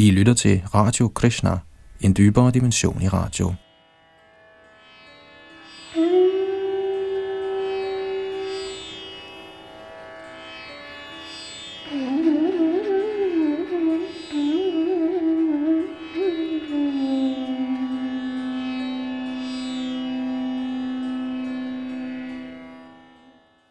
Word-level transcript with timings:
I 0.00 0.10
lytter 0.10 0.34
til 0.34 0.62
Radio 0.74 1.08
Krishna, 1.08 1.58
en 2.00 2.14
dybere 2.16 2.50
dimension 2.50 3.02
i 3.02 3.08
radio. 3.08 3.54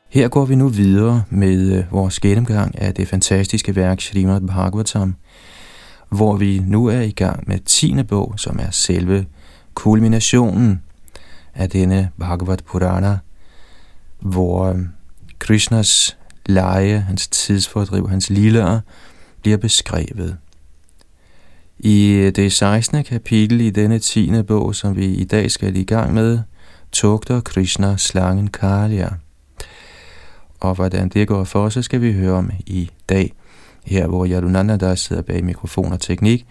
Her 0.10 0.28
går 0.28 0.46
vi 0.46 0.56
nu 0.56 0.68
videre 0.68 1.24
med 1.30 1.78
øh, 1.78 1.92
vores 1.92 2.20
gennemgang 2.20 2.82
af 2.82 2.94
det 2.94 3.08
fantastiske 3.08 3.76
værk 3.76 4.02
Srimad 4.02 4.42
Bhagavatam, 4.42 5.16
hvor 6.10 6.36
vi 6.36 6.60
nu 6.60 6.86
er 6.86 7.02
i 7.02 7.12
gang 7.12 7.44
med 7.48 7.60
10. 7.60 8.04
bog, 8.04 8.34
som 8.38 8.60
er 8.60 8.72
selve 8.72 9.26
kulminationen 9.74 10.82
af 11.54 11.70
denne 11.70 12.10
Bhagavad 12.20 12.58
Purana, 12.58 13.18
hvor 14.20 14.66
øhm, 14.66 14.90
Krishnas 15.40 16.18
leje, 16.46 17.00
hans 17.00 17.28
tidsfordriv, 17.28 18.10
hans 18.10 18.30
lilleer, 18.30 18.80
bliver 19.42 19.58
beskrevet. 19.58 20.38
I 21.80 22.10
øh, 22.10 22.36
det 22.36 22.54
16. 22.54 23.04
kapitel 23.04 23.62
i 23.62 23.70
denne 23.70 24.00
10. 24.00 24.44
bog, 24.44 24.76
som 24.76 24.96
vi 24.96 25.06
i 25.06 25.24
dag 25.24 25.52
skal 25.52 25.76
i 25.76 25.84
gang 25.84 26.14
med, 26.14 26.40
tugter 26.92 27.42
Krishna 27.42 27.98
slangen 27.98 28.48
Kalia.– 28.48 29.10
og 30.60 30.76
hvordan 30.76 31.10
det 31.10 31.28
går 31.28 31.44
for, 31.44 31.70
så 31.70 31.82
skal 31.82 32.02
vi 32.02 32.14
høre 32.14 32.34
om 32.34 32.52
i 32.66 32.90
dag, 33.10 33.34
her 33.88 34.08
hvor 34.08 34.26
Yadunanda 34.26 34.78
der 34.78 34.96
sidder 34.96 35.22
bag 35.22 35.44
mikrofon 35.44 35.94
og 35.94 36.00
teknik, 36.00 36.46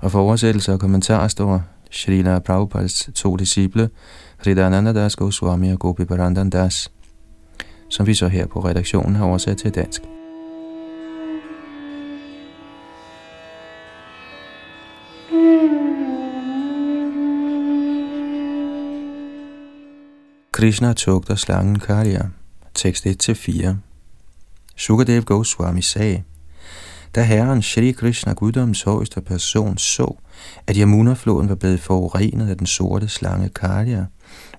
og 0.00 0.10
for 0.10 0.20
oversættelse 0.20 0.72
og 0.72 0.80
kommentar 0.80 1.28
står 1.28 1.62
Srila 1.90 2.38
Prabhupads 2.38 3.10
to 3.14 3.36
disciple, 3.36 3.90
Hridananda 4.38 4.92
Das 4.92 5.16
Goswami 5.16 5.72
og 5.72 5.78
Gopi 5.78 6.04
Barandan 6.04 6.50
Das, 6.50 6.90
som 7.88 8.06
vi 8.06 8.14
så 8.14 8.28
her 8.28 8.46
på 8.46 8.60
redaktionen 8.60 9.16
har 9.16 9.24
oversat 9.24 9.56
til 9.56 9.74
dansk. 9.74 10.02
Krishna 20.52 20.92
tugter 20.92 21.34
slangen 21.34 21.78
Karya, 21.78 22.22
tekst 22.74 23.06
1-4. 23.06 23.68
Sukadev 24.76 25.22
Goswami 25.22 25.82
sagde, 25.82 26.22
da 27.14 27.22
herren 27.22 27.62
Shri 27.62 27.92
Krishna, 27.92 28.32
guddoms 28.32 28.82
højeste 28.82 29.20
person, 29.20 29.78
så, 29.78 30.16
at 30.66 30.76
Yamuna-floden 30.76 31.48
var 31.48 31.54
blevet 31.54 31.80
forurenet 31.80 32.48
af 32.48 32.56
den 32.56 32.66
sorte 32.66 33.08
slange 33.08 33.48
Kalia, 33.48 34.06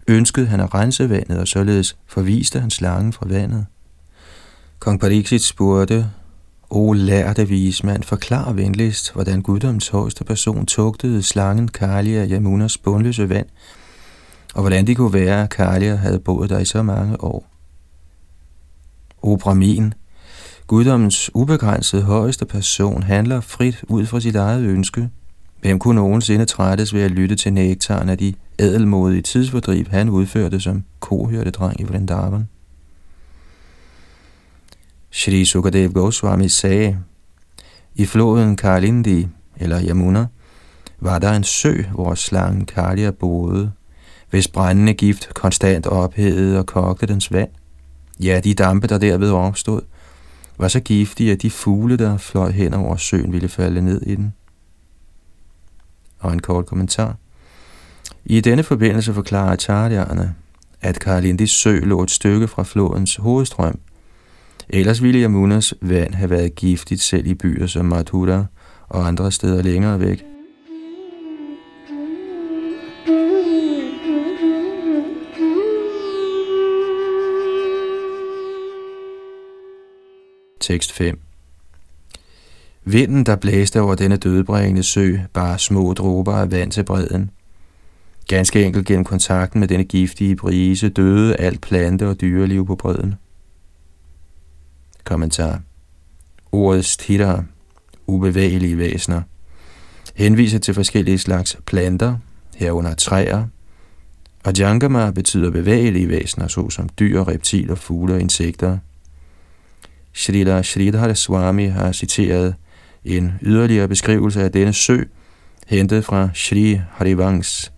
ønskede 0.07 0.47
han 0.47 0.59
at 0.59 0.73
rense 0.73 1.09
vandet, 1.09 1.39
og 1.39 1.47
således 1.47 1.97
forviste 2.07 2.59
han 2.59 2.69
slangen 2.69 3.13
fra 3.13 3.25
vandet. 3.29 3.65
Kong 4.79 4.99
Pariksit 4.99 5.43
spurgte, 5.43 6.09
O 6.69 6.93
lærte 6.93 7.47
vismand, 7.47 8.03
forklar 8.03 8.53
venligst, 8.53 9.13
hvordan 9.13 9.41
guddoms 9.41 9.87
højeste 9.87 10.23
person 10.23 10.65
tugtede 10.65 11.23
slangen 11.23 11.67
Kalia 11.67 12.21
af 12.21 12.27
Yamunas 12.29 12.77
bundløse 12.77 13.29
vand, 13.29 13.47
og 14.53 14.61
hvordan 14.61 14.87
det 14.87 14.97
kunne 14.97 15.13
være, 15.13 15.43
at 15.43 15.49
Kalia 15.49 15.95
havde 15.95 16.19
boet 16.19 16.49
der 16.49 16.59
i 16.59 16.65
så 16.65 16.83
mange 16.83 17.23
år. 17.23 17.47
O 19.21 19.35
Brahmin, 19.35 19.93
guddommens 20.67 21.31
ubegrænsede 21.33 22.01
højeste 22.01 22.45
person 22.45 23.03
handler 23.03 23.41
frit 23.41 23.83
ud 23.87 24.05
fra 24.05 24.19
sit 24.19 24.35
eget 24.35 24.61
ønske. 24.61 25.09
Hvem 25.61 25.79
kunne 25.79 25.95
nogensinde 25.95 26.45
trættes 26.45 26.93
ved 26.93 27.01
at 27.01 27.11
lytte 27.11 27.35
til 27.35 27.53
nektaren 27.53 28.09
af 28.09 28.17
de 28.17 28.33
ædelmodige 28.59 29.21
tidsfordriv, 29.21 29.85
han 29.89 30.09
udførte 30.09 30.59
som 30.59 30.83
kohørte 30.99 31.51
dreng 31.51 31.81
i 31.81 31.83
Vrindavan? 31.83 32.47
Shri 35.11 35.45
Sukadev 35.45 35.91
Goswami 35.91 36.49
sagde, 36.49 36.97
i 37.95 38.05
floden 38.05 38.55
Kalindi, 38.55 39.27
eller 39.57 39.81
Yamuna, 39.87 40.27
var 40.99 41.19
der 41.19 41.31
en 41.31 41.43
sø, 41.43 41.81
hvor 41.91 42.15
slangen 42.15 42.65
Kalia 42.65 43.11
boede, 43.11 43.71
hvis 44.29 44.47
brændende 44.47 44.93
gift 44.93 45.33
konstant 45.33 45.87
ophedede 45.87 46.59
og 46.59 46.65
kogte 46.65 47.05
dens 47.05 47.31
vand– 47.31 47.49
Ja, 48.19 48.39
de 48.39 48.53
dampe, 48.53 48.87
der 48.87 48.97
derved 48.97 49.31
opstod, 49.31 49.81
var 50.57 50.67
så 50.67 50.79
giftige, 50.79 51.31
at 51.31 51.41
de 51.41 51.49
fugle, 51.49 51.97
der 51.97 52.17
fløj 52.17 52.51
hen 52.51 52.73
over 52.73 52.95
søen, 52.95 53.33
ville 53.33 53.47
falde 53.47 53.81
ned 53.81 54.01
i 54.01 54.15
den. 54.15 54.33
Og 56.19 56.33
en 56.33 56.41
kort 56.41 56.65
kommentar. 56.65 57.15
I 58.25 58.41
denne 58.41 58.63
forbindelse 58.63 59.13
forklarer 59.13 59.55
Acharya'erne, 59.55 60.27
at 60.81 60.99
Karalindis 60.99 61.51
sø 61.51 61.79
lå 61.79 62.03
et 62.03 62.11
stykke 62.11 62.47
fra 62.47 62.63
flodens 62.63 63.15
hovedstrøm. 63.15 63.79
Ellers 64.69 65.03
ville 65.03 65.21
Yamunas 65.21 65.73
vand 65.81 66.13
have 66.13 66.29
været 66.29 66.55
giftigt 66.55 67.01
selv 67.01 67.27
i 67.27 67.33
byer 67.33 67.67
som 67.67 67.85
Madhura 67.85 68.45
og 68.87 69.07
andre 69.07 69.31
steder 69.31 69.61
længere 69.61 69.99
væk. 69.99 70.34
Tekst 80.65 80.91
5 80.91 81.19
Vinden, 82.83 83.25
der 83.25 83.35
blæste 83.35 83.81
over 83.81 83.95
denne 83.95 84.17
dødbringende 84.17 84.83
sø, 84.83 85.17
bar 85.33 85.57
små 85.57 85.93
dråber 85.93 86.33
af 86.33 86.51
vand 86.51 86.71
til 86.71 86.83
bredden. 86.83 87.31
Ganske 88.27 88.63
enkelt 88.63 88.87
gennem 88.87 89.03
kontakten 89.03 89.59
med 89.59 89.67
denne 89.67 89.83
giftige 89.83 90.35
brise 90.35 90.89
døde 90.89 91.35
alt 91.35 91.61
plante- 91.61 92.07
og 92.07 92.21
dyreliv 92.21 92.65
på 92.67 92.75
bredden. 92.75 93.15
Kommentar. 95.03 95.61
Ordet 96.51 96.85
stitter, 96.85 97.43
ubevægelige 98.07 98.77
væsener, 98.77 99.21
henviser 100.15 100.59
til 100.59 100.73
forskellige 100.73 101.17
slags 101.17 101.57
planter, 101.65 102.17
herunder 102.55 102.93
træer, 102.93 103.45
og 104.43 104.53
jangama 104.57 105.11
betyder 105.11 105.51
bevægelige 105.51 106.09
væsener, 106.09 106.47
såsom 106.47 106.89
dyr, 106.89 107.27
reptiler, 107.27 107.75
fugle 107.75 108.13
og 108.13 108.21
insekter– 108.21 108.77
Shrila 110.15 110.63
Sridhar 110.63 111.13
Swami 111.13 111.65
har 111.65 111.91
citeret 111.91 112.55
en 113.03 113.33
yderligere 113.41 113.87
beskrivelse 113.87 114.43
af 114.43 114.51
denne 114.51 114.73
sø, 114.73 115.03
hentet 115.67 116.05
fra 116.05 116.29
Shri 116.33 116.81
Harivangs 116.91 117.71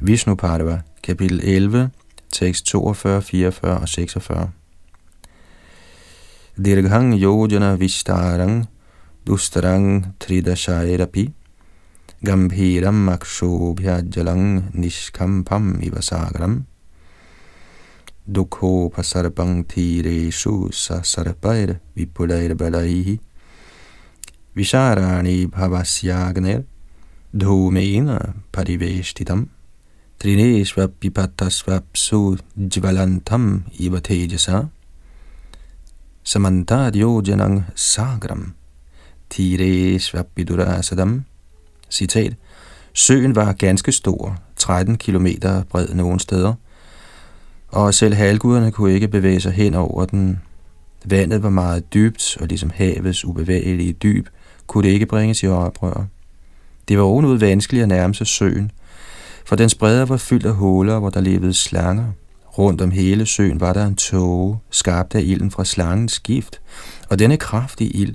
Vishnu 0.00 0.34
Parva, 0.34 0.80
kapitel 1.02 1.40
11, 1.44 1.90
tekst 2.32 2.66
42, 2.66 3.22
44 3.22 3.78
og 3.78 3.88
46. 3.88 4.50
Dirghang 6.64 7.14
yojana 7.14 7.74
vistarang 7.74 8.66
dustarang 9.26 10.06
tridashairapi 10.20 11.30
gambhiram 12.24 13.08
akshobhyajalang 13.08 14.70
nishkampam 14.74 15.80
ivasagaram 15.82 16.69
dukho 18.30 18.94
pasarpang 18.94 19.66
thireshu 19.66 20.70
sa 20.72 21.02
sarpair 21.02 21.80
vipulair 21.96 22.54
balaihi. 22.54 23.18
Visharani 24.56 25.46
bhavasyagner 25.46 26.64
dhumena 27.34 28.34
pariveshtitam. 28.52 29.48
Trinesvapipatasvapsu 30.20 32.38
jvalantam 32.56 33.64
iva 33.80 34.00
tejasa. 34.00 34.68
Samantadyojanang 36.24 37.64
sagram 37.74 38.54
tiresvapidurasadam 39.30 41.24
Citat. 41.90 42.32
Søen 42.92 43.36
var 43.36 43.52
ganske 43.52 43.92
stor, 43.92 44.36
13 44.56 44.98
km 44.98 45.26
bred 45.70 45.94
nogle 45.94 46.20
steder, 46.20 46.54
og 47.70 47.94
selv 47.94 48.14
halvguderne 48.14 48.72
kunne 48.72 48.92
ikke 48.92 49.08
bevæge 49.08 49.40
sig 49.40 49.52
hen 49.52 49.74
over 49.74 50.04
den. 50.04 50.40
Vandet 51.04 51.42
var 51.42 51.50
meget 51.50 51.94
dybt, 51.94 52.36
og 52.40 52.46
ligesom 52.46 52.70
havets 52.74 53.24
ubevægelige 53.24 53.92
dyb, 53.92 54.26
kunne 54.66 54.88
det 54.88 54.94
ikke 54.94 55.06
bringes 55.06 55.42
i 55.42 55.46
oprør. 55.46 56.04
Det 56.88 56.98
var 56.98 57.04
ovenud 57.04 57.38
vanskeligt 57.38 57.82
at 57.82 57.88
nærme 57.88 58.14
sig 58.14 58.26
søen, 58.26 58.70
for 59.44 59.56
den 59.56 59.70
bredder 59.78 60.04
var 60.04 60.16
fyldt 60.16 60.46
af 60.46 60.54
huller, 60.54 60.98
hvor 60.98 61.10
der 61.10 61.20
levede 61.20 61.54
slanger. 61.54 62.04
Rundt 62.58 62.80
om 62.80 62.90
hele 62.90 63.26
søen 63.26 63.60
var 63.60 63.72
der 63.72 63.86
en 63.86 63.94
tåge, 63.94 64.58
skabt 64.70 65.14
af 65.14 65.20
ilden 65.24 65.50
fra 65.50 65.64
slangens 65.64 66.20
gift, 66.20 66.60
og 67.08 67.18
denne 67.18 67.36
kraftige 67.36 67.90
ild 67.90 68.14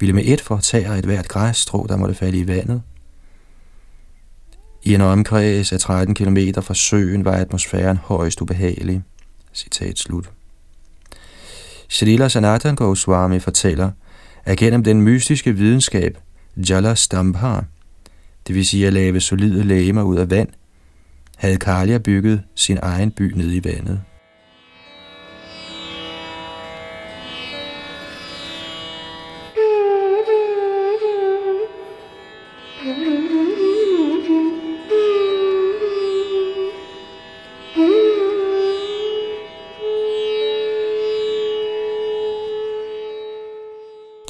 ville 0.00 0.12
med 0.12 0.22
et 0.26 0.40
fortære 0.40 0.98
et 0.98 1.04
hvert 1.04 1.28
græsstrå, 1.28 1.86
der 1.88 1.96
måtte 1.96 2.14
falde 2.14 2.38
i 2.38 2.46
vandet. 2.46 2.82
I 4.84 4.94
en 4.94 5.00
omkreds 5.00 5.72
af 5.72 5.80
13 5.80 6.14
km 6.14 6.38
fra 6.60 6.74
søen 6.74 7.24
var 7.24 7.32
atmosfæren 7.32 7.96
højst 7.96 8.40
ubehagelig. 8.40 9.02
Citat 9.54 9.98
slut. 9.98 10.30
Srila 11.88 12.28
Sanatan 12.28 12.74
Goswami 12.74 13.38
fortæller, 13.38 13.90
at 14.44 14.58
gennem 14.58 14.84
den 14.84 15.02
mystiske 15.02 15.52
videnskab 15.52 16.18
Jala 16.56 16.94
Stambha, 16.94 17.60
det 18.46 18.54
vil 18.54 18.66
sige 18.66 18.86
at 18.86 18.92
lave 18.92 19.20
solide 19.20 19.64
lægemer 19.64 20.02
ud 20.02 20.16
af 20.16 20.30
vand, 20.30 20.48
havde 21.36 21.56
Kalia 21.56 21.98
bygget 21.98 22.42
sin 22.54 22.78
egen 22.82 23.10
by 23.10 23.32
nede 23.36 23.56
i 23.56 23.64
vandet. 23.64 24.00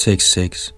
Tekst 0.02 0.32
6 0.32 0.75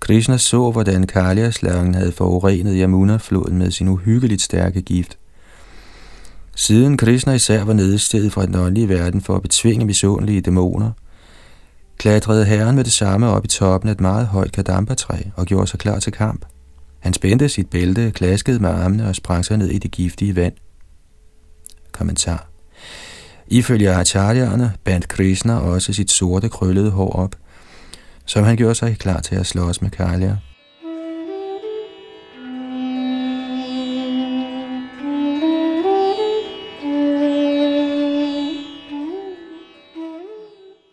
Krishna 0.00 0.36
så, 0.36 0.70
hvordan 0.70 1.06
Kaliaslangen 1.06 1.94
havde 1.94 2.12
forurenet 2.12 2.76
Yamuna-floden 2.76 3.58
med 3.58 3.70
sin 3.70 3.88
uhyggeligt 3.88 4.42
stærke 4.42 4.82
gift. 4.82 5.18
Siden 6.56 6.96
Krishna 6.96 7.32
især 7.32 7.64
var 7.64 7.72
nedstedet 7.72 8.32
fra 8.32 8.46
den 8.46 8.54
åndelige 8.54 8.88
verden 8.88 9.20
for 9.20 9.36
at 9.36 9.42
betvinge 9.42 9.84
misundelige 9.84 10.40
dæmoner, 10.40 10.92
klatrede 11.98 12.44
herren 12.44 12.76
med 12.76 12.84
det 12.84 12.92
samme 12.92 13.28
op 13.28 13.44
i 13.44 13.48
toppen 13.48 13.88
af 13.88 13.92
et 13.92 14.00
meget 14.00 14.26
højt 14.26 14.52
kadampa-træ 14.52 15.22
og 15.36 15.46
gjorde 15.46 15.66
sig 15.66 15.78
klar 15.78 15.98
til 15.98 16.12
kamp. 16.12 16.44
Han 16.98 17.12
spændte 17.12 17.48
sit 17.48 17.70
bælte, 17.70 18.10
klaskede 18.10 18.58
med 18.58 18.70
armene 18.70 19.08
og 19.08 19.14
sprang 19.14 19.44
sig 19.44 19.56
ned 19.56 19.68
i 19.68 19.78
det 19.78 19.90
giftige 19.90 20.36
vand. 20.36 20.54
Kommentar 21.92 22.48
Ifølge 23.48 23.90
acharyerne 23.90 24.72
bandt 24.84 25.08
Krishna 25.08 25.58
også 25.58 25.92
sit 25.92 26.10
sorte 26.10 26.48
krøllede 26.48 26.90
hår 26.90 27.12
op– 27.12 27.36
som 28.26 28.44
han 28.44 28.56
gjorde 28.56 28.74
sig 28.74 28.98
klar 28.98 29.20
til 29.20 29.34
at 29.34 29.46
slås 29.46 29.82
med 29.82 29.90
Kalia. 29.90 30.36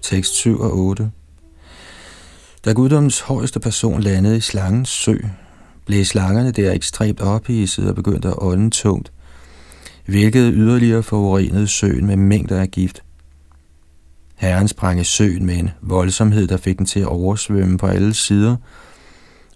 Tekst 0.01 0.33
7 0.33 0.59
og 0.59 0.77
8 0.77 1.12
Da 2.65 2.74
guddommens 2.74 3.19
højeste 3.19 3.59
person 3.59 4.01
landede 4.01 4.38
i 4.38 4.41
slangens 4.41 4.89
sø, 4.89 5.18
blev 5.85 6.06
slangerne 6.06 6.51
der 6.51 6.71
ekstremt 6.71 7.21
ophidset 7.21 7.89
og 7.89 7.95
begyndte 7.95 8.27
at 8.27 8.33
ånde 8.38 8.69
tungt, 8.69 9.12
hvilket 10.06 10.53
yderligere 10.56 11.03
forurenede 11.03 11.68
søen 11.68 12.06
med 12.06 12.15
mængder 12.15 12.62
af 12.62 12.71
gift. 12.71 13.03
Herren 14.38 14.68
sprang 14.68 15.00
i 15.00 15.04
søen 15.04 15.45
med 15.45 15.57
en 15.57 15.69
voldsomhed, 15.81 16.48
der 16.48 16.57
fik 16.57 16.78
den 16.78 16.86
til 16.86 17.00
at 17.00 17.07
oversvømme 17.07 17.78
på 17.78 17.88
alle 17.88 18.13
sider, 18.13 18.56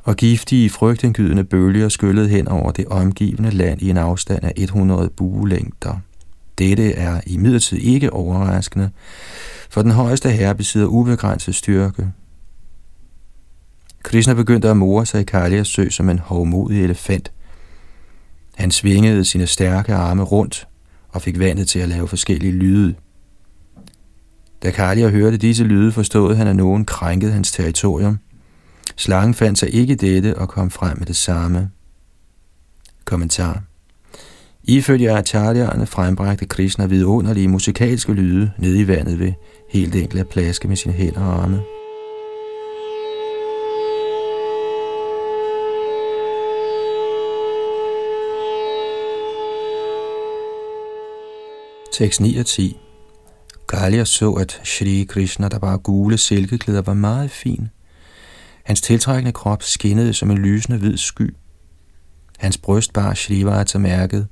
og 0.03 0.15
giftige, 0.15 0.69
frygtindgydende 0.69 1.43
bølger 1.43 1.89
skyllede 1.89 2.29
hen 2.29 2.47
over 2.47 2.71
det 2.71 2.85
omgivende 2.87 3.49
land 3.51 3.81
i 3.81 3.89
en 3.89 3.97
afstand 3.97 4.43
af 4.43 4.53
100 4.57 5.09
buelængder. 5.09 5.99
Dette 6.57 6.93
er 6.93 7.21
imidlertid 7.27 7.77
ikke 7.77 8.13
overraskende, 8.13 8.89
for 9.69 9.81
den 9.81 9.91
højeste 9.91 10.29
herre 10.29 10.55
besidder 10.55 10.87
ubegrænset 10.87 11.55
styrke. 11.55 12.11
Krishna 14.03 14.33
begyndte 14.33 14.69
at 14.69 14.77
more 14.77 15.05
sig 15.05 15.21
i 15.21 15.23
Kalias 15.23 15.67
sø 15.67 15.89
som 15.89 16.09
en 16.09 16.19
hovmodig 16.19 16.83
elefant. 16.83 17.31
Han 18.55 18.71
svingede 18.71 19.25
sine 19.25 19.47
stærke 19.47 19.93
arme 19.93 20.23
rundt 20.23 20.67
og 21.09 21.21
fik 21.21 21.39
vandet 21.39 21.67
til 21.67 21.79
at 21.79 21.89
lave 21.89 22.07
forskellige 22.07 22.53
lyde. 22.53 22.95
Da 24.63 24.71
Kalia 24.71 25.09
hørte 25.09 25.37
disse 25.37 25.63
lyde, 25.63 25.91
forstod 25.91 26.35
han, 26.35 26.47
at 26.47 26.55
nogen 26.55 26.85
krænkede 26.85 27.31
hans 27.31 27.51
territorium. 27.51 28.19
Slangen 28.95 29.33
fandt 29.33 29.59
sig 29.59 29.73
ikke 29.73 29.95
dette 29.95 30.37
og 30.37 30.49
kom 30.49 30.71
frem 30.71 30.97
med 30.97 31.05
det 31.05 31.15
samme. 31.15 31.69
Kommentar 33.05 33.61
Ifølge 34.63 35.11
acharyerne 35.11 35.85
frembragte 35.85 36.45
Krishna 36.45 36.85
vidunderlige 36.85 37.47
musikalske 37.47 38.13
lyde 38.13 38.51
nede 38.57 38.79
i 38.79 38.87
vandet 38.87 39.19
ved 39.19 39.33
helt 39.69 39.95
enkelt 39.95 40.19
at 40.19 40.29
plaske 40.29 40.67
med 40.67 40.75
sine 40.75 40.93
hænder 40.93 41.21
og 41.21 41.43
arme. 41.43 41.61
Tekst 51.91 52.21
9 52.21 52.37
og 52.37 52.45
10 52.45 52.80
Kalia 53.71 54.05
så, 54.05 54.31
at 54.31 54.61
Shri 54.63 55.05
Krishna, 55.09 55.47
der 55.47 55.59
bare 55.59 55.77
gule 55.77 56.17
silkeklæder, 56.17 56.81
var 56.81 56.93
meget 56.93 57.31
fin. 57.31 57.69
Hans 58.63 58.81
tiltrækkende 58.81 59.31
krop 59.31 59.63
skinnede 59.63 60.13
som 60.13 60.31
en 60.31 60.37
lysende 60.37 60.77
hvid 60.77 60.97
sky. 60.97 61.35
Hans 62.37 62.57
bryst 62.57 62.93
bar 62.93 63.13
Shrivata 63.13 63.77
mærket, 63.77 64.27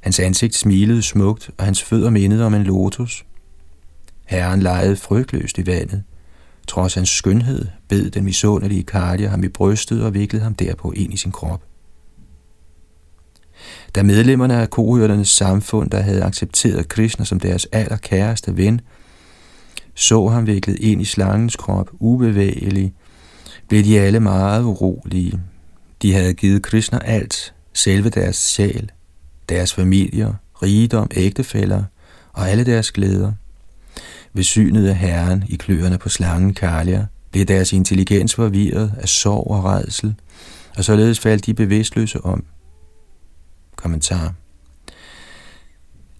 hans 0.00 0.20
ansigt 0.20 0.54
smilede 0.54 1.02
smukt, 1.02 1.50
og 1.58 1.64
hans 1.64 1.82
fødder 1.82 2.10
mindede 2.10 2.46
om 2.46 2.54
en 2.54 2.62
lotus. 2.62 3.24
Herren 4.26 4.62
legede 4.62 4.96
frygtløst 4.96 5.58
i 5.58 5.66
vandet. 5.66 6.02
Trods 6.68 6.94
hans 6.94 7.08
skønhed 7.08 7.66
bed 7.88 8.10
den 8.10 8.24
misundelige 8.24 8.82
Kalia 8.82 9.28
ham 9.28 9.44
i 9.44 9.48
brystet 9.48 10.04
og 10.04 10.14
viklede 10.14 10.44
ham 10.44 10.54
derpå 10.54 10.92
ind 10.92 11.12
i 11.12 11.16
sin 11.16 11.32
krop. 11.32 11.62
Da 13.94 14.02
medlemmerne 14.02 14.54
af 14.54 14.70
kohørternes 14.70 15.28
samfund, 15.28 15.90
der 15.90 16.00
havde 16.00 16.24
accepteret 16.24 16.88
Krishna 16.88 17.24
som 17.24 17.40
deres 17.40 17.66
allerkæreste 17.72 18.56
ven, 18.56 18.80
så 19.94 20.28
ham 20.28 20.46
viklet 20.46 20.78
ind 20.80 21.02
i 21.02 21.04
slangens 21.04 21.56
krop, 21.56 21.90
ubevægelig, 22.00 22.92
blev 23.68 23.84
de 23.84 24.00
alle 24.00 24.20
meget 24.20 24.62
urolige. 24.62 25.40
De 26.02 26.12
havde 26.12 26.34
givet 26.34 26.62
Krishna 26.62 26.98
alt, 27.04 27.54
selve 27.74 28.08
deres 28.08 28.36
sjæl, 28.36 28.90
deres 29.48 29.74
familier, 29.74 30.32
rigdom, 30.62 31.10
ægtefæller 31.14 31.82
og 32.32 32.50
alle 32.50 32.64
deres 32.64 32.92
glæder. 32.92 33.32
Ved 34.32 34.44
synet 34.44 34.88
af 34.88 34.96
Herren 34.96 35.44
i 35.48 35.56
kløerne 35.56 35.98
på 35.98 36.08
slangen 36.08 36.54
Kalia, 36.54 37.06
blev 37.30 37.44
deres 37.44 37.72
intelligens 37.72 38.34
forvirret 38.34 38.92
af 39.00 39.08
sorg 39.08 39.50
og 39.50 39.64
redsel, 39.64 40.14
og 40.76 40.84
således 40.84 41.18
faldt 41.18 41.46
de 41.46 41.54
bevidstløse 41.54 42.24
om. 42.24 42.44
Kommentar 43.84 44.32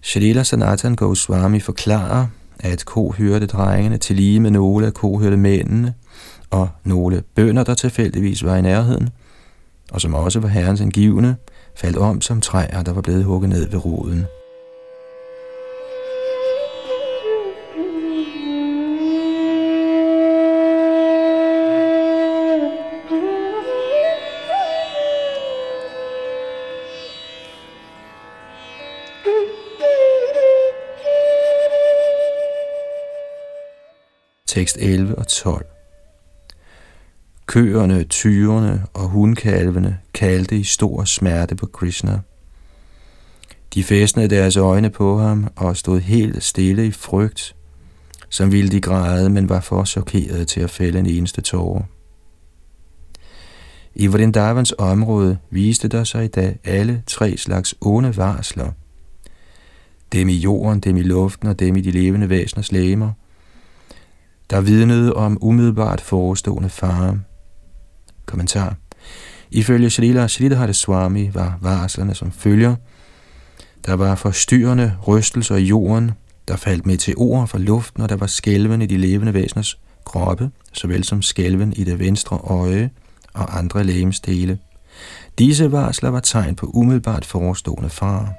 Shalila 0.01 0.43
Sanatan 0.43 0.95
Goswami 0.95 1.59
forklarer, 1.59 2.27
at 2.59 2.85
kohørte 2.85 3.45
drengene 3.45 3.97
til 3.97 4.15
lige 4.15 4.39
med 4.39 4.51
nogle 4.51 4.85
af 4.85 4.93
kohørte 4.93 5.37
mændene 5.37 5.93
og 6.49 6.69
nogle 6.83 7.23
bønder, 7.35 7.63
der 7.63 7.73
tilfældigvis 7.73 8.43
var 8.43 8.55
i 8.55 8.61
nærheden, 8.61 9.09
og 9.91 10.01
som 10.01 10.13
også 10.13 10.39
var 10.39 10.47
herrens 10.47 10.81
angivende, 10.81 11.35
faldt 11.75 11.97
om 11.97 12.21
som 12.21 12.41
træer, 12.41 12.83
der 12.83 12.93
var 12.93 13.01
blevet 13.01 13.23
hugget 13.23 13.49
ned 13.49 13.69
ved 13.69 13.85
roden. 13.85 14.25
Tekst 34.55 34.77
11 34.79 35.15
og 35.15 35.27
12. 35.27 35.65
Køerne, 37.45 38.03
tyrene 38.03 38.85
og 38.93 39.07
hundkalvene 39.07 39.99
kaldte 40.13 40.57
i 40.57 40.63
stor 40.63 41.03
smerte 41.03 41.55
på 41.55 41.65
Krishna. 41.65 42.19
De 43.73 43.83
fæstnede 43.83 44.27
deres 44.27 44.57
øjne 44.57 44.89
på 44.89 45.17
ham 45.17 45.47
og 45.55 45.77
stod 45.77 45.99
helt 45.99 46.43
stille 46.43 46.87
i 46.87 46.91
frygt, 46.91 47.55
som 48.29 48.51
ville 48.51 48.71
de 48.71 48.81
græde, 48.81 49.29
men 49.29 49.49
var 49.49 49.59
for 49.59 49.83
chokeret 49.83 50.47
til 50.47 50.61
at 50.61 50.69
fælde 50.69 50.99
en 50.99 51.05
eneste 51.05 51.41
tårer. 51.41 51.83
I 53.95 54.07
Vrindavans 54.07 54.73
område 54.77 55.37
viste 55.49 55.87
der 55.87 56.03
sig 56.03 56.25
i 56.25 56.27
dag 56.27 56.59
alle 56.63 57.03
tre 57.07 57.37
slags 57.37 57.75
onde 57.81 58.17
varsler. 58.17 58.71
Dem 60.11 60.29
i 60.29 60.35
jorden, 60.35 60.79
dem 60.79 60.97
i 60.97 61.03
luften 61.03 61.47
og 61.47 61.59
dem 61.59 61.75
i 61.75 61.81
de 61.81 61.91
levende 61.91 62.29
væseners 62.29 62.71
lægemer– 62.71 63.11
der 64.49 64.61
vidnede 64.61 65.13
om 65.13 65.37
umiddelbart 65.41 66.01
forestående 66.01 66.69
fare. 66.69 67.19
Kommentar. 68.25 68.75
Ifølge 69.51 69.89
Shalila 69.89 70.27
Shalidhara 70.27 70.73
Swami 70.73 71.33
var 71.33 71.57
varslerne 71.61 72.15
som 72.15 72.31
følger. 72.31 72.75
Der 73.85 73.93
var 73.93 74.15
forstyrrende 74.15 74.97
rystelser 75.07 75.55
i 75.55 75.63
jorden, 75.63 76.11
der 76.47 76.55
faldt 76.55 76.85
med 76.85 76.97
til 76.97 77.15
fra 77.17 77.57
luften, 77.57 78.03
og 78.03 78.09
der 78.09 78.15
var 78.15 78.27
skælven 78.27 78.81
i 78.81 78.85
de 78.85 78.97
levende 78.97 79.33
væseners 79.33 79.79
kroppe, 80.05 80.49
såvel 80.73 81.03
som 81.03 81.21
skælven 81.21 81.73
i 81.73 81.83
det 81.83 81.99
venstre 81.99 82.37
øje 82.37 82.89
og 83.33 83.57
andre 83.57 83.83
lægemsdele. 83.83 84.59
Disse 85.37 85.71
varsler 85.71 86.09
var 86.09 86.19
tegn 86.19 86.55
på 86.55 86.71
umiddelbart 86.73 87.25
forestående 87.25 87.89
fare. 87.89 88.33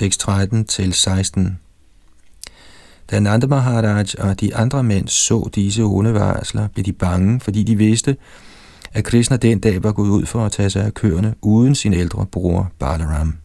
Tekst 0.00 0.20
13 0.20 0.64
til 0.64 0.92
16. 0.92 1.58
Da 3.10 3.20
Nanda 3.20 3.46
Maharaj 3.46 4.04
og 4.18 4.40
de 4.40 4.56
andre 4.56 4.82
mænd 4.82 5.08
så 5.08 5.50
disse 5.54 5.82
onde 5.82 6.14
varsler, 6.14 6.68
blev 6.68 6.84
de 6.84 6.92
bange, 6.92 7.40
fordi 7.40 7.62
de 7.62 7.76
vidste, 7.76 8.16
at 8.92 9.04
Krishna 9.04 9.36
den 9.36 9.58
dag 9.58 9.82
var 9.82 9.92
gået 9.92 10.08
ud 10.08 10.26
for 10.26 10.44
at 10.44 10.52
tage 10.52 10.70
sig 10.70 10.84
af 10.84 10.94
køerne 10.94 11.34
uden 11.42 11.74
sin 11.74 11.92
ældre 11.92 12.26
bror 12.26 12.72
Balaram. 12.78 13.36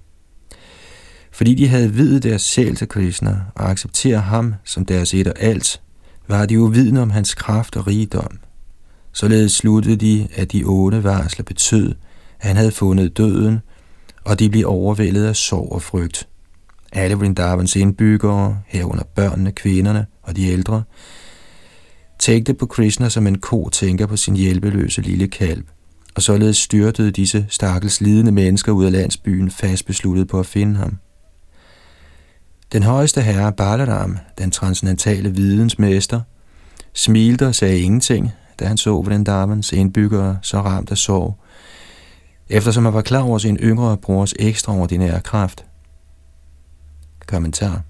Fordi 1.31 1.55
de 1.55 1.67
havde 1.67 1.93
videt 1.93 2.23
deres 2.23 2.41
sjæl 2.41 2.75
til 2.75 2.87
Krishna 2.87 3.37
og 3.55 3.69
accepterer 3.69 4.21
ham 4.21 4.53
som 4.63 4.85
deres 4.85 5.13
et 5.13 5.27
og 5.27 5.33
alt, 5.37 5.81
var 6.27 6.45
de 6.45 6.59
uvidende 6.59 7.01
om 7.01 7.09
hans 7.09 7.33
kraft 7.33 7.75
og 7.75 7.87
rigdom. 7.87 8.39
Således 9.13 9.51
sluttede 9.51 9.95
de, 9.95 10.27
at 10.35 10.51
de 10.51 10.63
onde 10.65 11.03
varsler 11.03 11.43
betød, 11.43 11.95
at 12.39 12.47
han 12.47 12.55
havde 12.55 12.71
fundet 12.71 13.17
døden, 13.17 13.61
og 14.25 14.39
de 14.39 14.49
blev 14.49 14.67
overvældet 14.67 15.25
af 15.25 15.35
sorg 15.35 15.71
og 15.71 15.81
frygt. 15.81 16.27
Alle 16.91 17.15
Vrindavans 17.15 17.75
indbyggere, 17.75 18.59
herunder 18.67 19.03
børnene, 19.03 19.51
kvinderne 19.51 20.05
og 20.23 20.35
de 20.35 20.47
ældre, 20.47 20.83
tænkte 22.19 22.53
på 22.53 22.65
Krishna 22.65 23.09
som 23.09 23.27
en 23.27 23.37
ko 23.37 23.69
tænker 23.69 24.05
på 24.05 24.17
sin 24.17 24.35
hjælpeløse 24.35 25.01
lille 25.01 25.27
kalv, 25.27 25.63
og 26.15 26.21
således 26.21 26.57
styrtede 26.57 27.11
disse 27.11 27.45
stakkels 27.49 28.01
lidende 28.01 28.31
mennesker 28.31 28.71
ud 28.71 28.85
af 28.85 28.91
landsbyen 28.91 29.51
fast 29.51 29.85
besluttet 29.85 30.27
på 30.27 30.39
at 30.39 30.45
finde 30.45 30.75
ham. 30.75 30.97
Den 32.71 32.83
højeste 32.83 33.21
herre 33.21 33.53
Balaram, 33.53 34.17
den 34.37 34.51
transcendentale 34.51 35.29
vidensmester, 35.29 36.21
smilte 36.93 37.47
og 37.47 37.55
sagde 37.55 37.79
ingenting, 37.79 38.31
da 38.59 38.65
han 38.65 38.77
så 38.77 39.01
Vrindavans 39.01 39.71
indbyggere 39.71 40.37
så 40.41 40.61
ramt 40.61 40.91
af 40.91 40.97
sorg, 40.97 41.39
eftersom 42.49 42.85
han 42.85 42.93
var 42.93 43.01
klar 43.01 43.21
over 43.21 43.37
sin 43.37 43.57
yngre 43.57 43.97
brors 43.97 44.33
ekstraordinære 44.39 45.21
kraft. 45.21 45.65
Kommentar 47.27 47.81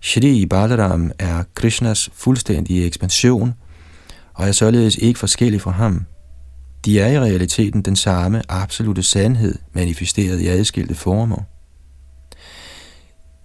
Shri 0.00 0.46
Balaram 0.46 1.10
er 1.18 1.42
Krishnas 1.54 2.10
fuldstændige 2.14 2.86
ekspansion, 2.86 3.54
og 4.34 4.48
er 4.48 4.52
således 4.52 4.96
ikke 4.96 5.18
forskellig 5.18 5.60
fra 5.60 5.70
ham. 5.70 6.06
De 6.84 7.00
er 7.00 7.08
i 7.08 7.18
realiteten 7.18 7.82
den 7.82 7.96
samme 7.96 8.42
absolute 8.48 9.02
sandhed, 9.02 9.54
manifesteret 9.72 10.40
i 10.40 10.46
adskilte 10.46 10.94
former. 10.94 11.42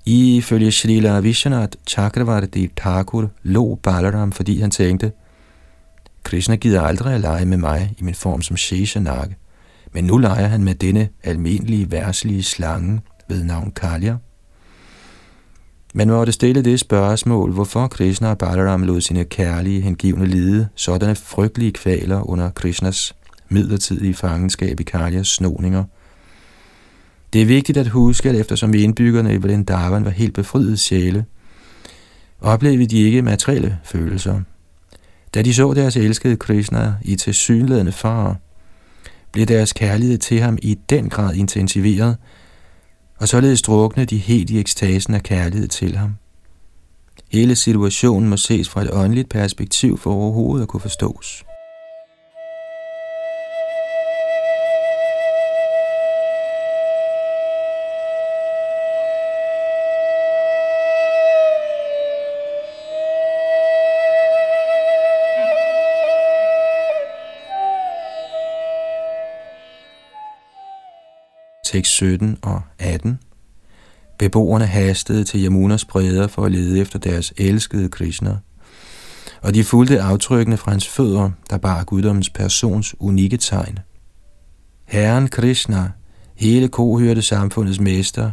Ifølge 0.06 0.72
Srila 0.72 1.20
Vishwanath 1.20 1.78
Chakravarti 1.90 2.70
Thakur 2.78 3.30
lå 3.44 3.76
Balaram, 3.76 4.32
fordi 4.32 4.60
han 4.60 4.72
tænkte, 4.72 5.12
Krishna 6.24 6.56
gider 6.56 6.82
aldrig 6.82 7.14
at 7.14 7.22
lege 7.22 7.46
med 7.46 7.58
mig 7.58 7.96
i 8.00 8.04
min 8.04 8.16
form 8.16 8.42
som 8.42 8.58
Sheshanag, 8.58 9.36
men 9.94 10.04
nu 10.04 10.18
leger 10.18 10.48
han 10.48 10.64
med 10.64 10.76
denne 10.76 11.10
almindelige 11.24 11.92
værslige 11.92 12.44
slange 12.44 13.02
ved 13.30 13.44
navn 13.44 13.72
Kalya. 13.72 14.18
Man 15.96 16.08
måtte 16.08 16.32
stille 16.32 16.62
det 16.62 16.80
spørgsmål, 16.80 17.52
hvorfor 17.52 17.88
Krishna 17.88 18.30
og 18.30 18.38
Balaram 18.38 18.84
lod 18.84 19.02
sine 19.02 19.26
kærlige 19.26 19.82
hengivne 19.82 20.26
lide 20.26 20.68
sådanne 20.76 21.16
frygtelige 21.16 21.72
kvaler 21.72 22.30
under 22.30 22.50
Krishnas 22.50 23.16
midlertidige 23.50 24.14
fangenskab 24.14 24.80
i 24.80 24.84
Kalyas 24.84 25.28
snoninger. 25.28 25.84
Det 27.34 27.42
er 27.42 27.46
vigtigt 27.46 27.78
at 27.78 27.88
huske, 27.88 28.30
at 28.30 28.36
eftersom 28.36 28.74
indbyggerne 28.74 29.34
i 29.34 29.38
Vrindavan 29.38 30.06
var 30.06 30.12
helt 30.12 30.34
befriet 30.34 30.80
sjæle, 30.80 31.26
oplevede 32.42 32.88
de 32.88 32.98
ikke 32.98 33.22
materielle 33.22 33.80
følelser. 33.84 34.42
Da 35.34 35.42
de 35.42 35.54
så 35.54 35.74
deres 35.74 35.98
elskede 35.98 36.36
Krishna 36.36 36.94
i 37.02 37.16
tilsyneladende 37.16 37.92
far, 37.92 38.38
blev 39.32 39.46
deres 39.46 39.74
kærlighed 39.74 40.18
til 40.18 40.40
ham 40.40 40.58
i 40.62 40.78
den 40.90 41.10
grad 41.10 41.36
intensiveret, 41.36 42.18
og 43.24 43.30
således 43.30 43.62
drukne 43.62 44.06
de 44.06 44.18
helt 44.18 44.50
i 44.50 44.60
ekstasen 44.60 45.14
af 45.14 45.24
kærlighed 45.24 45.68
til 45.68 45.96
ham. 45.96 46.16
Hele 47.32 47.56
situationen 47.56 48.30
må 48.30 48.38
ses 48.38 48.70
fra 48.70 48.82
et 48.82 48.90
åndeligt 48.94 49.30
perspektiv 49.30 49.98
for 49.98 50.14
overhovedet 50.14 50.64
at 50.64 50.68
kunne 50.68 50.82
forstås. 50.82 51.44
Tekst 71.74 71.92
17 71.92 72.38
og 72.42 72.62
18. 72.80 73.20
Beboerne 74.20 74.66
hastede 74.66 75.24
til 75.24 75.46
Yamunas 75.46 75.86
bredder 75.86 76.28
for 76.28 76.46
at 76.46 76.52
lede 76.52 76.80
efter 76.80 77.00
deres 77.00 77.34
elskede 77.38 77.90
Krishna, 77.90 78.38
og 79.42 79.54
de 79.54 79.64
fulgte 79.64 80.02
aftrykkene 80.02 80.58
fra 80.58 80.72
hans 80.72 80.88
fødder, 80.88 81.32
der 81.50 81.58
bar 81.58 81.84
guddommens 81.84 82.30
persons 82.30 82.96
unikke 83.00 83.38
tegn. 83.38 83.80
Herren 84.86 85.28
Krishna, 85.28 85.92
hele 86.36 86.68
kohørte 86.68 87.22
samfundets 87.22 87.80
mester, 87.80 88.32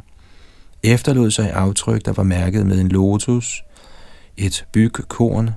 efterlod 0.82 1.30
sig 1.30 1.52
aftryk, 1.52 2.04
der 2.04 2.12
var 2.12 2.23
mærket 2.23 2.66
med 2.66 2.80
en 2.80 2.88
lotus, 2.88 3.62
et 4.37 4.66
bygkorn, 4.73 5.50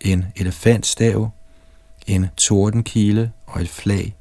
en 0.00 0.24
elefantstav, 0.36 1.30
en 2.06 2.26
tordenkile 2.36 3.32
og 3.46 3.60
et 3.60 3.68
flag. 3.68 4.17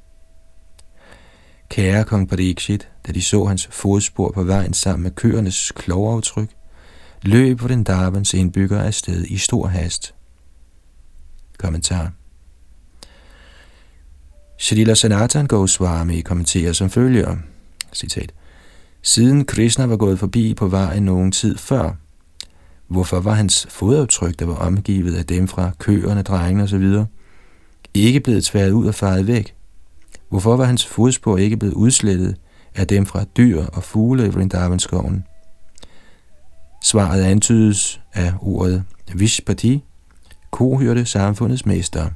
Kære 1.70 2.04
kong 2.04 2.30
Parikshit, 2.30 2.90
da 3.08 3.12
de 3.12 3.22
så 3.22 3.46
hans 3.46 3.68
fodspor 3.72 4.32
på 4.32 4.44
vejen 4.44 4.74
sammen 4.74 5.04
med 5.04 5.12
køernes 5.12 5.72
klovaftryk, 5.76 6.50
løb 7.22 7.62
den 7.62 7.84
Darvans 7.84 8.34
indbygger 8.34 8.82
afsted 8.82 9.26
i 9.26 9.38
stor 9.38 9.68
hast. 9.68 10.14
Kommentar 11.58 12.12
Shrila 14.58 14.94
Sanatan 14.96 15.48
Goswami 15.48 16.22
kommenterer 16.22 16.74
som 16.74 16.90
følger, 16.90 17.38
citat, 17.94 18.34
Siden 19.02 19.46
Krishna 19.46 19.86
var 19.86 19.98
gået 19.98 20.20
forbi 20.20 20.54
på 20.54 20.68
vejen 20.68 21.04
nogen 21.04 21.32
tid 21.32 21.58
før, 21.58 21.92
hvorfor 22.88 23.20
var 23.20 23.34
hans 23.34 23.68
fodaftryk, 23.70 24.40
der 24.40 24.46
var 24.46 24.56
omgivet 24.56 25.16
af 25.16 25.26
dem 25.26 25.48
fra 25.48 25.72
køerne, 25.80 26.22
drengene 26.22 26.64
osv., 26.64 27.06
ikke 27.94 28.20
blevet 28.20 28.44
tværet 28.44 28.72
ud 28.72 28.88
og 28.88 28.96
faret 28.96 29.28
væk? 29.28 29.57
Hvorfor 30.30 30.56
var 30.56 30.66
hans 30.66 30.86
fodspor 30.86 31.38
ikke 31.38 31.58
blevet 31.58 31.74
udslettet 31.74 32.36
af 32.76 32.88
dem 32.88 33.06
fra 33.06 33.24
dyr 33.38 33.66
og 33.66 33.84
fugle 33.84 34.26
i 34.26 34.30
Vrindavanskoven? 34.30 35.24
Svaret 36.84 37.24
antydes 37.24 38.02
af 38.14 38.34
ordet 38.42 38.84
Vishpati, 39.14 39.84
kohyrte 40.52 41.06
samfundets 41.06 41.66
mester. 41.66 42.10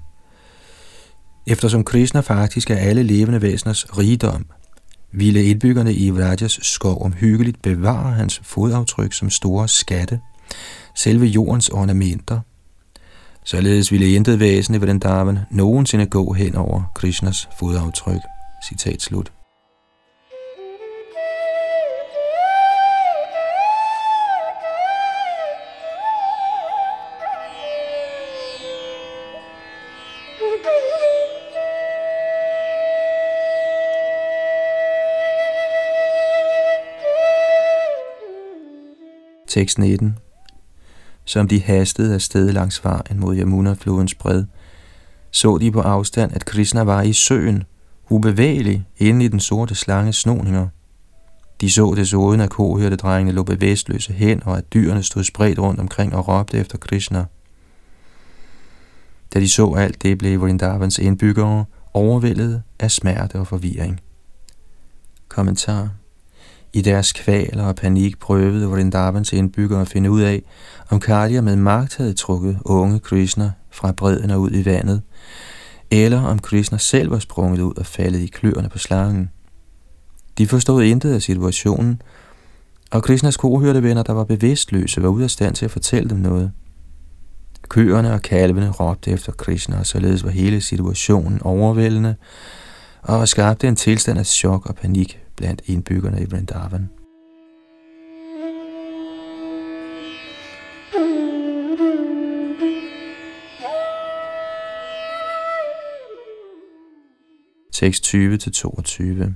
Eftersom 1.47 1.83
Krishna 1.83 2.19
faktisk 2.19 2.69
er 2.69 2.75
alle 2.75 3.03
levende 3.03 3.41
væseners 3.41 3.97
rigdom, 3.97 4.45
ville 5.11 5.43
indbyggerne 5.43 5.93
i 5.93 6.09
Vrajas 6.09 6.59
skov 6.61 7.05
omhyggeligt 7.05 7.61
bevare 7.61 8.13
hans 8.13 8.41
fodaftryk 8.43 9.13
som 9.13 9.29
store 9.29 9.67
skatte, 9.67 10.19
selve 10.95 11.25
jordens 11.25 11.69
ornamenter– 11.69 12.39
Således 13.45 13.91
ville 13.91 14.15
intet 14.15 14.39
væsen 14.39 14.75
i 14.75 14.77
Vrindavan 14.77 15.39
nogensinde 15.51 16.05
gå 16.05 16.33
hen 16.33 16.55
over 16.55 16.91
Krishnas 16.95 17.49
fodaftryk. 17.59 18.21
Citat 18.69 19.01
slut. 19.01 19.31
Tekst 39.47 39.79
19 39.79 40.17
som 41.25 41.47
de 41.47 41.61
hastede 41.61 42.13
afsted 42.13 42.51
langs 42.51 42.83
vejen 42.83 43.19
mod 43.19 43.35
Yamuna-flodens 43.35 44.15
bred, 44.15 44.45
så 45.31 45.57
de 45.57 45.71
på 45.71 45.81
afstand, 45.81 46.33
at 46.33 46.45
Krishna 46.45 46.81
var 46.83 47.01
i 47.01 47.13
søen, 47.13 47.63
ubevægelig 48.09 48.87
inde 48.97 49.25
i 49.25 49.27
den 49.27 49.39
sorte 49.39 49.75
slange 49.75 50.13
snoninger. 50.13 50.67
De 51.61 51.71
så 51.71 51.93
desuden, 51.97 52.41
at 52.41 52.49
kohørte-drengene 52.49 53.31
lå 53.31 53.43
bevidstløse 53.43 54.13
hen, 54.13 54.43
og 54.45 54.57
at 54.57 54.73
dyrene 54.73 55.03
stod 55.03 55.23
spredt 55.23 55.59
rundt 55.59 55.79
omkring 55.79 56.15
og 56.15 56.27
råbte 56.27 56.57
efter 56.57 56.77
Krishna. 56.77 57.25
Da 59.33 59.39
de 59.39 59.49
så 59.49 59.73
alt 59.73 60.03
det, 60.03 60.17
blev 60.17 60.41
Vrindavans 60.41 60.99
indbyggere 60.99 61.65
overvældet 61.93 62.63
af 62.79 62.91
smerte 62.91 63.39
og 63.39 63.47
forvirring. 63.47 63.99
Kommentar 65.27 65.89
i 66.73 66.81
deres 66.81 67.13
kvaler 67.13 67.65
og 67.65 67.75
panik 67.75 68.19
prøvede 68.19 68.67
Vrindavans 68.67 69.33
indbyggere 69.33 69.81
at 69.81 69.87
finde 69.87 70.11
ud 70.11 70.21
af, 70.21 70.43
om 70.89 70.99
Kalya 70.99 71.41
med 71.41 71.55
magt 71.55 71.97
havde 71.97 72.13
trukket 72.13 72.59
unge 72.65 72.99
Krishna 72.99 73.51
fra 73.71 73.91
bredden 73.91 74.31
og 74.31 74.41
ud 74.41 74.51
i 74.51 74.65
vandet, 74.65 75.01
eller 75.91 76.21
om 76.21 76.39
Krishna 76.39 76.77
selv 76.77 77.11
var 77.11 77.19
sprunget 77.19 77.61
ud 77.61 77.73
og 77.77 77.85
faldet 77.85 78.19
i 78.19 78.27
kløerne 78.27 78.69
på 78.69 78.77
slangen. 78.77 79.29
De 80.37 80.47
forstod 80.47 80.83
intet 80.83 81.13
af 81.13 81.21
situationen, 81.21 82.01
Og 82.91 83.03
Krishnas 83.03 83.37
venner, 83.43 84.03
der 84.03 84.13
var 84.13 84.23
bevidstløse, 84.23 85.03
var 85.03 85.09
ude 85.09 85.23
af 85.23 85.29
stand 85.29 85.55
til 85.55 85.65
at 85.65 85.71
fortælle 85.71 86.09
dem 86.09 86.17
noget. 86.17 86.51
Køerne 87.69 88.13
og 88.13 88.21
kalvene 88.21 88.69
råbte 88.69 89.11
efter 89.11 89.31
Krishna, 89.31 89.79
og 89.79 89.85
således 89.85 90.23
var 90.23 90.29
hele 90.29 90.61
situationen 90.61 91.41
overvældende, 91.41 92.15
og 93.01 93.27
skabte 93.27 93.67
en 93.67 93.75
tilstand 93.75 94.19
af 94.19 94.25
chok 94.25 94.65
og 94.65 94.75
panik 94.75 95.19
blandt 95.41 95.61
indbyggerne 95.65 96.21
i 96.21 96.25
Vrindavan. 96.25 96.89
Tekst 107.73 108.15
20-22 108.15 109.31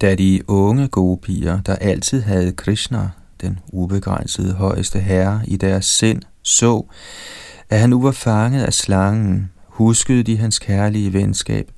Da 0.00 0.14
de 0.14 0.40
unge 0.48 0.88
gopier, 0.88 1.60
der 1.60 1.76
altid 1.76 2.20
havde 2.20 2.52
Krishna, 2.52 3.10
den 3.40 3.58
ubegrænsede 3.72 4.54
højeste 4.54 5.00
herre, 5.00 5.42
i 5.46 5.56
deres 5.56 5.84
sind, 5.84 6.22
så, 6.42 6.86
at 7.70 7.80
han 7.80 7.90
nu 7.90 8.02
var 8.02 8.12
fanget 8.12 8.64
af 8.64 8.72
slangen, 8.72 9.50
huskede 9.66 10.22
de 10.22 10.36
hans 10.36 10.58
kærlige 10.58 11.12
venskab, 11.12 11.70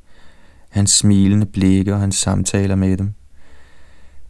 hans 0.68 0.90
smilende 0.90 1.46
blikke 1.46 1.94
og 1.94 2.00
hans 2.00 2.16
samtaler 2.16 2.74
med 2.74 2.96
dem. 2.96 3.14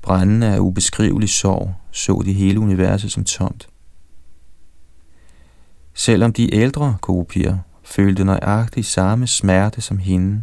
Brændende 0.02 0.46
af 0.46 0.58
ubeskrivelig 0.58 1.28
sorg 1.28 1.74
så 1.90 2.22
de 2.24 2.32
hele 2.32 2.60
universet 2.60 3.12
som 3.12 3.24
tomt. 3.24 3.68
Selvom 5.94 6.32
de 6.32 6.54
ældre 6.54 6.96
kopier 7.00 7.58
følte 7.84 8.24
nøjagtigt 8.24 8.86
samme 8.86 9.26
smerte 9.26 9.80
som 9.80 9.98
hende, 9.98 10.42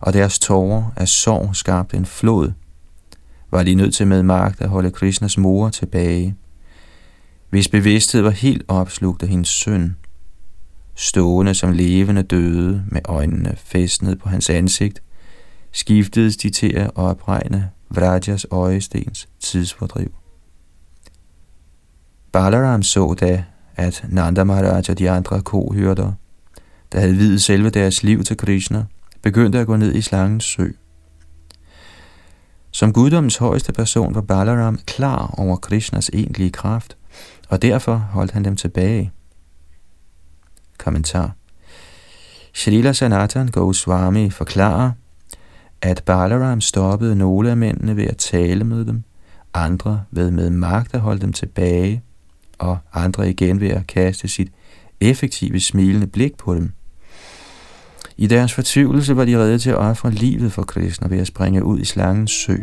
og 0.00 0.12
deres 0.12 0.38
tårer 0.38 0.92
af 0.96 1.08
sorg 1.08 1.56
skabte 1.56 1.96
en 1.96 2.06
flod, 2.06 2.52
var 3.50 3.62
de 3.62 3.74
nødt 3.74 3.94
til 3.94 4.06
med 4.06 4.22
magt 4.22 4.60
at 4.60 4.68
holde 4.68 4.90
Krishnas 4.90 5.38
mor 5.38 5.68
tilbage, 5.68 6.36
hvis 7.50 7.68
bevidsthed 7.68 8.20
var 8.20 8.30
helt 8.30 8.62
opslugt 8.68 9.22
af 9.22 9.28
hendes 9.28 9.48
søn, 9.48 9.96
stående 10.94 11.54
som 11.54 11.72
levende 11.72 12.22
døde 12.22 12.84
med 12.88 13.00
øjnene 13.04 13.56
fæstnet 13.56 14.18
på 14.18 14.28
hans 14.28 14.50
ansigt, 14.50 15.02
skiftedes 15.72 16.36
de 16.36 16.50
til 16.50 16.76
at 16.76 16.90
opregne 16.94 17.70
Vrajas 17.90 18.46
øjestens 18.50 19.28
tidsfordriv. 19.40 20.12
Balaram 22.32 22.82
så 22.82 23.14
da, 23.20 23.44
at 23.76 24.04
Nanda 24.08 24.44
Maharaj 24.44 24.82
og 24.90 24.98
de 24.98 25.10
andre 25.10 25.42
kohyrder, 25.42 26.12
der 26.92 27.00
havde 27.00 27.14
videt 27.14 27.42
selve 27.42 27.70
deres 27.70 28.02
liv 28.02 28.24
til 28.24 28.36
Krishna, 28.36 28.84
begyndte 29.22 29.58
at 29.58 29.66
gå 29.66 29.76
ned 29.76 29.94
i 29.94 30.00
slangens 30.00 30.44
sø. 30.44 30.68
Som 32.70 32.92
guddommens 32.92 33.36
højeste 33.36 33.72
person 33.72 34.14
var 34.14 34.20
Balaram 34.20 34.78
klar 34.86 35.34
over 35.38 35.56
Krishnas 35.56 36.10
egentlige 36.12 36.50
kraft, 36.50 36.96
og 37.48 37.62
derfor 37.62 37.96
holdt 37.96 38.30
han 38.30 38.44
dem 38.44 38.56
tilbage. 38.56 39.12
Kommentar 40.78 41.32
Srila 42.54 42.92
Sanatan 42.92 43.48
Goswami 43.48 44.30
forklarer, 44.30 44.90
at 45.84 46.02
Balaram 46.06 46.60
stoppede 46.60 47.16
nogle 47.16 47.50
af 47.50 47.56
mændene 47.56 47.96
ved 47.96 48.04
at 48.04 48.16
tale 48.16 48.64
med 48.64 48.84
dem, 48.84 49.02
andre 49.54 50.04
ved 50.10 50.30
med 50.30 50.50
magt 50.50 50.94
at 50.94 51.00
holde 51.00 51.20
dem 51.20 51.32
tilbage, 51.32 52.02
og 52.58 52.78
andre 52.92 53.30
igen 53.30 53.60
ved 53.60 53.70
at 53.70 53.86
kaste 53.86 54.28
sit 54.28 54.52
effektive 55.00 55.60
smilende 55.60 56.06
blik 56.06 56.36
på 56.36 56.54
dem– 56.54 56.72
i 58.16 58.26
deres 58.26 58.52
fortvivlelse 58.52 59.16
var 59.16 59.24
de 59.24 59.38
redde 59.38 59.58
til 59.58 59.70
at 59.70 59.76
ofre 59.76 60.10
livet 60.10 60.52
for 60.52 60.62
Krishna 60.62 61.08
ved 61.08 61.18
at 61.18 61.26
springe 61.26 61.64
ud 61.64 61.80
i 61.80 61.84
slangens 61.84 62.30
sø. 62.30 62.56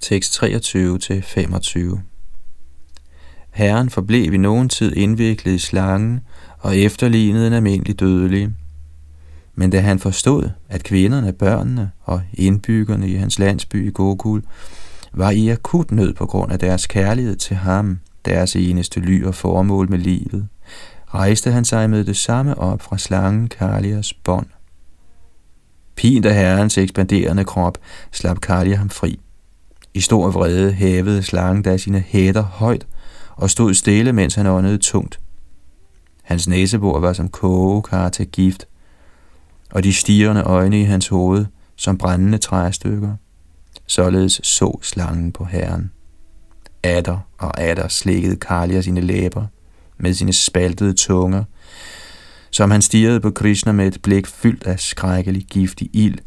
Tekst 0.00 0.42
23-25 0.42 2.15
Herren 3.56 3.90
forblev 3.90 4.34
i 4.34 4.36
nogen 4.36 4.68
tid 4.68 4.96
indviklet 4.96 5.52
i 5.52 5.58
slangen 5.58 6.20
og 6.58 6.76
efterlignede 6.76 7.46
en 7.46 7.52
almindelig 7.52 8.00
dødelig. 8.00 8.50
Men 9.54 9.70
da 9.70 9.80
han 9.80 9.98
forstod, 9.98 10.50
at 10.68 10.82
kvinderne, 10.82 11.32
børnene 11.32 11.90
og 12.02 12.22
indbyggerne 12.34 13.08
i 13.08 13.14
hans 13.14 13.38
landsby 13.38 13.88
i 13.88 13.90
Gokul 13.90 14.42
var 15.12 15.30
i 15.30 15.48
akut 15.48 15.90
nød 15.90 16.14
på 16.14 16.26
grund 16.26 16.52
af 16.52 16.58
deres 16.58 16.86
kærlighed 16.86 17.36
til 17.36 17.56
ham, 17.56 17.98
deres 18.24 18.56
eneste 18.56 19.00
ly 19.00 19.24
og 19.24 19.34
formål 19.34 19.90
med 19.90 19.98
livet, 19.98 20.48
rejste 21.14 21.50
han 21.50 21.64
sig 21.64 21.90
med 21.90 22.04
det 22.04 22.16
samme 22.16 22.58
op 22.58 22.82
fra 22.82 22.98
slangen 22.98 23.48
Kalias 23.48 24.12
bånd. 24.12 24.46
Pint 25.94 26.26
af 26.26 26.34
herrens 26.34 26.78
ekspanderende 26.78 27.44
krop 27.44 27.78
slap 28.12 28.40
Kalia 28.40 28.76
ham 28.76 28.90
fri. 28.90 29.20
I 29.94 30.00
stor 30.00 30.30
vrede 30.30 30.72
hævede 30.72 31.22
slangen 31.22 31.62
da 31.62 31.76
sine 31.76 32.04
hætter 32.08 32.42
højt 32.42 32.86
og 33.36 33.50
stod 33.50 33.74
stille, 33.74 34.12
mens 34.12 34.34
han 34.34 34.46
åndede 34.46 34.78
tungt. 34.78 35.20
Hans 36.22 36.48
næsebor 36.48 37.00
var 37.00 37.12
som 37.12 37.28
kogekar 37.28 38.08
til 38.08 38.26
gift, 38.26 38.66
og 39.70 39.84
de 39.84 39.92
stirrende 39.92 40.42
øjne 40.42 40.80
i 40.80 40.84
hans 40.84 41.08
hoved 41.08 41.46
som 41.76 41.98
brændende 41.98 42.38
træstykker. 42.38 43.16
Således 43.86 44.40
så 44.42 44.78
slangen 44.82 45.32
på 45.32 45.44
herren. 45.44 45.90
Adder 46.82 47.18
og 47.38 47.60
adder 47.60 47.88
slikkede 47.88 48.36
Kalia 48.36 48.80
sine 48.80 49.00
læber 49.00 49.46
med 49.98 50.14
sine 50.14 50.32
spaltede 50.32 50.92
tunger, 50.92 51.44
som 52.50 52.70
han 52.70 52.82
stirrede 52.82 53.20
på 53.20 53.30
Krishna 53.30 53.72
med 53.72 53.86
et 53.86 54.02
blik 54.02 54.26
fyldt 54.26 54.64
af 54.64 54.80
skrækkelig 54.80 55.44
giftig 55.44 55.90
ild. 55.92 56.18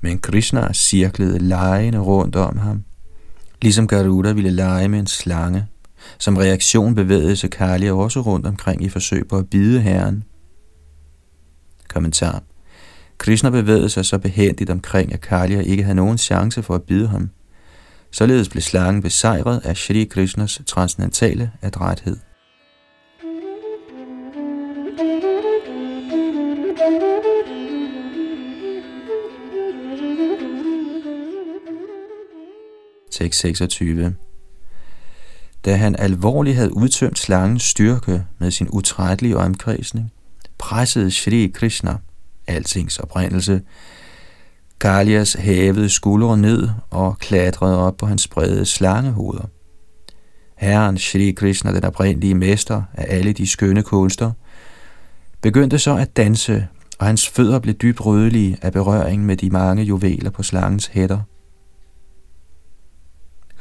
Men 0.00 0.18
Krishna 0.18 0.72
cirklede 0.72 1.38
lejende 1.38 1.98
rundt 1.98 2.36
om 2.36 2.58
ham, 2.58 2.84
ligesom 3.62 3.86
Garuda 3.86 4.32
ville 4.32 4.50
lege 4.50 4.88
med 4.88 4.98
en 4.98 5.06
slange. 5.06 5.66
Som 6.18 6.36
reaktion 6.36 6.94
bevægede 6.94 7.36
sig 7.36 7.50
Kali 7.50 7.90
også 7.90 8.20
rundt 8.20 8.46
omkring 8.46 8.84
i 8.84 8.88
forsøg 8.88 9.28
på 9.28 9.36
at 9.36 9.50
bide 9.50 9.80
herren. 9.80 10.24
Kommentar 11.88 12.42
Krishna 13.18 13.50
bevægede 13.50 13.88
sig 13.88 14.04
så 14.04 14.18
behendigt 14.18 14.70
omkring, 14.70 15.12
at 15.12 15.20
Kalia 15.20 15.60
ikke 15.60 15.82
havde 15.82 15.96
nogen 15.96 16.18
chance 16.18 16.62
for 16.62 16.74
at 16.74 16.82
bide 16.82 17.08
ham. 17.08 17.30
Således 18.10 18.48
blev 18.48 18.62
slangen 18.62 19.02
besejret 19.02 19.60
af 19.64 19.76
Shri 19.76 20.04
Krishnas 20.04 20.60
transcendentale 20.66 21.50
adræthed. 21.62 22.16
you. 26.82 27.11
26 33.30 34.14
Da 35.64 35.76
han 35.76 35.96
alvorligt 35.98 36.56
havde 36.56 36.76
udtømt 36.76 37.18
slangens 37.18 37.62
styrke 37.62 38.24
med 38.38 38.50
sin 38.50 38.68
utrættelige 38.70 39.36
omkredsning, 39.36 40.12
pressede 40.58 41.10
Shri 41.10 41.52
Krishna 41.54 41.96
altings 42.46 42.98
oprindelse. 42.98 43.62
Kalias 44.80 45.32
hævede 45.32 45.88
skuldre 45.88 46.38
ned 46.38 46.68
og 46.90 47.18
klatrede 47.18 47.78
op 47.78 47.96
på 47.96 48.06
hans 48.06 48.28
brede 48.28 48.66
slangehoveder. 48.66 49.44
Herren 50.56 50.98
Shri 50.98 51.30
Krishna, 51.30 51.74
den 51.74 51.84
oprindelige 51.84 52.34
mester 52.34 52.82
af 52.94 53.16
alle 53.16 53.32
de 53.32 53.46
skønne 53.46 53.82
kunster, 53.82 54.32
begyndte 55.40 55.78
så 55.78 55.96
at 55.96 56.16
danse, 56.16 56.66
og 56.98 57.06
hans 57.06 57.28
fødder 57.28 57.58
blev 57.58 57.74
dybt 57.74 58.06
rødlige 58.06 58.56
af 58.62 58.72
berøring 58.72 59.26
med 59.26 59.36
de 59.36 59.50
mange 59.50 59.82
juveler 59.82 60.30
på 60.30 60.42
slangens 60.42 60.86
hætter. 60.86 61.20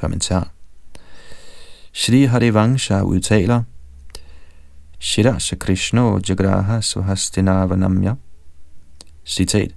Kommentar 0.02 0.52
Shri 1.94 2.24
Harivansha 2.24 3.02
udtaler 3.02 3.64
Shira 5.00 5.40
Krishna 5.60 6.20
Jagraha 6.30 6.82
Svahastinavanamya 6.82 8.14
Citat. 9.26 9.72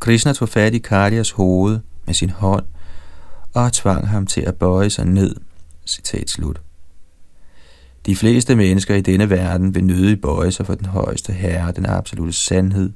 Krishna 0.00 0.32
tog 0.32 0.48
fat 0.48 0.74
i 0.74 0.78
Kalias 0.78 1.30
hoved 1.30 1.80
med 2.06 2.14
sin 2.14 2.30
hånd 2.30 2.64
og 3.54 3.72
tvang 3.72 4.08
ham 4.08 4.26
til 4.26 4.40
at 4.40 4.56
bøje 4.56 4.90
sig 4.90 5.06
ned. 5.06 5.36
Citat 5.86 6.30
slut. 6.30 6.60
De 8.06 8.16
fleste 8.16 8.56
mennesker 8.56 8.94
i 8.94 9.00
denne 9.00 9.30
verden 9.30 9.74
vil 9.74 9.84
nødig 9.84 10.20
bøje 10.20 10.52
sig 10.52 10.66
for 10.66 10.74
den 10.74 10.86
højeste 10.86 11.32
herre, 11.32 11.72
den 11.72 11.86
absolute 11.86 12.32
sandhed. 12.32 12.90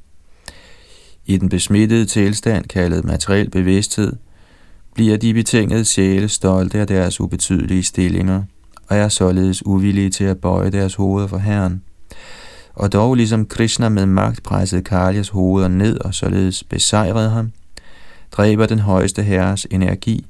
I 1.27 1.37
den 1.37 1.49
besmittede 1.49 2.07
tilstand, 2.07 2.65
kaldet 2.65 3.05
materiel 3.05 3.51
bevidsthed, 3.51 4.17
bliver 4.95 5.17
de 5.17 5.35
betingede 5.35 5.85
sjæle 5.85 6.29
stolte 6.29 6.79
af 6.79 6.87
deres 6.87 7.21
ubetydelige 7.21 7.83
stillinger, 7.83 8.43
og 8.89 8.97
er 8.97 9.09
således 9.09 9.67
uvillige 9.67 10.11
til 10.11 10.25
at 10.25 10.41
bøje 10.41 10.71
deres 10.71 10.95
hoveder 10.95 11.27
for 11.27 11.39
Herren 11.39 11.83
og 12.75 12.93
dog 12.93 13.15
ligesom 13.15 13.47
Krishna 13.47 13.89
med 13.89 14.07
magt 14.07 14.43
pressede 14.43 14.83
Kaljas 14.83 15.29
hoveder 15.29 15.69
ned 15.69 15.99
og 16.01 16.15
således 16.15 16.65
besejrede 16.65 17.31
ham, 17.31 17.53
dræber 18.33 18.67
den 18.67 18.79
højeste 18.79 19.23
herres 19.23 19.67
energi 19.71 20.27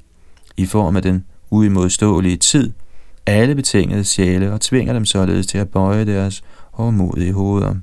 i 0.57 0.65
form 0.65 0.95
af 0.95 1.01
den 1.01 1.25
uimodståelige 1.49 2.37
tid 2.37 2.71
alle 3.25 3.55
betingede 3.55 4.03
sjæle 4.03 4.53
og 4.53 4.61
tvinger 4.61 4.93
dem 4.93 5.05
således 5.05 5.47
til 5.47 5.57
at 5.57 5.69
bøje 5.69 6.05
deres 6.05 6.43
hårdmodige 6.71 7.33
hoveder. 7.33 7.75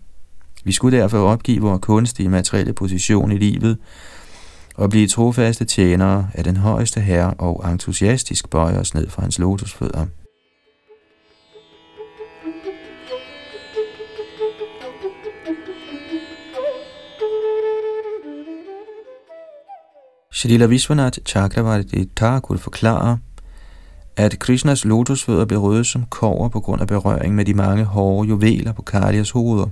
Vi 0.64 0.72
skulle 0.72 0.98
derfor 0.98 1.18
opgive 1.18 1.60
vores 1.60 1.80
kunstige 1.82 2.28
materielle 2.28 2.72
position 2.72 3.32
i 3.32 3.38
livet 3.38 3.78
og 4.74 4.90
blive 4.90 5.08
trofaste 5.08 5.64
tjenere 5.64 6.28
af 6.34 6.44
den 6.44 6.56
højeste 6.56 7.00
herre 7.00 7.34
og 7.34 7.72
entusiastisk 7.72 8.50
bøje 8.50 8.78
os 8.78 8.94
ned 8.94 9.08
fra 9.08 9.22
hans 9.22 9.38
lotusfødder. 9.38 10.06
Shrila 20.32 20.66
Vishwanath 20.66 21.18
Chakravarti 21.26 22.08
Thakur 22.16 22.56
forklarer, 22.56 23.16
at 24.16 24.38
Krishnas 24.38 24.84
lotusfødder 24.84 25.44
blev 25.44 25.60
røde 25.60 25.84
som 25.84 26.04
kover 26.04 26.48
på 26.48 26.60
grund 26.60 26.80
af 26.80 26.86
berøring 26.86 27.34
med 27.34 27.44
de 27.44 27.54
mange 27.54 27.84
hårde 27.84 28.28
juveler 28.28 28.72
på 28.72 28.82
Kalias 28.82 29.30
hoveder. 29.30 29.66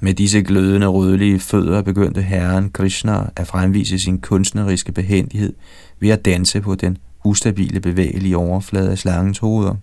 Med 0.00 0.14
disse 0.14 0.42
glødende 0.42 0.86
rødlige 0.86 1.40
fødder 1.40 1.82
begyndte 1.82 2.22
herren 2.22 2.70
Krishna 2.70 3.24
at 3.36 3.46
fremvise 3.46 3.98
sin 3.98 4.20
kunstneriske 4.20 4.92
behendighed 4.92 5.52
ved 6.00 6.08
at 6.10 6.24
danse 6.24 6.60
på 6.60 6.74
den 6.74 6.98
ustabile 7.24 7.80
bevægelige 7.80 8.36
overflade 8.36 8.90
af 8.90 8.98
slangens 8.98 9.38
hoveder. 9.38 9.74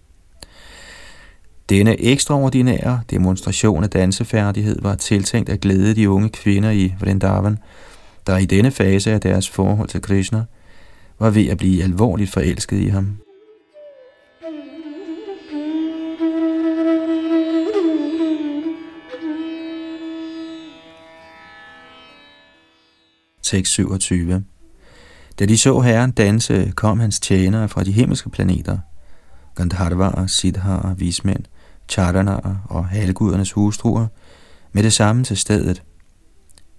Denne 1.70 2.02
ekstraordinære 2.02 3.02
demonstration 3.10 3.84
af 3.84 3.90
dansefærdighed 3.90 4.82
var 4.82 4.96
tiltænkt 4.96 5.50
at 5.50 5.62
glæde 5.62 5.96
de 5.96 6.10
unge 6.10 6.30
kvinder 6.30 6.72
i 6.72 6.94
Vrindavan, 7.00 7.58
der 8.28 8.38
i 8.38 8.46
denne 8.46 8.72
fase 8.72 9.12
af 9.12 9.22
deres 9.22 9.50
forhold 9.50 9.90
til 9.90 10.02
Krishna 10.02 10.44
var 11.20 11.30
ved 11.30 11.48
at 11.48 11.58
blive 11.58 11.84
alvorligt 11.84 12.32
forelsket 12.32 12.78
i 12.78 12.88
ham. 12.88 13.18
Tekst 23.50 23.74
27 23.74 24.44
Da 25.40 25.46
de 25.46 25.58
så 25.58 25.80
herren 25.80 26.12
danse, 26.12 26.72
kom 26.76 27.00
hans 27.00 27.20
tjenere 27.20 27.70
fra 27.70 27.84
de 27.84 27.92
himmelske 27.92 28.30
planeter, 28.30 28.78
Gandharvaer, 29.56 30.28
Siddharer, 30.28 30.94
vismænd, 30.94 31.44
Chardanaer 31.88 32.66
og 32.66 32.86
halgudernes 32.86 33.52
hustruer, 33.52 34.08
med 34.72 34.84
det 34.84 34.94
samme 34.94 35.24
til 35.24 35.38
stedet. 35.38 35.84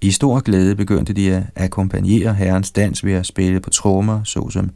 I 0.00 0.10
stor 0.10 0.40
glæde 0.40 0.76
begyndte 0.76 1.12
de 1.12 1.34
at 1.34 1.42
akkompagnere 1.56 2.34
herrens 2.34 2.70
dans 2.70 3.04
ved 3.04 3.12
at 3.12 3.26
spille 3.26 3.60
på 3.60 3.70
trommer, 3.70 4.24
såsom 4.24 4.70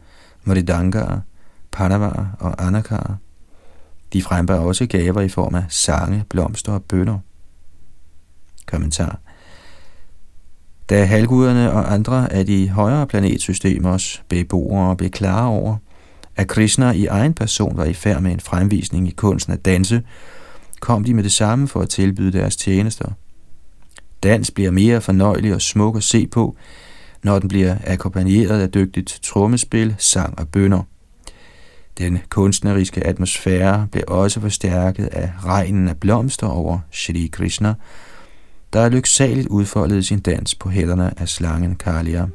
Moridangaer, 0.44 1.20
Panavaer 1.72 2.26
og 2.40 2.66
Anakaer. 2.66 3.16
De 4.12 4.22
frembar 4.22 4.58
også 4.58 4.86
gaver 4.86 5.20
i 5.20 5.28
form 5.28 5.54
af 5.54 5.64
sange, 5.68 6.24
blomster 6.28 6.72
og 6.72 6.82
bønder. 6.82 7.18
Kommentar 8.66 9.23
da 10.90 11.04
halvguderne 11.04 11.72
og 11.72 11.92
andre 11.92 12.32
af 12.32 12.46
de 12.46 12.70
højere 12.70 13.06
planetsystemers 13.06 14.22
beboere 14.28 14.96
blev 14.96 15.10
klar 15.10 15.46
over, 15.46 15.76
at 16.36 16.48
Krishna 16.48 16.92
i 16.92 17.06
egen 17.06 17.34
person 17.34 17.76
var 17.76 17.84
i 17.84 17.92
færd 17.92 18.22
med 18.22 18.32
en 18.32 18.40
fremvisning 18.40 19.08
i 19.08 19.10
kunsten 19.10 19.52
at 19.52 19.64
danse, 19.64 20.02
kom 20.80 21.04
de 21.04 21.14
med 21.14 21.22
det 21.22 21.32
samme 21.32 21.68
for 21.68 21.80
at 21.80 21.88
tilbyde 21.88 22.32
deres 22.32 22.56
tjenester. 22.56 23.08
Dans 24.22 24.50
bliver 24.50 24.70
mere 24.70 25.00
fornøjelig 25.00 25.54
og 25.54 25.62
smuk 25.62 25.96
at 25.96 26.02
se 26.02 26.26
på, 26.26 26.56
når 27.22 27.38
den 27.38 27.48
bliver 27.48 27.76
akkompagneret 27.86 28.60
af 28.60 28.70
dygtigt 28.70 29.18
trommespil, 29.22 29.94
sang 29.98 30.38
og 30.38 30.48
bønder. 30.48 30.82
Den 31.98 32.18
kunstneriske 32.28 33.06
atmosfære 33.06 33.86
blev 33.92 34.04
også 34.08 34.40
forstærket 34.40 35.06
af 35.06 35.30
regnen 35.44 35.88
af 35.88 35.96
blomster 35.96 36.46
over 36.46 36.78
Shri 36.90 37.28
Krishna, 37.32 37.74
der 38.74 38.80
er 38.80 38.88
lyksaligt 38.88 39.48
udfoldet 39.48 40.06
sin 40.06 40.20
dans 40.20 40.54
på 40.54 40.68
hælderne 40.68 41.20
af 41.20 41.28
slangen 41.28 41.76
Kalia. 41.76 42.26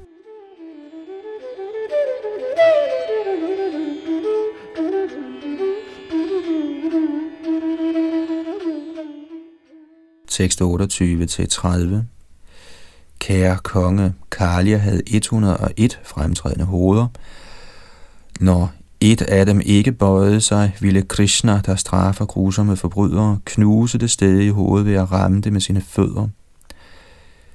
Tekst 10.27 10.61
28-30 10.61 11.95
Kære 13.19 13.57
konge, 13.63 14.13
Kalia 14.31 14.77
havde 14.77 15.01
101 15.07 15.99
fremtrædende 16.03 16.65
hoveder. 16.65 17.07
Når 18.39 18.71
et 19.01 19.21
af 19.21 19.45
dem 19.45 19.61
ikke 19.65 19.91
bøjede 19.91 20.41
sig, 20.41 20.75
ville 20.79 21.01
Krishna, 21.01 21.61
der 21.65 21.75
straffer 21.75 22.25
grusomme 22.25 22.75
forbrydere, 22.75 23.39
knuse 23.45 23.97
det 23.97 24.11
sted 24.11 24.39
i 24.39 24.49
hovedet 24.49 24.87
ved 24.87 24.93
at 24.93 25.11
ramme 25.11 25.41
det 25.41 25.53
med 25.53 25.61
sine 25.61 25.81
fødder. 25.81 26.27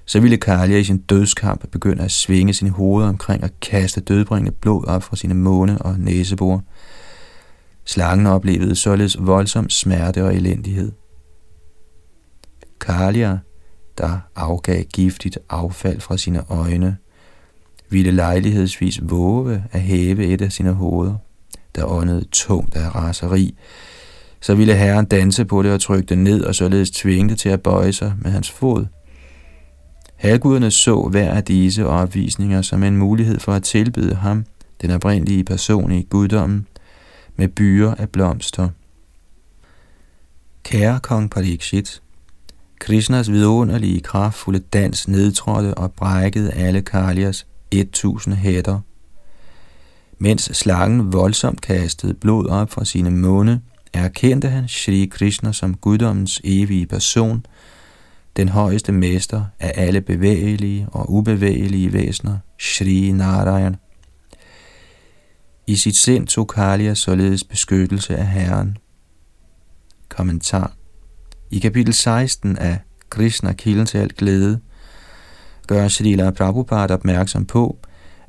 Så 0.07 0.20
ville 0.20 0.37
Kalia 0.37 0.78
i 0.78 0.85
sin 0.85 0.98
dødskamp 0.98 1.70
begynde 1.70 2.02
at 2.02 2.11
svinge 2.11 2.54
sine 2.54 2.70
hoveder 2.70 3.09
omkring 3.09 3.44
og 3.44 3.50
kaste 3.61 4.00
dødbringende 4.00 4.52
blod 4.52 4.85
op 4.87 5.02
fra 5.02 5.16
sine 5.16 5.35
måne 5.35 5.83
og 5.83 5.98
næsebor. 5.98 6.62
Slangen 7.85 8.26
oplevede 8.26 8.76
således 8.76 9.16
voldsom 9.20 9.70
smerte 9.70 10.24
og 10.24 10.35
elendighed. 10.35 10.92
Kalia, 12.80 13.38
der 13.98 14.18
afgav 14.37 14.83
giftigt 14.83 15.38
affald 15.50 16.00
fra 16.00 16.16
sine 16.16 16.50
øjne, 16.50 16.96
ville 17.88 18.11
lejlighedsvis 18.11 19.00
våge 19.02 19.64
at 19.72 19.80
hæve 19.80 20.24
et 20.24 20.42
af 20.42 20.52
sine 20.52 20.72
hoveder 20.72 21.14
der 21.74 21.84
åndede 21.84 22.24
tungt 22.32 22.76
af 22.76 22.94
raseri. 22.94 23.54
Så 24.40 24.54
ville 24.54 24.76
herren 24.76 25.04
danse 25.04 25.44
på 25.44 25.62
det 25.62 25.72
og 25.72 25.80
trykke 25.80 26.06
det 26.06 26.18
ned, 26.18 26.44
og 26.44 26.54
således 26.54 26.90
tvinge 26.90 27.30
det 27.30 27.38
til 27.38 27.48
at 27.48 27.62
bøje 27.62 27.92
sig 27.92 28.14
med 28.18 28.30
hans 28.30 28.50
fod. 28.50 28.87
Halvguderne 30.16 30.70
så 30.70 31.02
hver 31.02 31.32
af 31.32 31.44
disse 31.44 31.87
opvisninger 31.87 32.62
som 32.62 32.82
en 32.82 32.96
mulighed 32.96 33.40
for 33.40 33.52
at 33.52 33.62
tilbede 33.62 34.14
ham, 34.14 34.44
den 34.82 34.90
oprindelige 34.90 35.44
person 35.44 35.92
i 35.92 36.02
guddommen, 36.02 36.66
med 37.37 37.48
byer 37.48 37.94
af 37.94 38.08
blomster. 38.08 38.68
Kære 40.62 41.00
kong 41.00 41.30
Parikshit, 41.30 42.02
Krishnas 42.78 43.30
vidunderlige 43.30 44.00
kraftfulde 44.00 44.58
dans 44.58 45.08
nedtrådte 45.08 45.74
og 45.74 45.92
brækkede 45.92 46.52
alle 46.52 46.82
Kalias 46.82 47.46
1000 47.70 48.34
hætter 48.34 48.80
mens 50.24 50.42
slangen 50.52 51.12
voldsomt 51.12 51.60
kastede 51.60 52.14
blod 52.14 52.46
op 52.46 52.70
fra 52.70 52.84
sine 52.84 53.10
munde, 53.10 53.60
erkendte 53.92 54.48
han 54.48 54.68
Shri 54.68 55.08
Krishna 55.10 55.52
som 55.52 55.74
guddommens 55.74 56.40
evige 56.44 56.87
person, 56.87 57.46
den 58.37 58.48
højeste 58.48 58.92
mester 58.92 59.44
af 59.60 59.72
alle 59.76 60.00
bevægelige 60.00 60.87
og 60.92 61.12
ubevægelige 61.12 61.92
væsener, 61.92 62.38
Shri 62.58 63.12
Narayan. 63.12 63.76
I 65.66 65.76
sit 65.76 65.96
sind 65.96 66.26
tog 66.26 66.48
Kalia 66.48 66.94
således 66.94 67.44
beskyttelse 67.44 68.16
af 68.16 68.26
Herren. 68.26 68.76
Kommentar 70.08 70.72
I 71.50 71.58
kapitel 71.58 71.94
16 71.94 72.58
af 72.58 72.78
Krishna 73.10 73.52
kilden 73.52 73.87
til 73.87 73.98
alt 73.98 74.16
glæde, 74.16 74.60
gør 75.66 75.88
Srila 75.88 76.30
Prabhupada 76.30 76.94
opmærksom 76.94 77.46
på, 77.46 77.78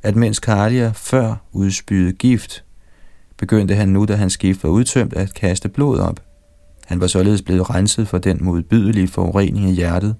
at 0.02 0.16
mens 0.16 0.38
Kalia 0.40 0.92
før 0.94 1.34
udspyede 1.52 2.12
gift, 2.12 2.64
begyndte 3.36 3.74
han 3.74 3.88
nu, 3.88 4.04
da 4.04 4.14
hans 4.14 4.36
gift 4.36 4.64
var 4.64 4.70
udtømt, 4.70 5.14
at 5.14 5.34
kaste 5.34 5.68
blod 5.68 5.98
op. 5.98 6.20
Han 6.86 7.00
var 7.00 7.06
således 7.06 7.42
blevet 7.42 7.70
renset 7.70 8.08
for 8.08 8.18
den 8.18 8.44
modbydelige 8.44 9.08
forurening 9.08 9.70
i 9.70 9.72
hjertet, 9.72 10.16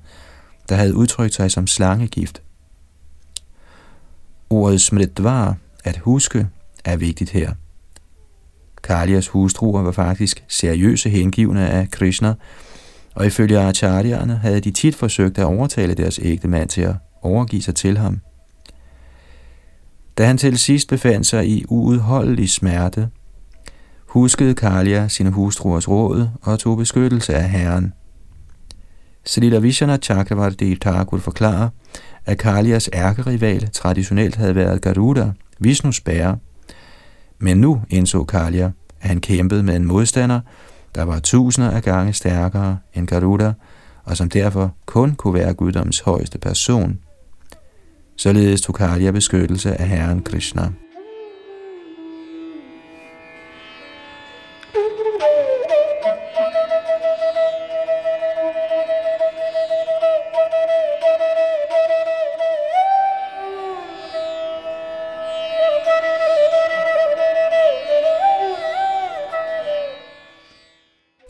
der 0.69 0.75
havde 0.75 0.95
udtrykt 0.95 1.35
sig 1.35 1.51
som 1.51 1.67
slangegift. 1.67 2.43
Ordet 4.51 4.81
smritvar, 4.81 5.57
at 5.85 5.97
huske, 5.99 6.47
er 6.85 6.97
vigtigt 6.97 7.31
her. 7.31 7.53
Kalias 8.83 9.29
hustruer 9.29 9.83
var 9.83 9.93
faktisk 9.93 10.45
seriøse 10.49 11.11
hengivne 11.11 11.69
af 11.69 11.91
Krishna, 11.91 12.35
og 13.15 13.27
ifølge 13.27 13.59
acharyerne 13.59 14.37
havde 14.37 14.61
de 14.61 14.71
tit 14.71 14.95
forsøgt 14.95 15.39
at 15.39 15.45
overtale 15.45 15.95
deres 15.95 16.21
ægte 16.23 16.49
mand 16.49 16.69
til 16.69 16.81
at 16.81 16.95
overgive 17.23 17.62
sig 17.62 17.75
til 17.75 17.99
ham. 17.99 18.21
Da 20.19 20.27
han 20.27 20.39
til 20.39 20.59
sidst 20.59 20.89
befandt 20.89 21.27
sig 21.27 21.49
i 21.49 21.65
uudholdelig 21.69 22.51
smerte, 22.51 23.09
huskede 24.07 24.55
Kalia 24.55 25.09
sine 25.09 25.31
hustruers 25.31 25.89
råd 25.89 26.29
og 26.43 26.59
tog 26.59 26.77
beskyttelse 26.77 27.35
af 27.35 27.49
herren. 27.49 27.93
Srila 29.25 29.59
Vishana 29.59 29.97
Chakravarti 29.97 30.77
Thakur 30.77 31.19
forklarer, 31.19 31.69
at 32.27 32.39
Kalias 32.39 32.91
ærkerival 32.95 33.71
traditionelt 33.71 34.37
havde 34.37 34.55
været 34.55 34.83
Garuda, 34.83 35.33
Vishnus 35.59 36.01
bærer. 36.01 36.37
Men 37.39 37.59
nu 37.59 37.83
indså 37.91 38.25
Kalia, 38.25 38.65
at 39.01 39.09
han 39.09 39.21
kæmpede 39.21 39.63
med 39.63 39.77
en 39.77 39.85
modstander, 39.85 40.41
der 40.95 41.03
var 41.03 41.19
tusinder 41.19 41.71
af 41.71 41.83
gange 41.83 42.13
stærkere 42.13 42.79
end 42.95 43.07
Garuda, 43.07 43.53
og 44.05 44.17
som 44.17 44.29
derfor 44.29 44.75
kun 44.87 45.15
kunne 45.15 45.35
være 45.35 45.55
guddoms 45.55 46.01
højeste 46.01 46.39
person– 46.39 46.99
Således 48.19 48.61
tog 48.61 48.75
Karya 48.75 49.11
beskyttelse 49.11 49.81
af 49.81 49.89
Herren 49.89 50.23
Krishna. 50.23 50.73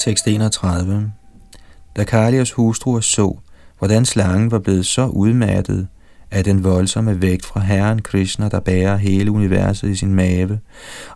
Tekst 0.01 0.27
31. 0.29 1.13
Da 1.97 2.05
Kalias 2.05 2.53
hustruer 2.53 3.01
så, 3.01 3.39
hvordan 3.79 4.05
slangen 4.05 4.51
var 4.51 4.59
blevet 4.59 4.87
så 4.87 5.07
udmattet, 5.07 5.89
af 6.31 6.45
den 6.45 6.65
voldsomme 6.65 7.23
vægt 7.23 7.47
fra 7.47 7.61
Herren 7.61 8.03
Krishna, 8.03 8.49
der 8.49 8.61
bærer 8.61 8.97
hele 8.97 9.31
universet 9.31 9.89
i 9.89 9.97
sin 9.97 10.15
mave, 10.15 10.61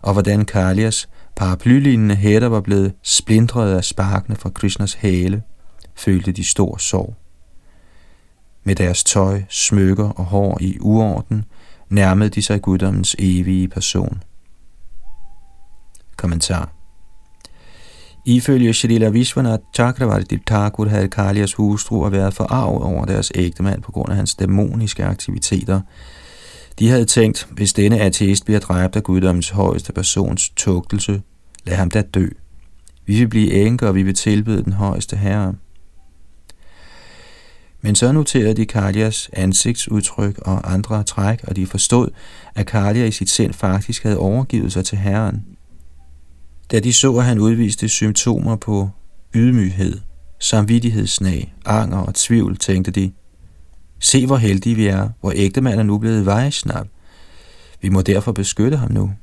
og 0.01 0.13
hvordan 0.13 0.45
Kalias 0.45 1.09
paraplylignende 1.35 2.15
hætter 2.15 2.47
var 2.47 2.61
blevet 2.61 2.93
splindret 3.03 3.75
af 3.75 3.83
sparkene 3.83 4.35
fra 4.35 4.49
Krishnas 4.49 4.93
hale, 4.93 5.43
følte 5.95 6.31
de 6.31 6.43
stor 6.43 6.77
sorg. 6.77 7.15
Med 8.63 8.75
deres 8.75 9.03
tøj, 9.03 9.41
smykker 9.49 10.09
og 10.09 10.25
hår 10.25 10.57
i 10.61 10.77
uorden, 10.79 11.45
nærmede 11.89 12.29
de 12.29 12.41
sig 12.41 12.61
guddommens 12.61 13.15
evige 13.19 13.67
person. 13.67 14.23
Kommentar 16.17 16.80
Ifølge 18.25 18.73
Shrila 18.73 19.09
Vishwanath 19.09 19.63
Chakravarti 19.75 20.37
Thakur 20.47 20.87
havde 20.87 21.07
Kalias 21.07 21.53
hustru 21.53 22.09
været 22.09 22.33
forarvet 22.33 22.83
over 22.83 23.05
deres 23.05 23.31
ægtemand 23.35 23.81
på 23.81 23.91
grund 23.91 24.09
af 24.09 24.15
hans 24.15 24.35
dæmoniske 24.35 25.05
aktiviteter. 25.05 25.81
De 26.79 26.89
havde 26.89 27.05
tænkt, 27.05 27.47
hvis 27.51 27.73
denne 27.73 27.99
ateist 27.99 28.45
bliver 28.45 28.59
dræbt 28.59 28.95
af 28.95 29.03
guddommens 29.03 29.49
højeste 29.49 29.93
persons 29.93 30.49
tugtelse, 30.49 31.21
lad 31.63 31.75
ham 31.75 31.91
da 31.91 32.01
dø. 32.01 32.27
Vi 33.05 33.19
vil 33.19 33.27
blive 33.27 33.51
enker, 33.53 33.87
og 33.87 33.95
vi 33.95 34.03
vil 34.03 34.15
tilbede 34.15 34.63
den 34.63 34.73
højeste 34.73 35.15
herre. 35.15 35.53
Men 37.81 37.95
så 37.95 38.11
noterede 38.11 38.53
de 38.53 38.65
Kalias 38.65 39.29
ansigtsudtryk 39.33 40.37
og 40.37 40.73
andre 40.73 41.03
træk, 41.03 41.43
og 41.43 41.55
de 41.55 41.65
forstod, 41.65 42.09
at 42.55 42.65
Kalia 42.65 43.05
i 43.05 43.11
sit 43.11 43.29
sind 43.29 43.53
faktisk 43.53 44.03
havde 44.03 44.17
overgivet 44.17 44.73
sig 44.73 44.85
til 44.85 44.97
Herren. 44.97 45.45
Da 46.71 46.79
de 46.79 46.93
så, 46.93 47.17
at 47.17 47.25
han 47.25 47.39
udviste 47.39 47.89
symptomer 47.89 48.55
på 48.55 48.89
ydmyghed, 49.35 49.99
samvittighedssnag, 50.39 51.53
anger 51.65 51.97
og 51.97 52.15
tvivl, 52.15 52.57
tænkte 52.57 52.91
de, 52.91 53.11
se 53.99 54.25
hvor 54.25 54.37
heldige 54.37 54.75
vi 54.75 54.87
er, 54.87 55.09
hvor 55.21 55.31
ægtemanden 55.35 55.79
er 55.79 55.83
nu 55.83 55.97
blevet 55.97 56.25
vejsnap. 56.25 56.87
Vi 57.81 57.89
må 57.89 58.01
derfor 58.01 58.31
beskytte 58.31 58.77
ham 58.77 58.91
nu. 58.91 59.13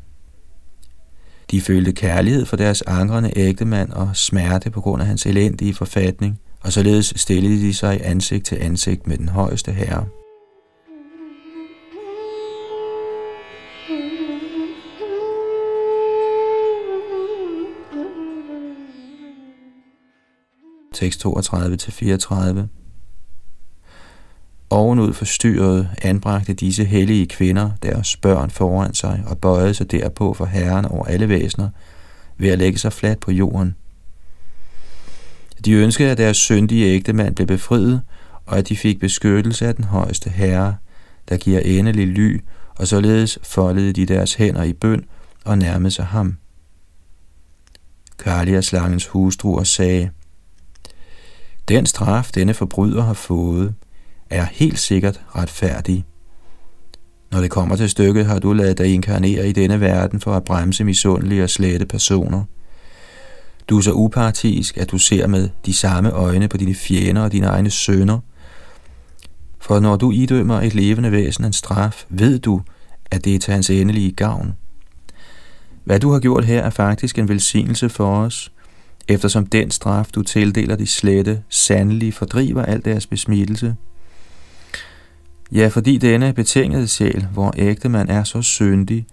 De 1.50 1.60
følte 1.60 1.92
kærlighed 1.92 2.46
for 2.46 2.56
deres 2.56 2.82
angrende 2.82 3.32
ægtemand 3.36 3.92
og 3.92 4.10
smerte 4.14 4.70
på 4.70 4.80
grund 4.80 5.02
af 5.02 5.08
hans 5.08 5.26
elendige 5.26 5.74
forfatning, 5.74 6.40
og 6.60 6.72
således 6.72 7.12
stillede 7.16 7.60
de 7.60 7.74
sig 7.74 8.00
ansigt 8.04 8.46
til 8.46 8.58
ansigt 8.60 9.06
med 9.06 9.18
den 9.18 9.28
højeste 9.28 9.72
herre. 9.72 10.06
Tekst 20.98 21.26
32-34. 21.26 22.66
Ovenud 24.70 25.12
forstyrret 25.12 25.88
anbragte 26.02 26.54
disse 26.54 26.84
hellige 26.84 27.26
kvinder 27.26 27.70
deres 27.82 28.16
børn 28.16 28.50
foran 28.50 28.94
sig 28.94 29.22
og 29.26 29.38
bøjede 29.38 29.74
sig 29.74 29.90
derpå 29.90 30.34
for 30.34 30.44
herren 30.44 30.84
over 30.84 31.04
alle 31.04 31.28
væsener 31.28 31.68
ved 32.38 32.48
at 32.48 32.58
lægge 32.58 32.78
sig 32.78 32.92
fladt 32.92 33.20
på 33.20 33.30
jorden. 33.30 33.76
De 35.64 35.72
ønskede, 35.72 36.10
at 36.10 36.18
deres 36.18 36.36
syndige 36.36 36.86
ægtemand 36.86 37.34
blev 37.34 37.46
befriet, 37.46 38.02
og 38.46 38.58
at 38.58 38.68
de 38.68 38.76
fik 38.76 39.00
beskyttelse 39.00 39.66
af 39.66 39.74
den 39.74 39.84
højeste 39.84 40.30
herre, 40.30 40.76
der 41.28 41.36
giver 41.36 41.60
endelig 41.60 42.06
ly, 42.06 42.40
og 42.74 42.88
således 42.88 43.38
foldede 43.42 43.92
de 43.92 44.06
deres 44.06 44.34
hænder 44.34 44.62
i 44.62 44.72
bøn 44.72 45.04
og 45.44 45.58
nærmede 45.58 45.90
sig 45.90 46.04
ham. 46.04 46.36
Kalia 48.18 48.60
slangens 48.60 49.06
hustru 49.06 49.58
og 49.58 49.66
sagde, 49.66 50.10
den 51.68 51.86
straf, 51.86 52.30
denne 52.34 52.54
forbryder 52.54 53.02
har 53.02 53.12
fået, 53.12 53.74
er 54.30 54.44
helt 54.44 54.78
sikkert 54.78 55.20
retfærdig. 55.36 56.04
Når 57.32 57.40
det 57.40 57.50
kommer 57.50 57.76
til 57.76 57.90
stykket, 57.90 58.26
har 58.26 58.38
du 58.38 58.52
ladet 58.52 58.78
dig 58.78 58.94
inkarnere 58.94 59.48
i 59.48 59.52
denne 59.52 59.80
verden 59.80 60.20
for 60.20 60.34
at 60.34 60.44
bremse 60.44 60.84
misundelige 60.84 61.42
og 61.42 61.50
slette 61.50 61.86
personer. 61.86 62.44
Du 63.68 63.78
er 63.78 63.82
så 63.82 63.92
upartisk, 63.92 64.76
at 64.76 64.90
du 64.90 64.98
ser 64.98 65.26
med 65.26 65.48
de 65.66 65.74
samme 65.74 66.10
øjne 66.10 66.48
på 66.48 66.56
dine 66.56 66.74
fjender 66.74 67.22
og 67.22 67.32
dine 67.32 67.46
egne 67.46 67.70
sønner. 67.70 68.18
For 69.58 69.80
når 69.80 69.96
du 69.96 70.10
idømmer 70.10 70.60
et 70.60 70.74
levende 70.74 71.12
væsen 71.12 71.44
en 71.44 71.52
straf, 71.52 72.04
ved 72.08 72.38
du, 72.38 72.62
at 73.10 73.24
det 73.24 73.34
er 73.34 73.38
til 73.38 73.52
hans 73.52 73.70
endelige 73.70 74.12
gavn. 74.12 74.54
Hvad 75.84 76.00
du 76.00 76.12
har 76.12 76.20
gjort 76.20 76.44
her 76.44 76.62
er 76.62 76.70
faktisk 76.70 77.18
en 77.18 77.28
velsignelse 77.28 77.88
for 77.88 78.16
os– 78.16 78.52
eftersom 79.08 79.46
den 79.46 79.70
straf, 79.70 80.10
du 80.14 80.22
tildeler 80.22 80.76
de 80.76 80.86
slette, 80.86 81.42
sandelig 81.48 82.14
fordriver 82.14 82.62
al 82.62 82.84
deres 82.84 83.06
besmittelse. 83.06 83.76
Ja, 85.52 85.68
fordi 85.68 85.98
denne 85.98 86.32
betingede 86.32 86.88
sjæl, 86.88 87.26
hvor 87.32 87.54
ægtemand 87.56 88.08
er 88.08 88.24
så 88.24 88.42
syndig, 88.42 89.06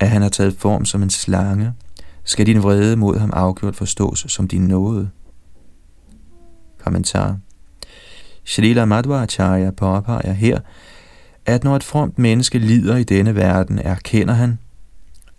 at 0.00 0.10
han 0.10 0.22
har 0.22 0.28
taget 0.28 0.56
form 0.58 0.84
som 0.84 1.02
en 1.02 1.10
slange, 1.10 1.72
skal 2.24 2.46
din 2.46 2.62
vrede 2.62 2.96
mod 2.96 3.18
ham 3.18 3.30
afgjort 3.32 3.76
forstås 3.76 4.24
som 4.28 4.48
din 4.48 4.66
nåde. 4.66 5.10
Kommentar 6.78 7.36
Shrila 8.44 8.84
Madhvacharya 8.84 9.70
påpeger 9.70 10.32
her, 10.32 10.60
at 11.46 11.64
når 11.64 11.76
et 11.76 11.84
fromt 11.84 12.18
menneske 12.18 12.58
lider 12.58 12.96
i 12.96 13.04
denne 13.04 13.34
verden, 13.34 13.78
erkender 13.78 14.34
han, 14.34 14.58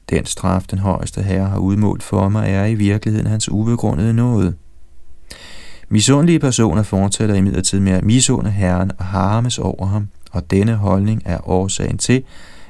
den 0.09 0.25
straf, 0.25 0.63
den 0.63 0.79
højeste 0.79 1.21
herre 1.21 1.49
har 1.49 1.57
udmålt 1.57 2.03
for 2.03 2.29
mig, 2.29 2.49
er 2.49 2.65
i 2.65 2.75
virkeligheden 2.75 3.27
hans 3.27 3.49
ubegrundede 3.49 4.13
nåde. 4.13 4.53
Misundelige 5.89 6.39
personer 6.39 6.83
fortsætter 6.83 7.35
imidlertid 7.35 7.79
med 7.79 7.91
at 7.91 8.05
misunde 8.05 8.51
herren 8.51 8.91
og 8.99 9.05
harmes 9.05 9.59
over 9.59 9.85
ham, 9.85 10.07
og 10.31 10.51
denne 10.51 10.75
holdning 10.75 11.21
er 11.25 11.49
årsagen 11.49 11.97
til, 11.97 12.23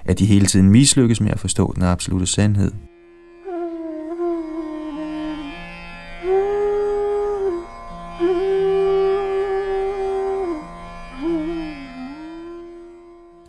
at 0.05 0.19
de 0.19 0.25
hele 0.25 0.45
tiden 0.45 0.69
mislykkes 0.69 1.21
med 1.21 1.31
at 1.31 1.39
forstå 1.39 1.73
den 1.75 1.83
absolute 1.83 2.25
sandhed. 2.25 2.71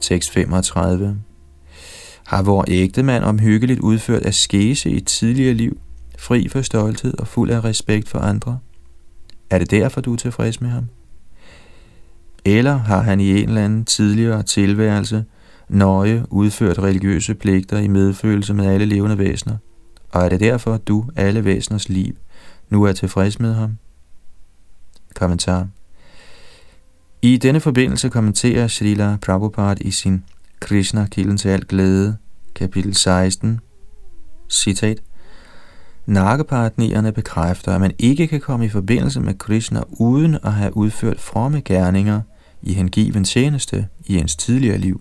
Tekst 0.00 0.30
35 0.30 1.16
har 2.30 2.42
vor 2.42 2.64
ægtemand 2.68 3.24
omhyggeligt 3.24 3.80
udført 3.80 4.26
askese 4.26 4.90
i 4.90 4.96
et 4.96 5.06
tidligere 5.06 5.54
liv, 5.54 5.80
fri 6.18 6.48
for 6.48 6.62
stolthed 6.62 7.18
og 7.18 7.26
fuld 7.26 7.50
af 7.50 7.64
respekt 7.64 8.08
for 8.08 8.18
andre? 8.18 8.58
Er 9.50 9.58
det 9.58 9.70
derfor, 9.70 10.00
du 10.00 10.12
er 10.12 10.16
tilfreds 10.16 10.60
med 10.60 10.70
ham? 10.70 10.84
Eller 12.44 12.76
har 12.76 13.02
han 13.02 13.20
i 13.20 13.42
en 13.42 13.48
eller 13.48 13.64
anden 13.64 13.84
tidligere 13.84 14.42
tilværelse 14.42 15.24
nøje 15.68 16.24
udført 16.30 16.78
religiøse 16.78 17.34
pligter 17.34 17.78
i 17.78 17.88
medfølelse 17.88 18.54
med 18.54 18.66
alle 18.66 18.86
levende 18.86 19.18
væsener? 19.18 19.56
Og 20.12 20.24
er 20.24 20.28
det 20.28 20.40
derfor, 20.40 20.74
at 20.74 20.88
du, 20.88 21.04
alle 21.16 21.44
væseners 21.44 21.88
liv, 21.88 22.14
nu 22.68 22.82
er 22.82 22.92
tilfreds 22.92 23.40
med 23.40 23.54
ham? 23.54 23.76
Kommentar 25.14 25.68
I 27.22 27.36
denne 27.36 27.60
forbindelse 27.60 28.08
kommenterer 28.08 28.68
Srila 28.68 29.16
Prabhupada 29.22 29.80
i 29.80 29.90
sin 29.90 30.24
Krishna, 30.60 31.06
kilden 31.10 31.36
til 31.36 31.48
al 31.48 31.64
glæde, 31.64 32.16
kapitel 32.54 32.94
16, 32.94 33.60
citat, 34.50 35.02
Nakkepatnierne 36.06 37.12
bekræfter, 37.12 37.74
at 37.74 37.80
man 37.80 37.92
ikke 37.98 38.26
kan 38.26 38.40
komme 38.40 38.66
i 38.66 38.68
forbindelse 38.68 39.20
med 39.20 39.34
Krishna 39.34 39.80
uden 39.88 40.34
at 40.34 40.52
have 40.52 40.76
udført 40.76 41.20
fromme 41.20 41.60
gerninger 41.60 42.20
i 42.62 42.72
hengiven 42.72 43.24
tjeneste 43.24 43.88
i 44.06 44.16
ens 44.16 44.36
tidligere 44.36 44.78
liv. 44.78 45.00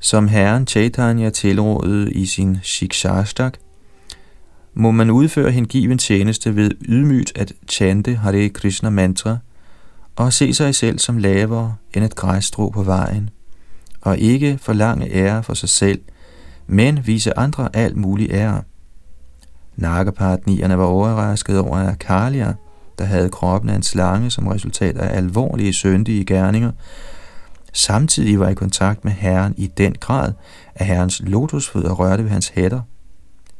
Som 0.00 0.28
herren 0.28 0.66
Chaitanya 0.66 1.30
tilrådede 1.30 2.12
i 2.12 2.26
sin 2.26 2.58
Shikshastak, 2.62 3.54
må 4.74 4.90
man 4.90 5.10
udføre 5.10 5.50
hengiven 5.50 5.98
tjeneste 5.98 6.56
ved 6.56 6.70
ydmygt 6.80 7.32
at 7.38 7.52
chante 7.68 8.14
Hare 8.14 8.48
Krishna 8.48 8.90
mantra 8.90 9.38
og 10.16 10.32
se 10.32 10.54
sig 10.54 10.74
selv 10.74 10.98
som 10.98 11.18
lavere 11.18 11.76
end 11.94 12.04
et 12.04 12.14
græsstrå 12.14 12.70
på 12.70 12.82
vejen– 12.82 13.30
og 14.00 14.18
ikke 14.18 14.58
forlange 14.62 15.14
ære 15.14 15.42
for 15.42 15.54
sig 15.54 15.68
selv, 15.68 16.00
men 16.66 17.06
vise 17.06 17.38
andre 17.38 17.68
alt 17.74 17.96
mulig 17.96 18.30
ære. 18.30 18.62
Nakkepartnierne 19.76 20.78
var 20.78 20.84
overrasket 20.84 21.58
over, 21.58 21.76
at 21.76 21.98
Kalia, 21.98 22.54
der 22.98 23.04
havde 23.04 23.30
kroppen 23.30 23.70
af 23.70 23.74
en 23.74 23.82
slange 23.82 24.30
som 24.30 24.46
resultat 24.46 24.98
af 24.98 25.16
alvorlige 25.16 25.72
syndige 25.72 26.24
gerninger, 26.24 26.72
samtidig 27.72 28.40
var 28.40 28.48
i 28.48 28.54
kontakt 28.54 29.04
med 29.04 29.12
Herren 29.12 29.54
i 29.56 29.66
den 29.66 29.94
grad, 30.00 30.32
at 30.74 30.86
Herrens 30.86 31.22
lotusfødder 31.24 31.92
rørte 31.92 32.22
ved 32.22 32.30
hans 32.30 32.48
hætter. 32.48 32.80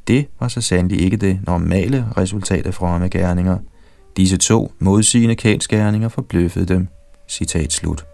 Det 0.06 0.26
var 0.40 0.48
så 0.48 0.60
sandelig 0.60 1.00
ikke 1.00 1.16
det 1.16 1.40
normale 1.46 2.06
resultat 2.16 2.66
af 2.66 2.74
fromme 2.74 3.08
gerninger. 3.08 3.58
Disse 4.16 4.36
to 4.36 4.72
modsigende 4.78 5.36
kænsgerninger 5.36 6.08
forbløffede 6.08 6.66
dem. 6.66 6.88
Citat 7.28 7.72
slut. 7.72 8.07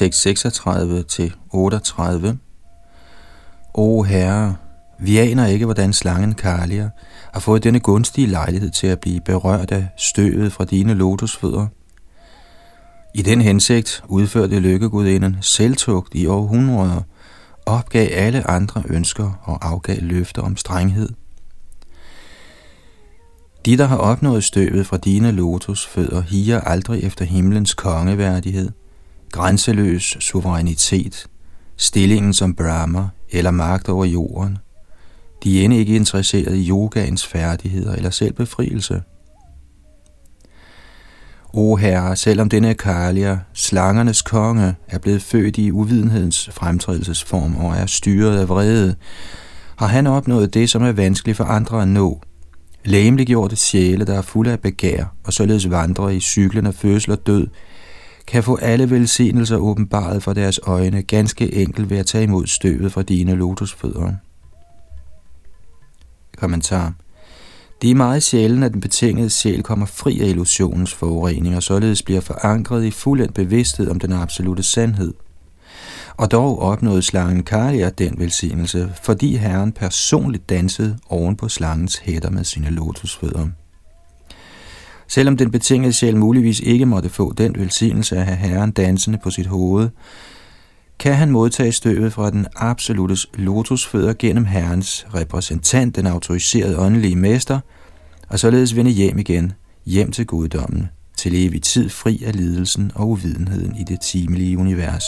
Tekst 0.00 0.20
36 0.20 1.02
til 1.02 1.34
38. 1.50 2.38
O 3.74 4.02
Herre, 4.02 4.56
vi 4.98 5.18
aner 5.18 5.46
ikke, 5.46 5.64
hvordan 5.64 5.92
slangen 5.92 6.34
Kalia 6.34 6.90
har 7.32 7.40
fået 7.40 7.64
denne 7.64 7.80
gunstige 7.80 8.26
lejlighed 8.26 8.70
til 8.70 8.86
at 8.86 9.00
blive 9.00 9.20
berørt 9.20 9.70
af 9.70 9.88
støvet 9.96 10.52
fra 10.52 10.64
dine 10.64 10.94
lotusfødder. 10.94 11.66
I 13.14 13.22
den 13.22 13.40
hensigt 13.40 14.02
udførte 14.08 14.58
lykkegudinden 14.58 15.36
selvtugt 15.40 16.14
i 16.14 16.26
århundreder, 16.26 17.02
opgav 17.66 18.08
alle 18.12 18.50
andre 18.50 18.82
ønsker 18.88 19.40
og 19.42 19.68
afgav 19.70 19.96
løfter 20.00 20.42
om 20.42 20.56
strenghed. 20.56 21.08
De, 23.66 23.76
der 23.76 23.86
har 23.86 23.96
opnået 23.96 24.44
støvet 24.44 24.86
fra 24.86 24.96
dine 24.96 25.32
lotusfødder, 25.32 26.20
higer 26.20 26.60
aldrig 26.60 27.04
efter 27.04 27.24
himlens 27.24 27.74
kongeværdighed, 27.74 28.70
grænseløs 29.32 30.16
suverænitet, 30.20 31.26
stillingen 31.76 32.32
som 32.32 32.54
Brahma 32.54 33.08
eller 33.30 33.50
magt 33.50 33.88
over 33.88 34.04
jorden. 34.04 34.58
De 35.44 35.60
er 35.60 35.64
end 35.64 35.74
ikke 35.74 35.96
interesseret 35.96 36.56
i 36.56 36.68
yogaens 36.68 37.26
færdigheder 37.26 37.94
eller 37.94 38.10
selvbefrielse. 38.10 39.02
O 41.52 41.76
Herre, 41.76 42.16
selvom 42.16 42.48
denne 42.48 42.74
Kalia, 42.74 43.38
slangernes 43.52 44.22
konge, 44.22 44.74
er 44.88 44.98
blevet 44.98 45.22
født 45.22 45.58
i 45.58 45.70
uvidenhedens 45.70 46.50
fremtrædelsesform 46.52 47.56
og 47.56 47.76
er 47.76 47.86
styret 47.86 48.38
af 48.38 48.48
vrede, 48.48 48.94
har 49.76 49.86
han 49.86 50.06
opnået 50.06 50.54
det, 50.54 50.70
som 50.70 50.82
er 50.82 50.92
vanskeligt 50.92 51.36
for 51.36 51.44
andre 51.44 51.82
at 51.82 51.88
nå. 51.88 52.20
Læmeliggjorte 52.84 53.56
sjæle, 53.56 54.04
der 54.04 54.14
er 54.14 54.22
fulde 54.22 54.52
af 54.52 54.60
begær 54.60 55.04
og 55.24 55.32
således 55.32 55.70
vandrer 55.70 56.08
i 56.08 56.20
cyklen 56.20 56.66
af 56.66 56.74
fødsel 56.74 57.12
og 57.12 57.26
død, 57.26 57.46
kan 58.30 58.42
få 58.42 58.56
alle 58.56 58.90
velsignelser 58.90 59.56
åbenbaret 59.56 60.22
for 60.22 60.32
deres 60.32 60.60
øjne 60.62 61.02
ganske 61.02 61.54
enkelt 61.54 61.90
ved 61.90 61.98
at 61.98 62.06
tage 62.06 62.24
imod 62.24 62.46
støvet 62.46 62.92
fra 62.92 63.02
dine 63.02 63.34
lotusfødder. 63.34 64.12
Kommentar 66.36 66.92
det 67.82 67.90
er 67.90 67.94
meget 67.94 68.22
sjældent, 68.22 68.64
at 68.64 68.72
den 68.72 68.80
betingede 68.80 69.30
sjæl 69.30 69.62
kommer 69.62 69.86
fri 69.86 70.20
af 70.20 70.26
illusionens 70.26 70.94
forurening 70.94 71.56
og 71.56 71.62
således 71.62 72.02
bliver 72.02 72.20
forankret 72.20 72.84
i 72.84 72.90
fuldendt 72.90 73.34
bevidsthed 73.34 73.88
om 73.88 74.00
den 74.00 74.12
absolute 74.12 74.62
sandhed. 74.62 75.14
Og 76.16 76.30
dog 76.30 76.58
opnåede 76.58 77.02
slangen 77.02 77.42
Kalia 77.42 77.90
den 77.90 78.14
velsignelse, 78.18 78.92
fordi 79.02 79.36
Herren 79.36 79.72
personligt 79.72 80.48
dansede 80.48 80.98
oven 81.08 81.36
på 81.36 81.48
slangens 81.48 81.96
hætter 81.96 82.30
med 82.30 82.44
sine 82.44 82.70
lotusfødder. 82.70 83.48
Selvom 85.10 85.36
den 85.36 85.50
betingede 85.50 85.92
sjæl 85.92 86.16
muligvis 86.16 86.60
ikke 86.60 86.86
måtte 86.86 87.08
få 87.08 87.32
den 87.32 87.54
velsignelse 87.58 88.16
at 88.16 88.26
have 88.26 88.36
Herren 88.36 88.70
dansende 88.70 89.18
på 89.22 89.30
sit 89.30 89.46
hoved, 89.46 89.88
kan 90.98 91.14
han 91.14 91.30
modtage 91.30 91.72
støvet 91.72 92.12
fra 92.12 92.30
den 92.30 92.46
absolutes 92.56 93.26
lotusfødder 93.34 94.14
gennem 94.18 94.44
Herrens 94.44 95.06
repræsentant, 95.14 95.96
den 95.96 96.06
autoriserede 96.06 96.78
åndelige 96.78 97.16
mester, 97.16 97.60
og 98.28 98.38
således 98.38 98.76
vende 98.76 98.90
hjem 98.90 99.18
igen, 99.18 99.52
hjem 99.86 100.12
til 100.12 100.26
guddommen, 100.26 100.88
til 101.16 101.46
evig 101.46 101.62
tid 101.62 101.88
fri 101.88 102.22
af 102.26 102.36
lidelsen 102.36 102.92
og 102.94 103.08
uvidenheden 103.08 103.76
i 103.76 103.84
det 103.84 104.00
timelige 104.00 104.58
univers. 104.58 105.04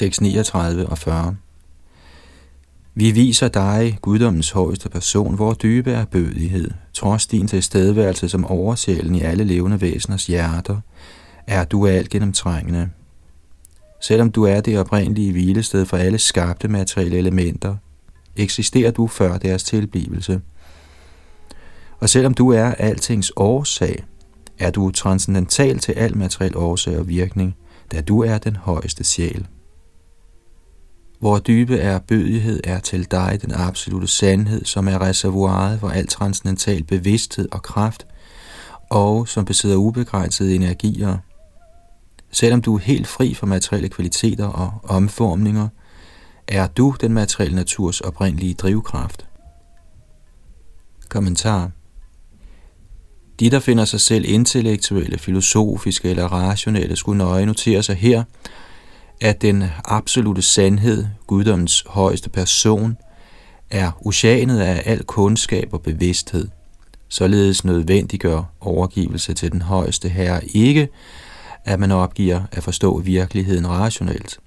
Tekst 0.00 0.20
39 0.20 0.86
og 0.86 0.98
40 0.98 1.36
vi 2.94 3.10
viser 3.10 3.48
dig, 3.48 3.98
guddommens 4.02 4.50
højeste 4.50 4.88
person, 4.88 5.34
hvor 5.34 5.52
dybe 5.52 5.92
er 5.92 6.04
bødighed, 6.04 6.70
trods 6.92 7.26
din 7.26 7.48
tilstedeværelse 7.48 8.28
som 8.28 8.44
oversjælen 8.44 9.14
i 9.14 9.20
alle 9.20 9.44
levende 9.44 9.80
væseners 9.80 10.26
hjerter, 10.26 10.80
er 11.46 11.64
du 11.64 11.86
alt 11.86 12.08
gennemtrængende. 12.08 12.90
Selvom 14.00 14.30
du 14.30 14.44
er 14.44 14.60
det 14.60 14.78
oprindelige 14.78 15.32
hvilested 15.32 15.86
for 15.86 15.96
alle 15.96 16.18
skabte 16.18 16.68
materielle 16.68 17.18
elementer, 17.18 17.76
eksisterer 18.36 18.90
du 18.90 19.06
før 19.06 19.38
deres 19.38 19.62
tilblivelse. 19.62 20.40
Og 21.98 22.08
selvom 22.08 22.34
du 22.34 22.52
er 22.52 22.74
altings 22.74 23.32
årsag, 23.36 24.04
er 24.58 24.70
du 24.70 24.90
transcendental 24.90 25.78
til 25.78 25.92
al 25.92 26.16
materiel 26.16 26.56
årsag 26.56 26.98
og 26.98 27.08
virkning, 27.08 27.56
da 27.92 28.00
du 28.00 28.22
er 28.22 28.38
den 28.38 28.56
højeste 28.56 29.04
sjæl. 29.04 29.46
Hvor 31.20 31.38
dybe 31.38 31.76
er 31.76 31.98
bødighed 31.98 32.60
er 32.64 32.80
til 32.80 33.10
dig 33.10 33.38
den 33.42 33.52
absolute 33.52 34.06
sandhed, 34.06 34.64
som 34.64 34.88
er 34.88 35.00
reservoiret 35.00 35.80
for 35.80 35.88
al 35.88 36.06
transcendental 36.06 36.84
bevidsthed 36.84 37.48
og 37.52 37.62
kraft, 37.62 38.06
og 38.90 39.28
som 39.28 39.44
besidder 39.44 39.76
ubegrænsede 39.76 40.54
energier. 40.54 41.18
Selvom 42.32 42.62
du 42.62 42.74
er 42.74 42.78
helt 42.78 43.06
fri 43.06 43.34
for 43.34 43.46
materielle 43.46 43.88
kvaliteter 43.88 44.46
og 44.46 44.72
omformninger, 44.84 45.68
er 46.48 46.66
du 46.66 46.94
den 47.00 47.12
materielle 47.12 47.56
naturs 47.56 48.00
oprindelige 48.00 48.54
drivkraft. 48.54 49.26
Kommentar 51.08 51.70
De, 53.40 53.50
der 53.50 53.60
finder 53.60 53.84
sig 53.84 54.00
selv 54.00 54.24
intellektuelle, 54.28 55.18
filosofiske 55.18 56.10
eller 56.10 56.24
rationelle, 56.24 56.96
skulle 56.96 57.18
nøje 57.18 57.46
notere 57.46 57.82
sig 57.82 57.96
her, 57.96 58.24
at 59.20 59.42
den 59.42 59.64
absolute 59.84 60.42
sandhed, 60.42 61.06
guddommens 61.26 61.84
højeste 61.86 62.30
person, 62.30 62.96
er 63.70 64.06
oceanet 64.06 64.60
af 64.60 64.82
al 64.86 65.04
kundskab 65.04 65.68
og 65.72 65.82
bevidsthed. 65.82 66.48
Således 67.08 67.64
nødvendiggør 67.64 68.42
overgivelse 68.60 69.34
til 69.34 69.52
den 69.52 69.62
højeste 69.62 70.08
herre 70.08 70.40
ikke, 70.46 70.88
at 71.64 71.80
man 71.80 71.90
opgiver 71.90 72.40
at 72.52 72.62
forstå 72.62 72.98
virkeligheden 72.98 73.68
rationelt. 73.68 74.38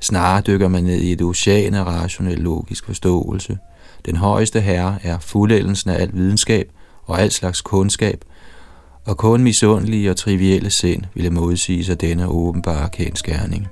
Snarere 0.00 0.40
dykker 0.40 0.68
man 0.68 0.84
ned 0.84 1.00
i 1.00 1.12
et 1.12 1.22
ocean 1.22 1.74
af 1.74 1.84
rationel 1.84 2.38
logisk 2.38 2.86
forståelse. 2.86 3.58
Den 4.06 4.16
højeste 4.16 4.60
herre 4.60 4.98
er 5.02 5.18
fuldendelsen 5.18 5.90
af 5.90 6.02
al 6.02 6.10
videnskab 6.12 6.70
og 7.04 7.20
al 7.20 7.30
slags 7.30 7.60
kundskab, 7.60 8.24
og 9.04 9.16
kun 9.16 9.42
misundelige 9.42 10.10
og 10.10 10.16
trivielle 10.16 10.70
sind 10.70 11.02
ville 11.14 11.30
modsige 11.30 11.84
sig 11.84 12.00
denne 12.00 12.26
åbenbare 12.28 12.88
kendskærning. 12.88 13.68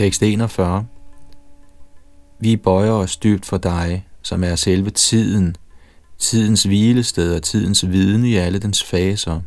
Tekst 0.00 0.22
41 0.22 0.86
Vi 2.38 2.56
bøjer 2.56 2.92
os 2.92 3.16
dybt 3.16 3.46
for 3.46 3.56
dig, 3.56 4.06
som 4.22 4.44
er 4.44 4.54
selve 4.54 4.90
tiden, 4.90 5.56
tidens 6.18 6.62
hvilested 6.62 7.34
og 7.34 7.42
tidens 7.42 7.90
viden 7.90 8.24
i 8.24 8.34
alle 8.34 8.58
dens 8.58 8.84
faser. 8.84 9.40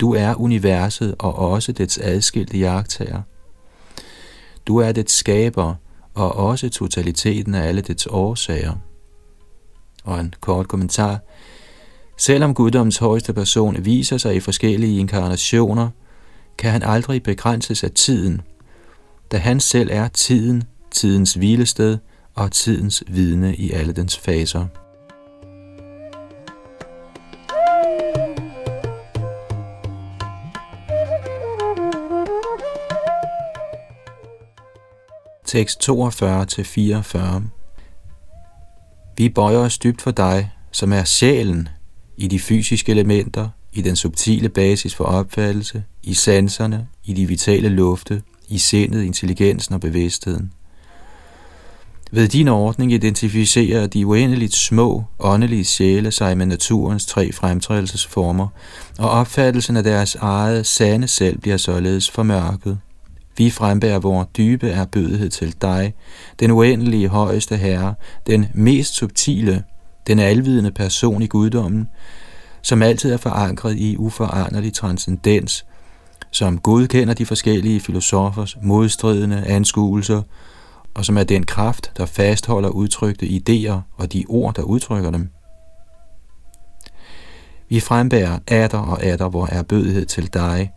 Du 0.00 0.14
er 0.14 0.40
universet 0.40 1.14
og 1.18 1.34
også 1.34 1.72
dets 1.72 1.98
adskilte 1.98 2.58
jagttager. 2.58 3.22
Du 4.66 4.76
er 4.76 4.92
dets 4.92 5.12
skaber 5.12 5.74
og 6.14 6.36
også 6.36 6.70
totaliteten 6.70 7.54
af 7.54 7.68
alle 7.68 7.80
dets 7.80 8.06
årsager. 8.06 8.74
Og 10.04 10.20
en 10.20 10.34
kort 10.40 10.68
kommentar. 10.68 11.18
Selvom 12.18 12.54
guddommens 12.54 12.98
højeste 12.98 13.32
person 13.32 13.84
viser 13.84 14.16
sig 14.18 14.36
i 14.36 14.40
forskellige 14.40 14.98
inkarnationer, 14.98 15.88
kan 16.58 16.70
han 16.70 16.82
aldrig 16.82 17.22
begrænses 17.22 17.84
af 17.84 17.90
tiden– 17.90 18.40
da 19.32 19.38
han 19.38 19.60
selv 19.60 19.88
er 19.92 20.08
tiden, 20.08 20.62
tidens 20.90 21.34
hvilested 21.34 21.98
og 22.34 22.52
tidens 22.52 23.04
vidne 23.06 23.56
i 23.56 23.70
alle 23.70 23.92
dens 23.92 24.18
faser. 24.18 24.66
Tekst 35.46 35.88
42-44 35.90 37.42
Vi 39.16 39.28
bøjer 39.28 39.58
os 39.58 39.78
dybt 39.78 40.02
for 40.02 40.10
dig, 40.10 40.50
som 40.70 40.92
er 40.92 41.04
sjælen 41.04 41.68
i 42.16 42.26
de 42.28 42.38
fysiske 42.38 42.92
elementer, 42.92 43.48
i 43.72 43.82
den 43.82 43.96
subtile 43.96 44.48
basis 44.48 44.94
for 44.94 45.04
opfattelse, 45.04 45.84
i 46.02 46.14
sanserne, 46.14 46.88
i 47.04 47.12
de 47.12 47.26
vitale 47.26 47.68
lufte, 47.68 48.22
i 48.52 48.58
sindet, 48.58 49.02
intelligensen 49.02 49.74
og 49.74 49.80
bevidstheden. 49.80 50.52
Ved 52.14 52.28
din 52.28 52.48
ordning 52.48 52.92
identificerer 52.92 53.86
de 53.86 54.06
uendeligt 54.06 54.54
små, 54.54 55.04
åndelige 55.18 55.64
sjæle 55.64 56.10
sig 56.10 56.38
med 56.38 56.46
naturens 56.46 57.06
tre 57.06 57.32
fremtrædelsesformer, 57.32 58.48
og 58.98 59.10
opfattelsen 59.10 59.76
af 59.76 59.84
deres 59.84 60.14
eget 60.14 60.66
sande 60.66 61.08
selv 61.08 61.38
bliver 61.38 61.56
således 61.56 62.10
formørket. 62.10 62.78
Vi 63.36 63.50
frembærer 63.50 63.98
vores 63.98 64.28
dybe 64.36 64.68
erbødighed 64.68 65.30
til 65.30 65.54
dig, 65.62 65.94
den 66.40 66.50
uendelige 66.50 67.08
højeste 67.08 67.56
herre, 67.56 67.94
den 68.26 68.46
mest 68.54 68.94
subtile, 68.94 69.64
den 70.06 70.18
alvidende 70.18 70.70
person 70.70 71.22
i 71.22 71.26
guddommen, 71.26 71.88
som 72.62 72.82
altid 72.82 73.12
er 73.12 73.16
forankret 73.16 73.76
i 73.76 73.96
uforanderlig 73.96 74.74
transcendens, 74.74 75.64
som 76.32 76.58
godkender 76.58 77.14
de 77.14 77.26
forskellige 77.26 77.80
filosofers 77.80 78.56
modstridende 78.62 79.44
anskuelser, 79.46 80.22
og 80.94 81.04
som 81.04 81.16
er 81.16 81.24
den 81.24 81.46
kraft, 81.46 81.92
der 81.96 82.06
fastholder 82.06 82.68
udtrykte 82.68 83.26
idéer 83.26 83.80
og 83.96 84.12
de 84.12 84.24
ord, 84.28 84.54
der 84.54 84.62
udtrykker 84.62 85.10
dem. 85.10 85.28
Vi 87.68 87.80
frembærer 87.80 88.38
atter 88.46 88.78
og 88.78 89.02
atter 89.02 89.28
vor 89.28 89.46
erbødighed 89.46 90.06
til 90.06 90.34
dig, 90.34 90.72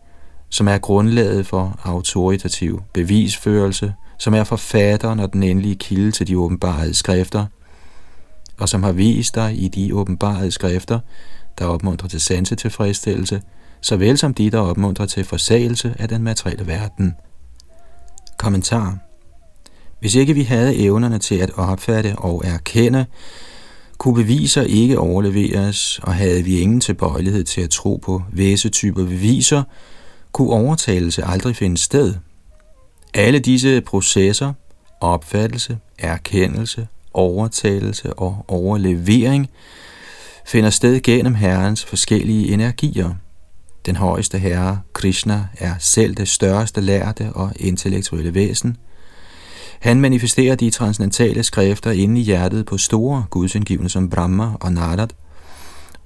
som 0.48 0.68
er 0.68 0.78
grundlaget 0.78 1.46
for 1.46 1.80
autoritativ 1.84 2.82
bevisførelse, 2.94 3.94
som 4.18 4.34
er 4.34 4.44
forfatteren 4.44 5.20
og 5.20 5.32
den 5.32 5.42
endelige 5.42 5.74
kilde 5.74 6.10
til 6.10 6.26
de 6.26 6.38
åbenbarede 6.38 6.94
skrifter, 6.94 7.46
og 8.58 8.68
som 8.68 8.82
har 8.82 8.92
vist 8.92 9.34
dig 9.34 9.62
i 9.62 9.68
de 9.68 9.94
åbenbarede 9.94 10.50
skrifter, 10.50 11.00
der 11.58 11.64
opmuntrer 11.64 12.08
til 12.08 12.20
sansetilfredsstillelse, 12.20 13.42
såvel 13.86 14.18
som 14.18 14.34
de, 14.34 14.50
der 14.50 14.58
opmuntrer 14.58 15.06
til 15.06 15.24
forsagelse 15.24 15.94
af 15.98 16.08
den 16.08 16.22
materielle 16.22 16.66
verden. 16.66 17.14
Kommentar 18.38 18.98
Hvis 20.00 20.14
ikke 20.14 20.34
vi 20.34 20.42
havde 20.42 20.76
evnerne 20.76 21.18
til 21.18 21.34
at 21.34 21.50
opfatte 21.54 22.14
og 22.18 22.42
erkende, 22.44 23.06
kunne 23.98 24.14
beviser 24.14 24.62
ikke 24.62 24.98
overleveres, 24.98 26.00
og 26.02 26.14
havde 26.14 26.42
vi 26.42 26.58
ingen 26.58 26.80
tilbøjelighed 26.80 27.44
til 27.44 27.60
at 27.60 27.70
tro 27.70 27.96
på 27.96 28.22
væsetyper 28.32 29.04
beviser, 29.04 29.62
kunne 30.32 30.50
overtagelse 30.50 31.24
aldrig 31.24 31.56
finde 31.56 31.78
sted. 31.78 32.14
Alle 33.14 33.38
disse 33.38 33.80
processer, 33.80 34.52
opfattelse, 35.00 35.78
erkendelse, 35.98 36.88
overtagelse 37.14 38.12
og 38.14 38.44
overlevering, 38.48 39.48
finder 40.46 40.70
sted 40.70 41.02
gennem 41.02 41.34
Herrens 41.34 41.84
forskellige 41.84 42.52
energier. 42.52 43.14
Den 43.86 43.96
højeste 43.96 44.38
herre, 44.38 44.80
Krishna, 44.92 45.46
er 45.58 45.74
selv 45.78 46.14
det 46.14 46.28
største 46.28 46.80
lærte 46.80 47.32
og 47.32 47.52
intellektuelle 47.56 48.34
væsen. 48.34 48.76
Han 49.80 50.00
manifesterer 50.00 50.54
de 50.54 50.70
transcendentale 50.70 51.42
skrifter 51.42 51.90
inde 51.90 52.20
i 52.20 52.24
hjertet 52.24 52.66
på 52.66 52.78
store 52.78 53.24
gudsindgivende 53.30 53.90
som 53.90 54.10
Brahma 54.10 54.48
og 54.60 54.72
Narad, 54.72 55.08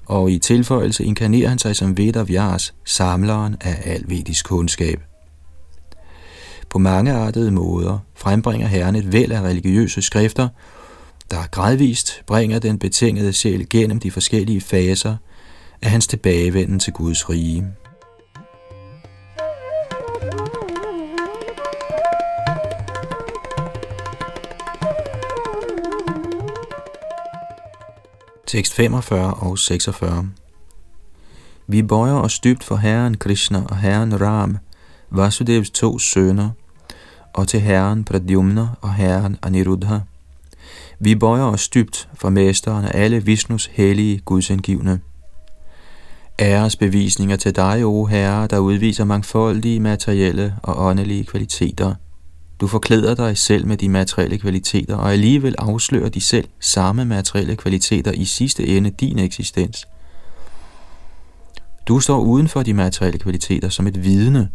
og 0.06 0.30
i 0.30 0.38
tilføjelse 0.38 1.04
inkarnerer 1.04 1.48
han 1.48 1.58
sig 1.58 1.76
som 1.76 1.98
Veda 1.98 2.22
Vyas, 2.22 2.74
samleren 2.84 3.56
af 3.60 3.82
al 3.84 4.04
vedisk 4.08 4.46
kundskab. 4.46 5.00
På 6.70 6.78
mange 6.78 7.12
artede 7.12 7.50
måder 7.50 7.98
frembringer 8.14 8.66
Herren 8.66 8.96
et 8.96 9.12
væld 9.12 9.32
af 9.32 9.40
religiøse 9.40 10.02
skrifter, 10.02 10.48
der 11.30 11.48
gradvist 11.50 12.22
bringer 12.26 12.58
den 12.58 12.78
betingede 12.78 13.32
sjæl 13.32 13.68
gennem 13.68 14.00
de 14.00 14.10
forskellige 14.10 14.60
faser 14.60 15.16
af 15.82 15.90
hans 15.90 16.06
tilbagevenden 16.06 16.78
til 16.78 16.92
Guds 16.92 17.30
rige. 17.30 17.66
Tekst 28.46 28.74
45 28.74 29.34
og 29.34 29.58
46 29.58 30.30
Vi 31.66 31.82
bøjer 31.82 32.14
os 32.14 32.38
dybt 32.38 32.64
for 32.64 32.76
Herren 32.76 33.16
Krishna 33.16 33.62
og 33.68 33.76
Herren 33.76 34.20
Ram, 34.20 34.58
Vasudevs 35.10 35.70
to 35.70 35.98
sønner, 35.98 36.50
og 37.32 37.48
til 37.48 37.60
Herren 37.60 38.04
Pradyumna 38.04 38.68
og 38.80 38.94
Herren 38.94 39.36
Aniruddha. 39.42 39.98
Vi 40.98 41.14
bøjer 41.14 41.42
os 41.42 41.68
dybt 41.68 42.08
for 42.14 42.28
mesteren 42.30 42.84
af 42.84 43.02
alle 43.02 43.24
Vishnus 43.24 43.66
hellige 43.72 44.18
gudsindgivne 44.18 45.00
æresbevisninger 46.40 47.36
til 47.36 47.56
dig, 47.56 47.84
o 47.84 48.04
Herre, 48.04 48.46
der 48.46 48.58
udviser 48.58 49.04
mangfoldige 49.04 49.80
materielle 49.80 50.54
og 50.62 50.84
åndelige 50.86 51.24
kvaliteter. 51.24 51.94
Du 52.60 52.66
forklæder 52.66 53.14
dig 53.14 53.38
selv 53.38 53.66
med 53.66 53.76
de 53.76 53.88
materielle 53.88 54.38
kvaliteter, 54.38 54.96
og 54.96 55.12
alligevel 55.12 55.54
afslører 55.58 56.08
de 56.08 56.20
selv 56.20 56.48
samme 56.60 57.04
materielle 57.04 57.56
kvaliteter 57.56 58.12
i 58.12 58.24
sidste 58.24 58.66
ende 58.66 58.90
din 58.90 59.18
eksistens. 59.18 59.86
Du 61.88 62.00
står 62.00 62.20
uden 62.20 62.48
for 62.48 62.62
de 62.62 62.74
materielle 62.74 63.18
kvaliteter 63.18 63.68
som 63.68 63.86
et 63.86 64.04
vidne, 64.04 64.50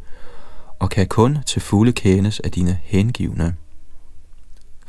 og 0.80 0.90
kan 0.90 1.08
kun 1.08 1.38
til 1.48 1.62
fulde 1.62 1.92
kendes 1.92 2.40
af 2.40 2.52
dine 2.52 2.80
hengivne. 2.84 3.56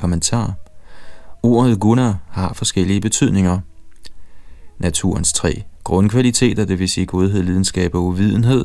Kommentar 0.00 0.54
Ordet 1.42 1.80
guna 1.80 2.14
har 2.30 2.52
forskellige 2.52 3.00
betydninger. 3.00 3.60
Naturens 4.78 5.32
tre 5.32 5.64
grundkvaliteter, 5.86 6.64
det 6.64 6.78
vil 6.78 6.88
sige 6.88 7.06
godhed, 7.06 7.42
lidenskab 7.42 7.94
og 7.94 8.04
uvidenhed. 8.04 8.64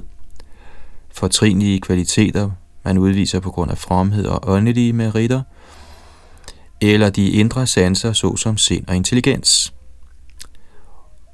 Fortrinlige 1.11 1.79
kvaliteter, 1.79 2.51
man 2.85 2.97
udviser 2.97 3.39
på 3.39 3.51
grund 3.51 3.71
af 3.71 3.77
fromhed 3.77 4.25
og 4.25 4.39
åndelige 4.43 4.93
meritter. 4.93 5.41
Eller 6.81 7.09
de 7.09 7.29
indre 7.29 7.67
sanser, 7.67 8.13
såsom 8.13 8.57
sind 8.57 8.87
og 8.87 8.95
intelligens. 8.95 9.73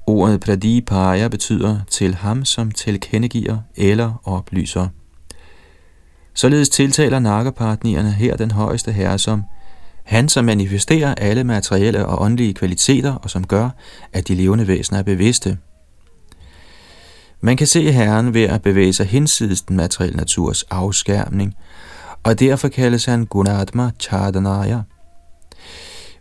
Ordet 0.07 0.39
pradipaya 0.39 1.27
betyder 1.27 1.79
til 1.89 2.15
ham, 2.15 2.45
som 2.45 2.71
tilkendegiver 2.71 3.57
eller 3.75 4.21
oplyser. 4.23 4.87
Således 6.33 6.69
tiltaler 6.69 7.19
nakkepartnerne 7.19 8.11
her 8.11 8.35
den 8.35 8.51
højeste 8.51 8.91
herre 8.91 9.19
som 9.19 9.43
han, 10.03 10.29
som 10.29 10.45
manifesterer 10.45 11.15
alle 11.15 11.43
materielle 11.43 12.05
og 12.05 12.21
åndelige 12.21 12.53
kvaliteter, 12.53 13.13
og 13.13 13.29
som 13.29 13.47
gør, 13.47 13.69
at 14.13 14.27
de 14.27 14.35
levende 14.35 14.67
væsener 14.67 14.99
er 14.99 15.03
bevidste. 15.03 15.57
Man 17.41 17.57
kan 17.57 17.67
se 17.67 17.91
Herren 17.91 18.33
ved 18.33 18.43
at 18.43 18.61
bevæge 18.61 18.93
sig 18.93 19.05
hinsides 19.05 19.61
den 19.61 19.75
materielle 19.75 20.17
naturs 20.17 20.63
afskærmning, 20.63 21.55
og 22.23 22.39
derfor 22.39 22.67
kaldes 22.67 23.05
han 23.05 23.25
Gunatma 23.25 23.91
Chadanaya. 23.99 24.81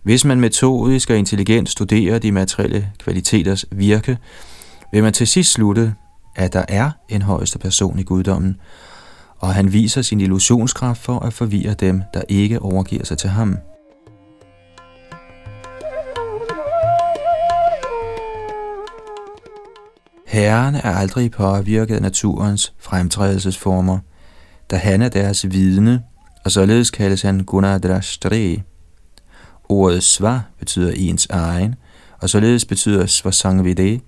Hvis 0.03 0.25
man 0.25 0.41
metodisk 0.41 1.11
og 1.11 1.19
intelligent 1.19 1.69
studerer 1.69 2.19
de 2.19 2.33
materielle 2.33 2.93
kvaliteters 2.99 3.65
virke, 3.71 4.19
vil 4.93 5.03
man 5.03 5.13
til 5.13 5.27
sidst 5.27 5.53
slutte, 5.53 5.95
at 6.37 6.53
der 6.53 6.65
er 6.69 6.91
en 7.09 7.23
højeste 7.23 7.59
person 7.59 7.99
i 7.99 8.03
guddommen, 8.03 8.57
og 9.39 9.55
han 9.55 9.73
viser 9.73 10.03
sin 10.03 10.21
illusionskraft 10.21 11.03
for 11.03 11.19
at 11.19 11.33
forvirre 11.33 11.75
dem, 11.75 12.03
der 12.15 12.23
ikke 12.29 12.63
overgiver 12.63 13.05
sig 13.05 13.19
til 13.19 13.31
ham. 13.31 13.57
Herren 20.27 20.75
er 20.75 20.95
aldrig 20.95 21.31
påvirket 21.31 21.95
af 21.95 22.03
naturens 22.03 22.73
fremtrædelsesformer, 22.79 23.99
da 24.71 24.77
han 24.77 25.03
er 25.03 25.09
deres 25.09 25.51
vidne, 25.51 26.03
og 26.45 26.51
således 26.51 26.91
kaldes 26.91 27.23
han 27.23 27.41
Gunadrashtre. 27.41 28.63
Ordet 29.69 30.03
sva 30.03 30.41
betyder 30.59 30.93
ens 30.97 31.27
egen, 31.31 31.75
og 32.21 32.31
således 32.31 32.65
betyder 32.65 33.07
svasangvide, 33.07 34.01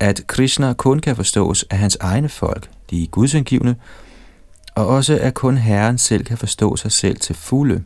at 0.00 0.26
Krishna 0.26 0.72
kun 0.72 0.98
kan 0.98 1.16
forstås 1.16 1.64
af 1.70 1.78
hans 1.78 1.96
egne 2.00 2.28
folk, 2.28 2.70
de 2.90 3.06
gudsindgivende, 3.06 3.74
og 4.74 4.86
også 4.86 5.18
at 5.20 5.34
kun 5.34 5.56
Herren 5.56 5.98
selv 5.98 6.24
kan 6.24 6.38
forstå 6.38 6.76
sig 6.76 6.92
selv 6.92 7.16
til 7.16 7.34
fulde. 7.34 7.84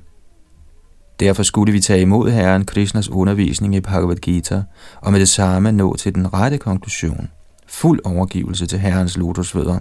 Derfor 1.21 1.43
skulle 1.43 1.73
vi 1.73 1.81
tage 1.81 2.01
imod 2.01 2.31
Herren 2.31 2.65
Krishnas 2.65 3.09
undervisning 3.09 3.75
i 3.75 3.81
Bhagavad 3.81 4.17
Gita, 4.17 4.63
og 5.01 5.13
med 5.13 5.21
det 5.21 5.29
samme 5.29 5.73
nå 5.73 5.97
til 5.97 6.15
den 6.15 6.35
rette 6.35 6.59
konklusion. 6.59 7.29
Fuld 7.67 8.01
overgivelse 8.05 8.67
til 8.67 8.79
Herrens 8.79 9.17
lotusfødder. 9.17 9.79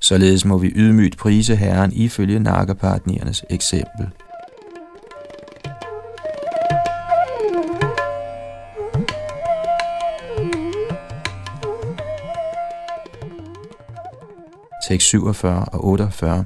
Således 0.00 0.44
må 0.44 0.58
vi 0.58 0.72
ydmygt 0.76 1.18
prise 1.18 1.56
Herren 1.56 1.92
ifølge 1.92 2.38
nakkepartnernes 2.38 3.44
eksempel. 3.50 4.08
Tekst 14.88 15.08
47 15.08 15.64
og 15.64 15.84
48 15.84 16.44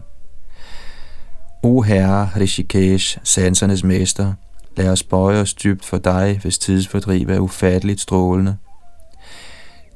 O 1.66 1.82
Herre 1.82 2.30
Rishikesh, 2.36 3.18
sansernes 3.22 3.84
mester, 3.84 4.32
lad 4.76 4.88
os 4.88 5.02
bøje 5.02 5.40
os 5.40 5.54
dybt 5.54 5.84
for 5.84 5.98
dig, 5.98 6.38
hvis 6.42 6.58
tidsfordriv 6.58 7.28
er 7.28 7.38
ufatteligt 7.38 8.00
strålende. 8.00 8.56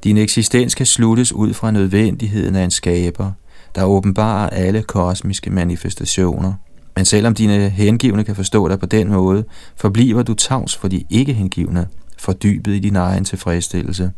Din 0.03 0.17
eksistens 0.17 0.75
kan 0.75 0.85
sluttes 0.85 1.33
ud 1.33 1.53
fra 1.53 1.71
nødvendigheden 1.71 2.55
af 2.55 2.63
en 2.63 2.71
skaber, 2.71 3.31
der 3.75 3.83
åbenbarer 3.83 4.49
alle 4.49 4.83
kosmiske 4.83 5.49
manifestationer. 5.49 6.53
Men 6.95 7.05
selvom 7.05 7.33
dine 7.33 7.69
hengivne 7.69 8.23
kan 8.23 8.35
forstå 8.35 8.67
dig 8.67 8.79
på 8.79 8.85
den 8.85 9.07
måde, 9.07 9.43
forbliver 9.75 10.23
du 10.23 10.33
tavs 10.33 10.75
for 10.75 10.87
de 10.87 11.03
ikke 11.09 11.33
hengivne, 11.33 11.87
fordybet 12.17 12.73
i 12.73 12.79
din 12.79 12.95
egen 12.95 13.25
tilfredsstillelse. 13.25 14.11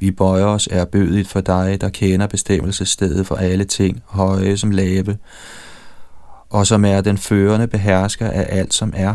Vi 0.00 0.10
bøjer 0.10 0.44
os 0.44 0.68
erbødigt 0.70 1.28
for 1.28 1.40
dig, 1.40 1.80
der 1.80 1.88
kender 1.88 2.26
bestemmelsesstedet 2.26 3.26
for 3.26 3.34
alle 3.34 3.64
ting, 3.64 4.02
høje 4.06 4.56
som 4.56 4.70
lave, 4.70 5.16
og 6.50 6.66
som 6.66 6.84
er 6.84 7.00
den 7.00 7.18
førende 7.18 7.66
behersker 7.66 8.30
af 8.30 8.46
alt, 8.48 8.74
som 8.74 8.92
er. 8.96 9.14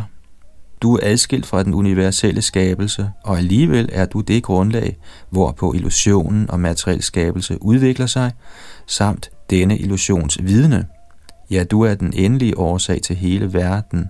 Du 0.82 0.96
er 0.96 1.00
adskilt 1.02 1.46
fra 1.46 1.64
den 1.64 1.74
universelle 1.74 2.42
skabelse, 2.42 3.12
og 3.24 3.38
alligevel 3.38 3.90
er 3.92 4.06
du 4.06 4.22
det 4.22 4.44
grundlag, 4.44 4.98
hvorpå 5.30 5.74
illusionen 5.74 6.50
og 6.50 6.60
materiel 6.60 7.04
skabelse 7.04 7.58
udvikler 7.62 8.06
sig, 8.06 8.32
samt 8.88 9.30
denne 9.50 9.78
illusions 9.78 10.38
vidne. 10.42 10.86
Ja, 11.52 11.64
du 11.64 11.82
er 11.82 11.94
den 11.94 12.14
endelige 12.14 12.58
årsag 12.58 13.02
til 13.02 13.16
hele 13.16 13.54
verden. 13.54 14.10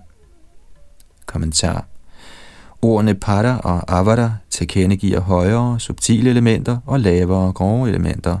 Kommentar 1.26 1.86
Ordene 2.82 3.14
pada 3.14 3.54
og 3.56 3.98
avada 3.98 4.32
tilkendegiver 4.50 5.20
højere, 5.20 5.80
subtile 5.80 6.30
elementer 6.30 6.78
og 6.86 7.00
lavere, 7.00 7.52
grove 7.52 7.88
elementer. 7.88 8.38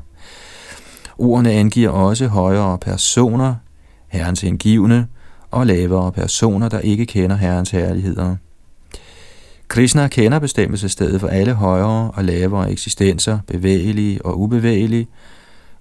Ordene 1.18 1.50
angiver 1.52 1.90
også 1.90 2.26
højere 2.26 2.78
personer, 2.78 3.54
herrens 4.14 4.42
indgivende, 4.42 5.06
og 5.50 5.66
lavere 5.66 6.12
personer, 6.12 6.68
der 6.68 6.78
ikke 6.78 7.06
kender 7.06 7.36
herrens 7.36 7.70
herligheder. 7.70 8.36
Krishna 9.68 10.08
kender 10.08 10.38
bestemmelsesstedet 10.38 11.20
for 11.20 11.28
alle 11.28 11.52
højere 11.52 12.10
og 12.10 12.24
lavere 12.24 12.72
eksistenser, 12.72 13.38
bevægelige 13.46 14.24
og 14.24 14.40
ubevægelige, 14.40 15.06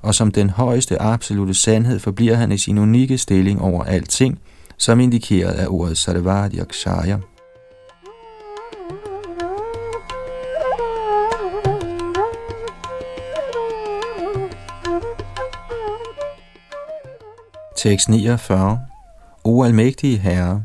og 0.02 0.16
som 0.16 0.32
den 0.32 0.50
højeste 0.50 1.02
absolute 1.02 1.54
sandhed 1.54 2.00
forbliver 2.00 2.36
han 2.36 2.52
i 2.52 2.58
sin 2.58 2.78
unikke 2.78 3.18
stilling 3.18 3.62
over 3.62 3.84
alting, 3.84 4.40
som 4.78 5.00
indikeret 5.00 5.52
af 5.52 5.68
ordet 5.70 5.98
Sarvadi 5.98 6.60
Akshaya. 6.60 7.18
Tekst 17.84 18.10
49 18.10 18.80
O 19.44 19.64
almægtige 19.64 20.18
Herre, 20.18 20.64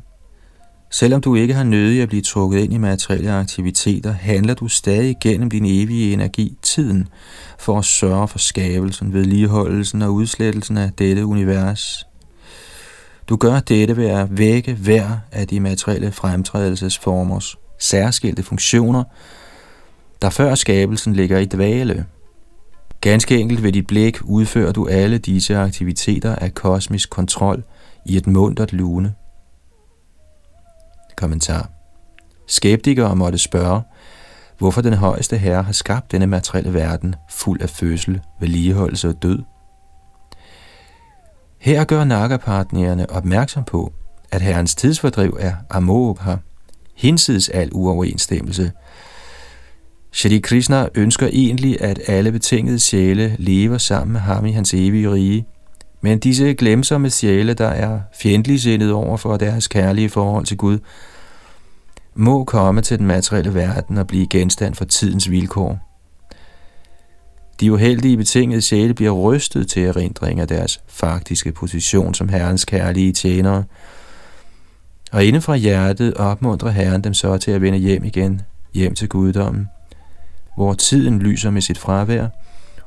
selvom 0.90 1.20
du 1.20 1.34
ikke 1.34 1.54
har 1.54 1.64
nødig 1.64 2.02
at 2.02 2.08
blive 2.08 2.22
trukket 2.22 2.58
ind 2.58 2.72
i 2.72 2.78
materielle 2.78 3.32
aktiviteter, 3.32 4.12
handler 4.12 4.54
du 4.54 4.68
stadig 4.68 5.16
gennem 5.20 5.50
din 5.50 5.64
evige 5.64 6.12
energi, 6.12 6.56
tiden, 6.62 7.08
for 7.58 7.78
at 7.78 7.84
sørge 7.84 8.28
for 8.28 8.38
skabelsen, 8.38 9.12
vedligeholdelsen 9.12 10.02
og 10.02 10.14
udslettelsen 10.14 10.76
af 10.76 10.92
dette 10.98 11.26
univers. 11.26 12.06
Du 13.28 13.36
gør 13.36 13.60
dette 13.60 13.96
ved 13.96 14.06
at 14.06 14.38
vække 14.38 14.74
hver 14.74 15.16
af 15.32 15.48
de 15.48 15.60
materielle 15.60 16.12
fremtrædelsesformers 16.12 17.56
særskilte 17.78 18.42
funktioner, 18.42 19.04
der 20.22 20.30
før 20.30 20.54
skabelsen 20.54 21.12
ligger 21.12 21.38
i 21.38 21.44
dvale. 21.44 22.06
Ganske 23.00 23.38
enkelt 23.38 23.62
ved 23.62 23.72
dit 23.72 23.86
blik 23.86 24.18
udfører 24.24 24.72
du 24.72 24.88
alle 24.88 25.18
disse 25.18 25.56
aktiviteter 25.56 26.36
af 26.36 26.54
kosmisk 26.54 27.10
kontrol 27.10 27.64
i 28.06 28.16
et 28.16 28.26
mundtet 28.26 28.72
lune. 28.72 29.14
Kommentar. 31.16 31.70
Skeptikere 32.46 33.16
måtte 33.16 33.38
spørge, 33.38 33.82
hvorfor 34.58 34.80
den 34.80 34.94
højeste 34.94 35.38
herre 35.38 35.62
har 35.62 35.72
skabt 35.72 36.12
denne 36.12 36.26
materielle 36.26 36.74
verden 36.74 37.14
fuld 37.30 37.62
af 37.62 37.70
fødsel, 37.70 38.20
vedligeholdelse 38.40 39.08
og 39.08 39.22
død. 39.22 39.42
Her 41.58 41.84
gør 41.84 42.04
nakkerpartnerne 42.04 43.10
opmærksom 43.10 43.64
på, 43.64 43.92
at 44.32 44.42
herrens 44.42 44.74
tidsfordriv 44.74 45.36
er 45.40 45.54
amogha, 45.70 46.36
hinsides 46.96 47.48
al 47.48 47.70
uoverensstemmelse. 47.72 48.72
Shri 50.12 50.38
Krishna 50.38 50.88
ønsker 50.94 51.28
egentlig, 51.32 51.80
at 51.80 52.00
alle 52.06 52.32
betingede 52.32 52.78
sjæle 52.78 53.36
lever 53.38 53.78
sammen 53.78 54.12
med 54.12 54.20
ham 54.20 54.46
i 54.46 54.52
hans 54.52 54.74
evige 54.74 55.12
rige, 55.12 55.46
men 56.00 56.18
disse 56.18 56.54
glemsomme 56.54 57.10
sjæle, 57.10 57.54
der 57.54 57.68
er 57.68 58.00
fjendtlig 58.14 58.60
sindet 58.60 58.92
over 58.92 59.16
for 59.16 59.36
deres 59.36 59.68
kærlige 59.68 60.08
forhold 60.08 60.44
til 60.44 60.56
Gud, 60.56 60.78
må 62.14 62.44
komme 62.44 62.80
til 62.80 62.98
den 62.98 63.06
materielle 63.06 63.54
verden 63.54 63.98
og 63.98 64.06
blive 64.06 64.26
genstand 64.26 64.74
for 64.74 64.84
tidens 64.84 65.30
vilkår. 65.30 65.78
De 67.60 67.72
uheldige 67.72 68.16
betingede 68.16 68.62
sjæle 68.62 68.94
bliver 68.94 69.10
rystet 69.10 69.68
til 69.68 69.84
erindring 69.84 70.40
af 70.40 70.48
deres 70.48 70.80
faktiske 70.86 71.52
position 71.52 72.14
som 72.14 72.28
Herrens 72.28 72.64
kærlige 72.64 73.12
tjenere, 73.12 73.64
og 75.12 75.24
inden 75.24 75.42
fra 75.42 75.56
hjertet 75.56 76.14
opmuntrer 76.14 76.70
Herren 76.70 77.04
dem 77.04 77.14
så 77.14 77.38
til 77.38 77.50
at 77.50 77.60
vende 77.60 77.78
hjem 77.78 78.04
igen, 78.04 78.40
hjem 78.74 78.94
til 78.94 79.08
guddommen, 79.08 79.68
hvor 80.58 80.74
tiden 80.74 81.18
lyser 81.18 81.50
med 81.50 81.62
sit 81.62 81.78
fravær, 81.78 82.26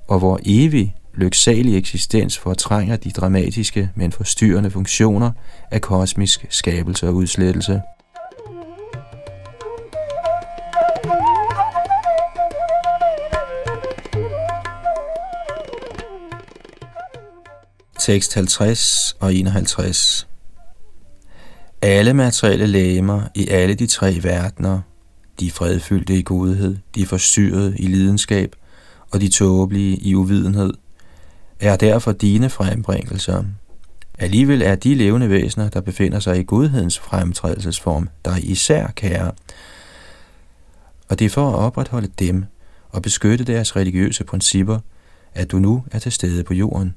og 0.08 0.20
hvor 0.20 0.40
evig 0.46 0.96
lyksalig 1.14 1.78
eksistens 1.78 2.38
fortrænger 2.38 2.96
de 2.96 3.12
dramatiske, 3.12 3.90
men 3.96 4.12
forstyrrende 4.12 4.72
funktioner 4.72 5.32
af 5.72 5.82
kosmisk 5.82 6.46
skabelse 6.50 7.08
og 7.08 7.16
udslettelse. 7.16 7.82
Tekst 18.00 18.34
50 18.34 19.16
og 19.20 19.34
51 19.34 20.28
Alle 21.82 22.14
materielle 22.14 22.68
lægemer 22.68 23.22
i 23.36 23.48
alle 23.48 23.74
de 23.74 23.88
tre 23.88 24.20
verdener, 24.24 24.82
de 25.42 25.52
fredfyldte 25.52 26.18
i 26.20 26.24
godhed, 26.24 26.78
de 26.96 27.06
forsyrede 27.06 27.76
i 27.78 27.88
lidenskab 27.88 28.56
og 29.12 29.22
de 29.22 29.30
tåbelige 29.30 29.98
i 29.98 30.16
uvidenhed, 30.16 30.74
er 31.60 31.76
derfor 31.76 32.12
dine 32.12 32.50
frembringelser. 32.50 33.44
Alligevel 34.20 34.62
er 34.62 34.76
de 34.76 34.96
levende 34.96 35.30
væsener, 35.30 35.70
der 35.70 35.82
befinder 35.82 36.20
sig 36.20 36.40
i 36.40 36.44
godhedens 36.44 37.00
fremtrædelsesform, 37.00 38.10
der 38.26 38.32
er 38.32 38.40
især 38.44 38.88
kære. 38.88 39.32
Og 41.10 41.20
det 41.20 41.26
er 41.26 41.30
for 41.30 41.50
at 41.50 41.56
opretholde 41.56 42.10
dem 42.20 42.46
og 42.90 43.02
beskytte 43.02 43.44
deres 43.44 43.76
religiøse 43.76 44.24
principper, 44.24 44.80
at 45.34 45.52
du 45.52 45.60
nu 45.60 45.84
er 45.92 46.00
til 46.00 46.12
stede 46.12 46.44
på 46.44 46.54
jorden. 46.54 46.96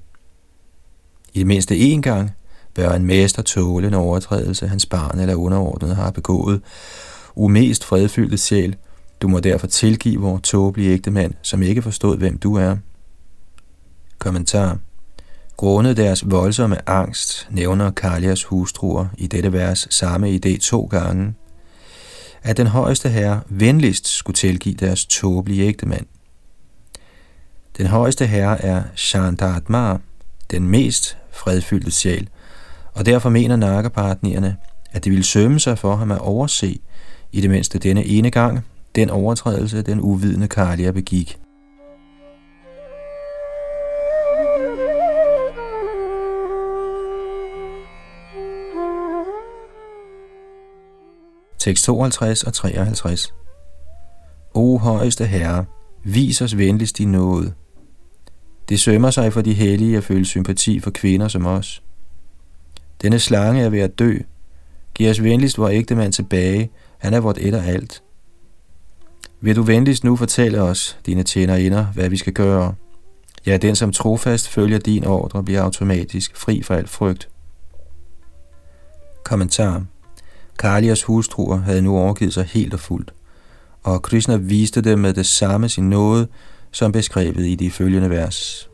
I 1.32 1.38
det 1.38 1.46
mindste 1.46 1.74
én 1.74 2.00
gang 2.00 2.30
bør 2.74 2.92
en 2.92 3.06
mester 3.06 3.42
tåle 3.42 3.86
en 3.86 3.94
overtrædelse, 3.94 4.68
hans 4.68 4.86
barn 4.86 5.20
eller 5.20 5.34
underordnet 5.34 5.96
har 5.96 6.10
begået. 6.10 6.62
Umest 7.34 7.84
fredfyldte 7.84 8.38
sjæl, 8.38 8.76
du 9.22 9.28
må 9.28 9.40
derfor 9.40 9.66
tilgive 9.66 10.20
vores 10.20 10.42
tåbelige 10.42 10.90
ægtemand, 10.90 11.34
som 11.42 11.62
ikke 11.62 11.82
forstod, 11.82 12.16
hvem 12.16 12.38
du 12.38 12.54
er. 12.54 12.76
Kommentar 14.18 14.78
Grundet 15.56 15.96
deres 15.96 16.30
voldsomme 16.30 16.88
angst 16.88 17.48
nævner 17.50 17.90
Kalias 17.90 18.44
hustruer 18.44 19.06
i 19.18 19.26
dette 19.26 19.52
vers 19.52 19.86
samme 19.90 20.30
idé 20.30 20.58
to 20.58 20.84
gange, 20.84 21.34
at 22.42 22.56
den 22.56 22.66
højeste 22.66 23.08
herre 23.08 23.40
venligst 23.48 24.08
skulle 24.08 24.34
tilgive 24.34 24.74
deres 24.74 25.06
tåbelige 25.06 25.66
ægtemand. 25.66 26.06
Den 27.78 27.86
højeste 27.86 28.26
herre 28.26 28.62
er 28.62 28.82
Shantatma, 28.94 29.96
den 30.50 30.68
mest 30.68 31.16
fredfyldte 31.32 31.90
sjæl, 31.90 32.28
og 32.94 33.06
derfor 33.06 33.30
mener 33.30 33.56
nakkepartnerne, 33.56 34.56
at 34.92 35.04
det 35.04 35.12
ville 35.12 35.24
sømme 35.24 35.60
sig 35.60 35.78
for 35.78 35.96
ham 35.96 36.10
at 36.10 36.18
overse, 36.18 36.78
i 37.34 37.40
det 37.40 37.50
mindste 37.50 37.78
denne 37.78 38.06
ene 38.06 38.30
gang, 38.30 38.60
den 38.94 39.10
overtrædelse, 39.10 39.82
den 39.82 40.00
uvidende 40.00 40.48
Kalia 40.48 40.90
begik. 40.90 41.38
Tekst 51.58 51.84
52 51.84 52.42
og 52.42 52.54
53 52.54 53.34
O 54.54 54.78
højeste 54.78 55.26
Herre, 55.26 55.64
vis 56.04 56.42
os 56.42 56.56
venligst 56.56 56.98
din 56.98 57.12
nåde. 57.12 57.52
Det 58.68 58.80
sømmer 58.80 59.10
sig 59.10 59.32
for 59.32 59.40
de 59.40 59.54
hellige 59.54 59.96
at 59.96 60.04
føle 60.04 60.24
sympati 60.24 60.80
for 60.80 60.90
kvinder 60.90 61.28
som 61.28 61.46
os. 61.46 61.82
Denne 63.02 63.18
slange 63.18 63.62
er 63.62 63.68
ved 63.68 63.80
at 63.80 63.98
dø. 63.98 64.18
Giv 64.94 65.10
os 65.10 65.22
venligst 65.22 65.58
vor 65.58 65.68
ægtemand 65.68 66.12
tilbage. 66.12 66.70
Han 67.04 67.14
er 67.14 67.20
vort 67.20 67.38
et 67.40 67.54
og 67.54 67.64
alt. 67.64 68.02
Vil 69.40 69.56
du 69.56 69.62
venligst 69.62 70.04
nu 70.04 70.16
fortælle 70.16 70.62
os, 70.62 70.98
dine 71.06 71.22
tjenerinder, 71.22 71.84
hvad 71.84 72.08
vi 72.08 72.16
skal 72.16 72.32
gøre? 72.32 72.74
Ja, 73.46 73.56
den 73.56 73.76
som 73.76 73.92
trofast 73.92 74.48
følger 74.48 74.78
din 74.78 75.04
ordre, 75.04 75.42
bliver 75.42 75.62
automatisk 75.62 76.36
fri 76.36 76.62
for 76.62 76.74
al 76.74 76.88
frygt. 76.88 77.28
Kommentar 79.24 79.84
Kalias 80.58 81.02
hustruer 81.02 81.56
havde 81.56 81.82
nu 81.82 81.98
overgivet 81.98 82.34
sig 82.34 82.44
helt 82.44 82.74
og 82.74 82.80
fuldt, 82.80 83.14
og 83.82 84.02
Krishna 84.02 84.36
viste 84.36 84.80
dem 84.80 84.98
med 84.98 85.14
det 85.14 85.26
samme 85.26 85.68
sin 85.68 85.90
nåde, 85.90 86.28
som 86.70 86.92
beskrevet 86.92 87.46
i 87.46 87.54
de 87.54 87.70
følgende 87.70 88.10
vers. 88.10 88.68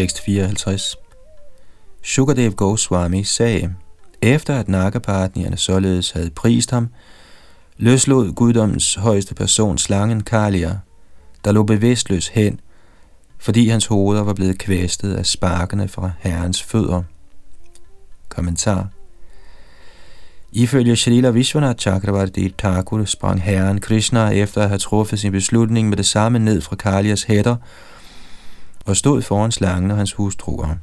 Tekst 0.00 0.20
54 0.20 0.96
Shukadev 2.02 2.52
Goswami 2.52 3.24
sagde, 3.24 3.74
efter 4.22 4.58
at 4.58 4.68
nakkepartnerne 4.68 5.56
således 5.56 6.10
havde 6.10 6.30
prist 6.30 6.70
ham, 6.70 6.88
løslod 7.76 8.32
guddommens 8.32 8.94
højeste 8.94 9.34
person 9.34 9.78
slangen 9.78 10.22
Kalia 10.22 10.78
der 11.44 11.52
lå 11.52 11.62
bevidstløs 11.62 12.28
hen, 12.28 12.60
fordi 13.38 13.68
hans 13.68 13.86
hoveder 13.86 14.22
var 14.22 14.34
blevet 14.34 14.58
kvæstet 14.58 15.14
af 15.14 15.26
sparkene 15.26 15.88
fra 15.88 16.10
herrens 16.18 16.62
fødder. 16.62 17.02
Kommentar 18.28 18.88
Ifølge 20.52 20.96
Shrila 20.96 21.30
Vishwanath 21.30 21.78
Chakravarti 21.78 22.54
Thakur 22.58 23.04
sprang 23.04 23.42
herren 23.42 23.80
Krishna 23.80 24.28
efter 24.28 24.62
at 24.62 24.68
have 24.68 24.78
truffet 24.78 25.18
sin 25.18 25.32
beslutning 25.32 25.88
med 25.88 25.96
det 25.96 26.06
samme 26.06 26.38
ned 26.38 26.60
fra 26.60 26.76
Kalias 26.76 27.22
hætter 27.22 27.56
og 28.90 28.96
stod 28.96 29.22
foran 29.22 29.52
slangen 29.52 29.90
og 29.90 29.96
hans 29.96 30.12
hustruer. 30.12 30.76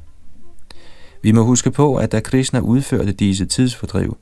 Vi 1.22 1.32
må 1.32 1.44
huske 1.44 1.70
på, 1.70 1.96
at 1.96 2.12
da 2.12 2.20
Krishna 2.20 2.60
udførte 2.60 3.12
disse 3.12 3.46
tidsfordriv, 3.46 4.16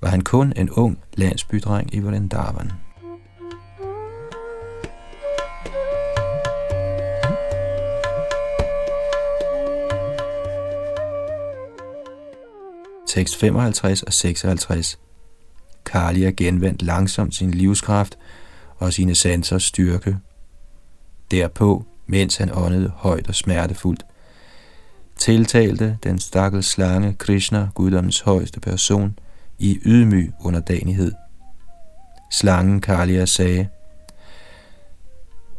var 0.00 0.08
han 0.08 0.20
kun 0.20 0.52
en 0.56 0.70
ung 0.70 0.98
landsbydreng 1.16 1.94
i 1.94 2.00
Vrindavan. 2.00 2.72
Tekst 13.06 13.36
55 13.36 14.02
og 14.02 14.12
56 14.12 14.98
Kali 15.86 16.22
har 16.22 16.32
genvendt 16.36 16.82
langsomt 16.82 17.34
sin 17.34 17.50
livskraft 17.50 18.18
og 18.76 18.92
sine 18.92 19.14
sansers 19.14 19.62
styrke. 19.62 20.16
Derpå, 21.30 21.84
mens 22.06 22.36
han 22.36 22.50
åndede 22.54 22.92
højt 22.96 23.28
og 23.28 23.34
smertefuldt, 23.34 24.06
tiltalte 25.16 25.98
den 26.02 26.18
stakkels 26.18 26.66
slange 26.66 27.12
Krishna, 27.18 27.68
guddommens 27.74 28.20
højeste 28.20 28.60
person, 28.60 29.18
i 29.58 29.78
ydmyg 29.84 30.32
underdanighed. 30.40 31.12
Slangen 32.30 32.80
Kalia 32.80 33.26
sagde, 33.26 33.68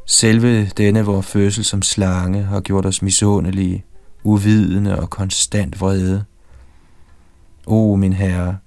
Selve 0.05 0.65
denne 0.65 1.05
vor 1.05 1.21
fødsel 1.21 1.65
som 1.65 1.81
slange 1.81 2.43
har 2.43 2.61
gjort 2.61 2.85
os 2.85 3.01
misundelige, 3.01 3.85
uvidende 4.23 4.99
og 4.99 5.09
konstant 5.09 5.81
vrede. 5.81 6.25
O 7.65 7.95
min 7.95 8.13
herre, 8.13 8.57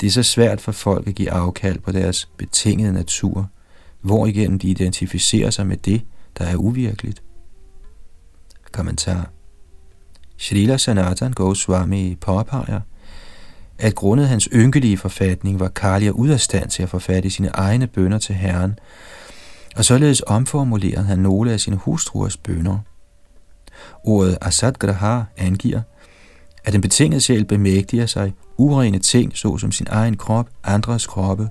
det 0.00 0.06
er 0.06 0.10
så 0.10 0.22
svært 0.22 0.60
for 0.60 0.72
folk 0.72 1.08
at 1.08 1.14
give 1.14 1.30
afkald 1.30 1.78
på 1.78 1.92
deres 1.92 2.28
betingede 2.36 2.92
natur, 2.92 3.48
hvor 4.00 4.26
igen 4.26 4.58
de 4.58 4.68
identificerer 4.68 5.50
sig 5.50 5.66
med 5.66 5.76
det, 5.76 6.02
der 6.38 6.44
er 6.44 6.56
uvirkeligt. 6.56 7.22
Kommentar 8.72 9.30
Srila 10.36 10.76
Sanatan 10.76 11.32
Goswami 11.32 12.16
påpeger, 12.20 12.80
at 13.78 13.94
grundet 13.94 14.28
hans 14.28 14.48
ynkelige 14.52 14.98
forfatning 14.98 15.60
var 15.60 15.68
Kalia 15.68 16.10
ud 16.10 16.28
af 16.28 16.40
stand 16.40 16.70
til 16.70 16.82
at 16.82 16.88
forfatte 16.88 17.30
sine 17.30 17.48
egne 17.48 17.86
bønder 17.86 18.18
til 18.18 18.34
Herren, 18.34 18.78
og 19.76 19.84
således 19.84 20.22
omformulerede 20.26 21.04
han 21.04 21.18
nogle 21.18 21.52
af 21.52 21.60
sine 21.60 21.76
hustruers 21.76 22.36
bønder. 22.36 22.78
Ordet 24.04 24.38
Asadgraha 24.40 25.22
angiver, 25.36 25.80
at 26.64 26.74
en 26.74 26.80
betinget 26.80 27.22
sjæl 27.22 27.44
bemægtiger 27.44 28.06
sig 28.06 28.32
urene 28.56 28.98
ting, 28.98 29.36
såsom 29.36 29.72
sin 29.72 29.86
egen 29.90 30.16
krop, 30.16 30.48
andres 30.64 31.06
kroppe 31.06 31.48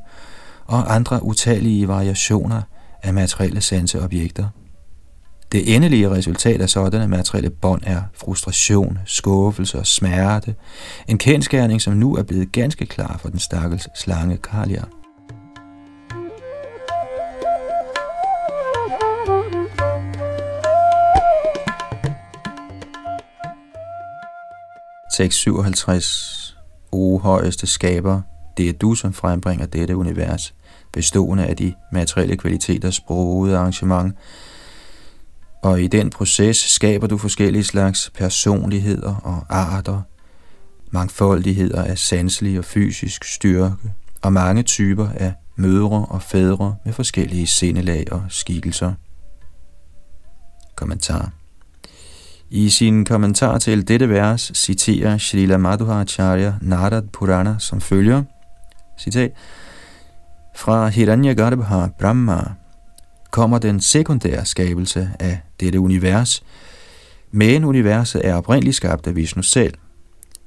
og 0.65 0.95
andre 0.95 1.23
utallige 1.23 1.88
variationer 1.88 2.61
af 3.03 3.13
materielle 3.13 3.61
sanseobjekter. 3.61 4.49
Det 5.54 5.76
endelige 5.76 6.10
resultat 6.10 6.62
af 6.62 6.70
sådanne 6.70 7.08
materielle 7.08 7.49
bånd 7.49 7.82
er 7.86 8.01
frustration, 8.14 8.99
skuffelse 9.06 9.80
og 9.80 9.88
smerte, 9.88 10.56
en 11.08 11.18
kendskærning, 11.18 11.82
som 11.82 11.93
nu 11.93 12.16
er 12.16 12.24
blevet 12.24 12.51
ganske 12.51 12.86
klar 12.86 13.18
for 13.18 13.30
den 13.30 13.39
stakkels 13.39 13.88
slange 13.95 14.38
Kalia. 14.38 14.84
Tekst 25.18 25.39
57 25.39 26.58
O 26.91 27.18
højeste 27.18 27.68
skaber, 27.68 28.22
det 28.58 28.70
er 28.70 28.74
du, 28.74 28.95
som 28.95 29.14
frembringer 29.14 29.66
dette 29.66 29.95
univers, 29.95 30.54
bestående 30.93 31.45
af 31.45 31.58
de 31.58 31.74
materielle 31.91 32.38
kvaliteters 32.38 32.99
brugede 32.99 33.58
arrangement, 33.58 34.14
og 35.64 35.82
i 35.82 35.88
den 35.88 36.09
proces 36.09 36.57
skaber 36.57 37.07
du 37.07 37.18
forskellige 37.18 37.64
slags 37.64 38.11
personligheder 38.16 39.16
og 39.16 39.45
arter, 39.49 40.01
mangfoldigheder 40.91 41.84
af 41.84 41.97
sanselig 41.97 42.59
og 42.59 42.66
fysisk 42.66 43.24
styrke, 43.24 43.76
og 44.22 44.34
mange 44.34 44.64
typer 44.64 45.09
af 45.16 45.34
mødre 45.55 46.05
og 46.05 46.22
fædre 46.22 46.76
med 46.86 46.93
forskellige 46.93 47.47
sindelag 47.47 48.05
og 48.11 48.24
skikkelser. 48.30 48.93
Kommentar. 50.76 51.32
I 52.49 52.70
sin 52.70 53.05
kommentar 53.05 53.57
til 53.57 53.88
dette 53.88 54.09
vers 54.09 54.51
citerer 54.55 55.18
Srila 55.18 55.57
Madhuacharya 55.57 56.53
Narad 56.61 57.03
Purana 57.14 57.55
som 57.59 57.82
følger, 57.82 58.24
citat, 58.99 59.32
Fra 60.55 60.88
Hiranyagarbha 60.88 61.88
Brahma 61.99 62.62
kommer 63.34 63.57
den 63.57 63.81
sekundære 63.81 64.45
skabelse 64.45 65.11
af 65.19 65.39
dette 65.59 65.79
univers, 65.79 66.43
men 67.31 67.63
universet 67.63 68.27
er 68.27 68.36
oprindeligt 68.36 68.75
skabt 68.75 69.07
af 69.07 69.15
Vishnu 69.15 69.41
selv. 69.41 69.73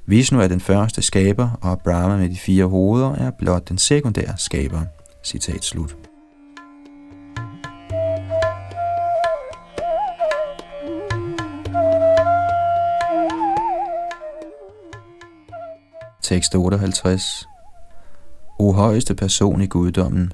Vishnu 0.06 0.40
er 0.40 0.48
den 0.48 0.60
første 0.60 1.02
skaber, 1.02 1.50
og 1.60 1.80
Brahma 1.84 2.16
med 2.16 2.28
de 2.28 2.36
fire 2.36 2.64
hoveder 2.64 3.14
er 3.14 3.30
blot 3.38 3.68
den 3.68 3.78
sekundære 3.78 4.34
skaber. 4.38 4.82
Citat 5.24 5.64
slut. 5.64 5.96
Tekst 16.22 16.54
58 16.54 17.46
O 18.58 18.72
højeste 18.72 19.14
person 19.14 19.60
i 19.60 19.66
guddommen, 19.66 20.32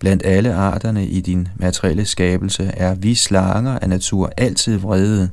blandt 0.00 0.26
alle 0.26 0.54
arterne 0.54 1.06
i 1.06 1.20
din 1.20 1.48
materielle 1.56 2.04
skabelse 2.04 2.64
er 2.64 2.94
vi 2.94 3.14
slanger 3.14 3.78
af 3.78 3.88
natur 3.88 4.32
altid 4.36 4.76
vrede. 4.76 5.30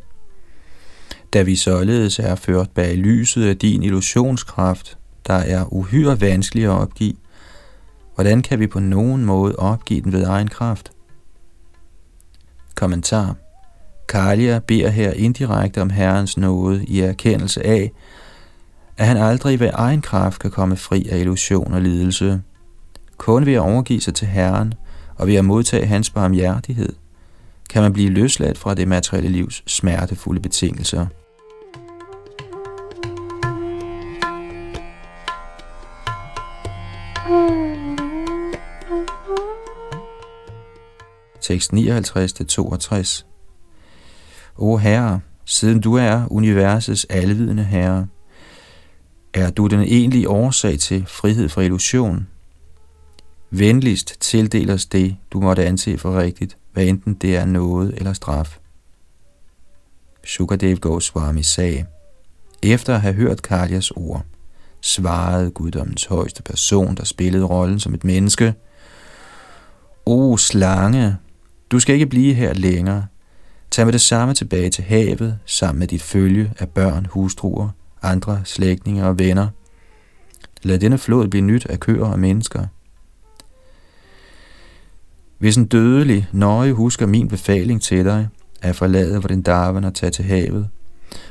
Da 1.33 1.41
vi 1.41 1.55
således 1.55 2.19
er 2.19 2.35
ført 2.35 2.69
bag 2.71 2.97
lyset 2.97 3.45
af 3.45 3.57
din 3.57 3.83
illusionskraft, 3.83 4.97
der 5.27 5.33
er 5.33 5.73
uhyre 5.73 6.21
vanskelig 6.21 6.63
at 6.63 6.69
opgive, 6.69 7.13
hvordan 8.15 8.41
kan 8.41 8.59
vi 8.59 8.67
på 8.67 8.79
nogen 8.79 9.25
måde 9.25 9.55
opgive 9.55 10.01
den 10.01 10.11
ved 10.11 10.23
egen 10.23 10.47
kraft? 10.47 10.91
Kommentar 12.75 13.35
Kalia 14.09 14.59
beder 14.59 14.89
her 14.89 15.11
indirekte 15.11 15.81
om 15.81 15.89
Herrens 15.89 16.37
nåde 16.37 16.85
i 16.85 16.99
erkendelse 16.99 17.65
af, 17.65 17.91
at 18.97 19.07
han 19.07 19.17
aldrig 19.17 19.59
ved 19.59 19.69
egen 19.73 20.01
kraft 20.01 20.41
kan 20.41 20.51
komme 20.51 20.77
fri 20.77 21.07
af 21.11 21.19
illusion 21.19 21.73
og 21.73 21.81
lidelse. 21.81 22.41
Kun 23.17 23.45
ved 23.45 23.53
at 23.53 23.59
overgive 23.59 24.01
sig 24.01 24.15
til 24.15 24.27
Herren 24.27 24.73
og 25.15 25.27
ved 25.27 25.35
at 25.35 25.45
modtage 25.45 25.85
hans 25.85 26.09
barmhjertighed, 26.09 26.93
kan 27.69 27.81
man 27.81 27.93
blive 27.93 28.09
løsladt 28.09 28.57
fra 28.57 28.73
det 28.73 28.87
materielle 28.87 29.29
livs 29.29 29.63
smertefulde 29.67 30.41
betingelser. 30.41 31.07
Tekst 41.41 41.73
59-62 41.73 43.25
O 44.57 44.77
Herre, 44.77 45.19
siden 45.45 45.81
du 45.81 45.93
er 45.93 46.27
universets 46.31 47.05
alvidende 47.09 47.63
Herre, 47.63 48.07
er 49.33 49.51
du 49.51 49.67
den 49.67 49.79
egentlige 49.79 50.29
årsag 50.29 50.79
til 50.79 51.05
frihed 51.07 51.49
fra 51.49 51.61
illusion? 51.61 52.27
Venligst 53.49 54.13
tildel 54.19 54.69
os 54.69 54.85
det, 54.85 55.17
du 55.31 55.39
måtte 55.41 55.65
anse 55.65 55.97
for 55.97 56.19
rigtigt, 56.19 56.57
hvad 56.73 56.85
enten 56.85 57.13
det 57.13 57.35
er 57.35 57.45
noget 57.45 57.93
eller 57.97 58.13
straf. 58.13 58.59
Sukadev 60.23 60.77
Goswami 60.77 61.43
sagde, 61.43 61.85
efter 62.63 62.95
at 62.95 63.01
have 63.01 63.13
hørt 63.13 63.41
Kaljas 63.41 63.91
ord, 63.91 64.25
svarede 64.81 65.51
guddommens 65.51 66.05
højeste 66.05 66.43
person, 66.43 66.95
der 66.95 67.03
spillede 67.03 67.45
rollen 67.45 67.79
som 67.79 67.93
et 67.93 68.03
menneske, 68.03 68.53
O 70.05 70.37
slange, 70.37 71.17
du 71.71 71.79
skal 71.79 71.93
ikke 71.93 72.05
blive 72.05 72.33
her 72.33 72.53
længere. 72.53 73.05
Tag 73.71 73.85
med 73.85 73.93
det 73.93 74.01
samme 74.01 74.33
tilbage 74.33 74.69
til 74.69 74.83
havet, 74.83 75.39
sammen 75.45 75.79
med 75.79 75.87
dit 75.87 76.01
følge 76.01 76.53
af 76.59 76.69
børn, 76.69 77.07
hustruer, 77.09 77.69
andre 78.01 78.41
slægtninge 78.45 79.05
og 79.05 79.19
venner. 79.19 79.47
Lad 80.63 80.79
denne 80.79 80.97
flod 80.97 81.27
blive 81.27 81.41
nyt 81.41 81.65
af 81.65 81.79
køer 81.79 82.05
og 82.05 82.19
mennesker. 82.19 82.65
Hvis 85.37 85.57
en 85.57 85.65
dødelig 85.65 86.27
nøje 86.31 86.71
husker 86.71 87.05
min 87.05 87.27
befaling 87.27 87.81
til 87.81 88.05
dig, 88.05 88.27
at 88.61 88.75
forlade 88.75 89.21
Vrindavan 89.23 89.83
og 89.83 89.93
tage 89.93 90.09
til 90.09 90.25
havet, 90.25 90.69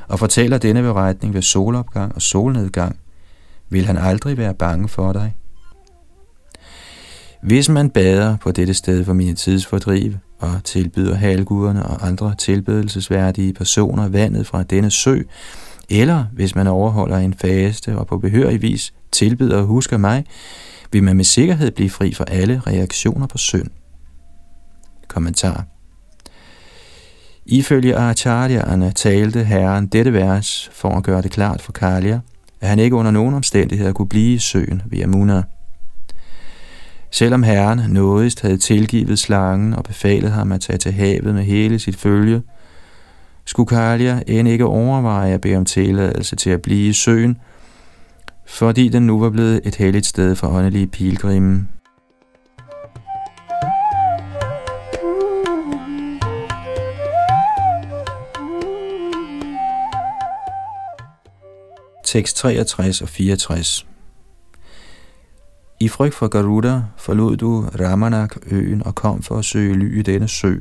og 0.07 0.19
fortæller 0.19 0.57
denne 0.57 0.81
beretning 0.81 1.33
ved 1.33 1.41
solopgang 1.41 2.15
og 2.15 2.21
solnedgang, 2.21 2.99
vil 3.69 3.85
han 3.85 3.97
aldrig 3.97 4.37
være 4.37 4.53
bange 4.53 4.87
for 4.87 5.13
dig. 5.13 5.35
Hvis 7.43 7.69
man 7.69 7.89
bader 7.89 8.37
på 8.37 8.51
dette 8.51 8.73
sted 8.73 9.05
for 9.05 9.13
mine 9.13 9.35
tidsfordriv, 9.35 10.13
og 10.39 10.63
tilbyder 10.63 11.15
halguderne 11.15 11.85
og 11.85 12.07
andre 12.07 12.35
tilbedelsesværdige 12.37 13.53
personer 13.53 14.07
vandet 14.07 14.47
fra 14.47 14.63
denne 14.63 14.91
sø, 14.91 15.21
eller 15.89 16.25
hvis 16.33 16.55
man 16.55 16.67
overholder 16.67 17.17
en 17.17 17.33
faste 17.33 17.97
og 17.97 18.07
på 18.07 18.17
behørig 18.17 18.61
vis 18.61 18.93
tilbyder 19.11 19.57
og 19.57 19.65
husker 19.65 19.97
mig, 19.97 20.25
vil 20.91 21.03
man 21.03 21.15
med 21.15 21.25
sikkerhed 21.25 21.71
blive 21.71 21.89
fri 21.89 22.13
for 22.13 22.23
alle 22.23 22.61
reaktioner 22.67 23.27
på 23.27 23.37
synd. 23.37 23.69
Kommentar 25.07 25.65
Ifølge 27.45 27.95
Acharya'erne 27.95 28.91
talte 28.91 29.43
Herren 29.43 29.87
dette 29.87 30.13
vers 30.13 30.69
for 30.73 30.89
at 30.89 31.03
gøre 31.03 31.21
det 31.21 31.31
klart 31.31 31.61
for 31.61 31.71
Kalia, 31.71 32.19
at 32.61 32.69
han 32.69 32.79
ikke 32.79 32.95
under 32.95 33.11
nogen 33.11 33.33
omstændigheder 33.33 33.93
kunne 33.93 34.09
blive 34.09 34.33
i 34.33 34.37
søen 34.37 34.81
ved 34.85 35.03
Amuna. 35.03 35.43
Selvom 37.11 37.43
Herren 37.43 37.81
nådigst 37.89 38.41
havde 38.41 38.57
tilgivet 38.57 39.19
slangen 39.19 39.73
og 39.73 39.83
befalet 39.83 40.31
ham 40.31 40.51
at 40.51 40.61
tage 40.61 40.77
til 40.77 40.91
havet 40.91 41.35
med 41.35 41.43
hele 41.43 41.79
sit 41.79 41.95
følge, 41.95 42.41
skulle 43.45 43.67
Kalia 43.67 44.21
end 44.27 44.47
ikke 44.47 44.65
overveje 44.65 45.33
at 45.33 45.41
bede 45.41 45.57
om 45.57 45.65
tilladelse 45.65 46.35
til 46.35 46.49
at 46.49 46.61
blive 46.61 46.89
i 46.89 46.93
søen, 46.93 47.37
fordi 48.47 48.89
den 48.89 49.07
nu 49.07 49.19
var 49.19 49.29
blevet 49.29 49.61
et 49.65 49.75
helligt 49.75 50.05
sted 50.05 50.35
for 50.35 50.47
åndelige 50.47 50.87
pilgrimme. 50.87 51.67
Tekst 62.07 62.37
63 62.37 63.01
og 63.01 63.09
64 63.09 63.87
I 65.79 65.87
frygt 65.87 66.15
for 66.15 66.27
Garuda 66.27 66.81
forlod 66.97 67.37
du 67.37 67.69
Ramanak-øen 67.79 68.83
og 68.85 68.95
kom 68.95 69.23
for 69.23 69.37
at 69.37 69.45
søge 69.45 69.73
ly 69.73 69.99
i 69.99 70.01
denne 70.01 70.27
sø. 70.27 70.55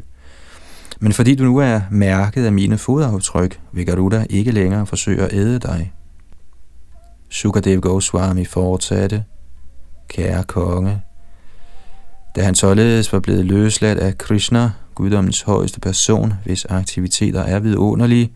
Men 1.00 1.12
fordi 1.12 1.34
du 1.34 1.44
nu 1.44 1.58
er 1.58 1.80
mærket 1.90 2.44
af 2.44 2.52
mine 2.52 2.78
fodaftryk, 2.78 3.60
vil 3.72 3.86
Garuda 3.86 4.26
ikke 4.30 4.50
længere 4.50 4.86
forsøge 4.86 5.22
at 5.22 5.32
æde 5.32 5.58
dig. 5.58 5.92
Sukadev 7.30 7.80
Goswami 7.80 8.44
fortsatte, 8.44 9.24
Kære 10.08 10.44
konge, 10.44 11.02
da 12.36 12.42
han 12.42 12.54
således 12.54 13.12
var 13.12 13.20
blevet 13.20 13.44
løsladt 13.44 13.98
af 13.98 14.18
Krishna, 14.18 14.70
guddommens 14.94 15.42
højeste 15.42 15.80
person, 15.80 16.32
hvis 16.44 16.64
aktiviteter 16.64 17.40
er 17.40 17.58
vidunderlige, 17.60 18.32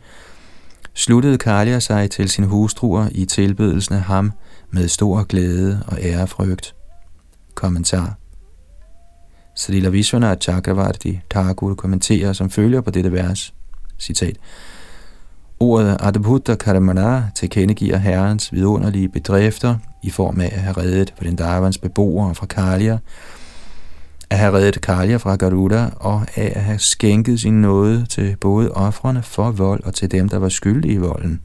sluttede 0.95 1.39
Kalia 1.39 1.79
sig 1.79 2.11
til 2.11 2.29
sin 2.29 2.45
hustruer 2.45 3.09
i 3.13 3.25
tilbedelsen 3.25 3.95
af 3.95 4.01
ham 4.03 4.33
med 4.71 4.89
stor 4.89 5.23
glæde 5.23 5.83
og 5.87 5.99
ærefrygt. 6.03 6.75
Kommentar 7.55 8.15
Srila 9.55 9.89
Vishwanath 9.89 10.41
Chakravarti 10.41 11.21
Thakur 11.31 11.75
kommenterer 11.75 12.33
som 12.33 12.51
følger 12.51 12.81
på 12.81 12.91
dette 12.91 13.13
vers. 13.13 13.55
Citat. 13.99 14.37
Ordet 15.61 15.97
Adabhutta 16.01 16.55
Karamana 16.55 17.23
tilkendegiver 17.35 17.97
herrens 17.97 18.53
vidunderlige 18.53 19.09
bedrifter 19.09 19.77
i 20.03 20.11
form 20.11 20.41
af 20.41 20.51
at 20.53 20.61
have 20.61 20.77
reddet 20.77 21.15
Vrindavans 21.21 21.79
beboere 21.79 22.35
fra 22.35 22.47
Kalia, 22.47 22.99
at 24.31 24.39
have 24.39 24.53
reddet 24.53 24.81
Kalja 24.81 25.17
fra 25.17 25.37
Garuda 25.37 25.91
og 25.97 26.27
af 26.37 26.53
at 26.57 26.63
have 26.63 26.79
skænket 26.79 27.41
sin 27.41 27.61
nåde 27.61 28.07
til 28.07 28.37
både 28.41 28.73
ofrene 28.73 29.23
for 29.23 29.51
vold 29.51 29.85
og 29.85 29.95
til 29.95 30.11
dem, 30.11 30.29
der 30.29 30.39
var 30.39 30.49
skyldige 30.49 30.95
i 30.95 30.97
volden. 30.97 31.41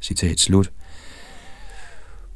Citat 0.00 0.40
slut. 0.40 0.70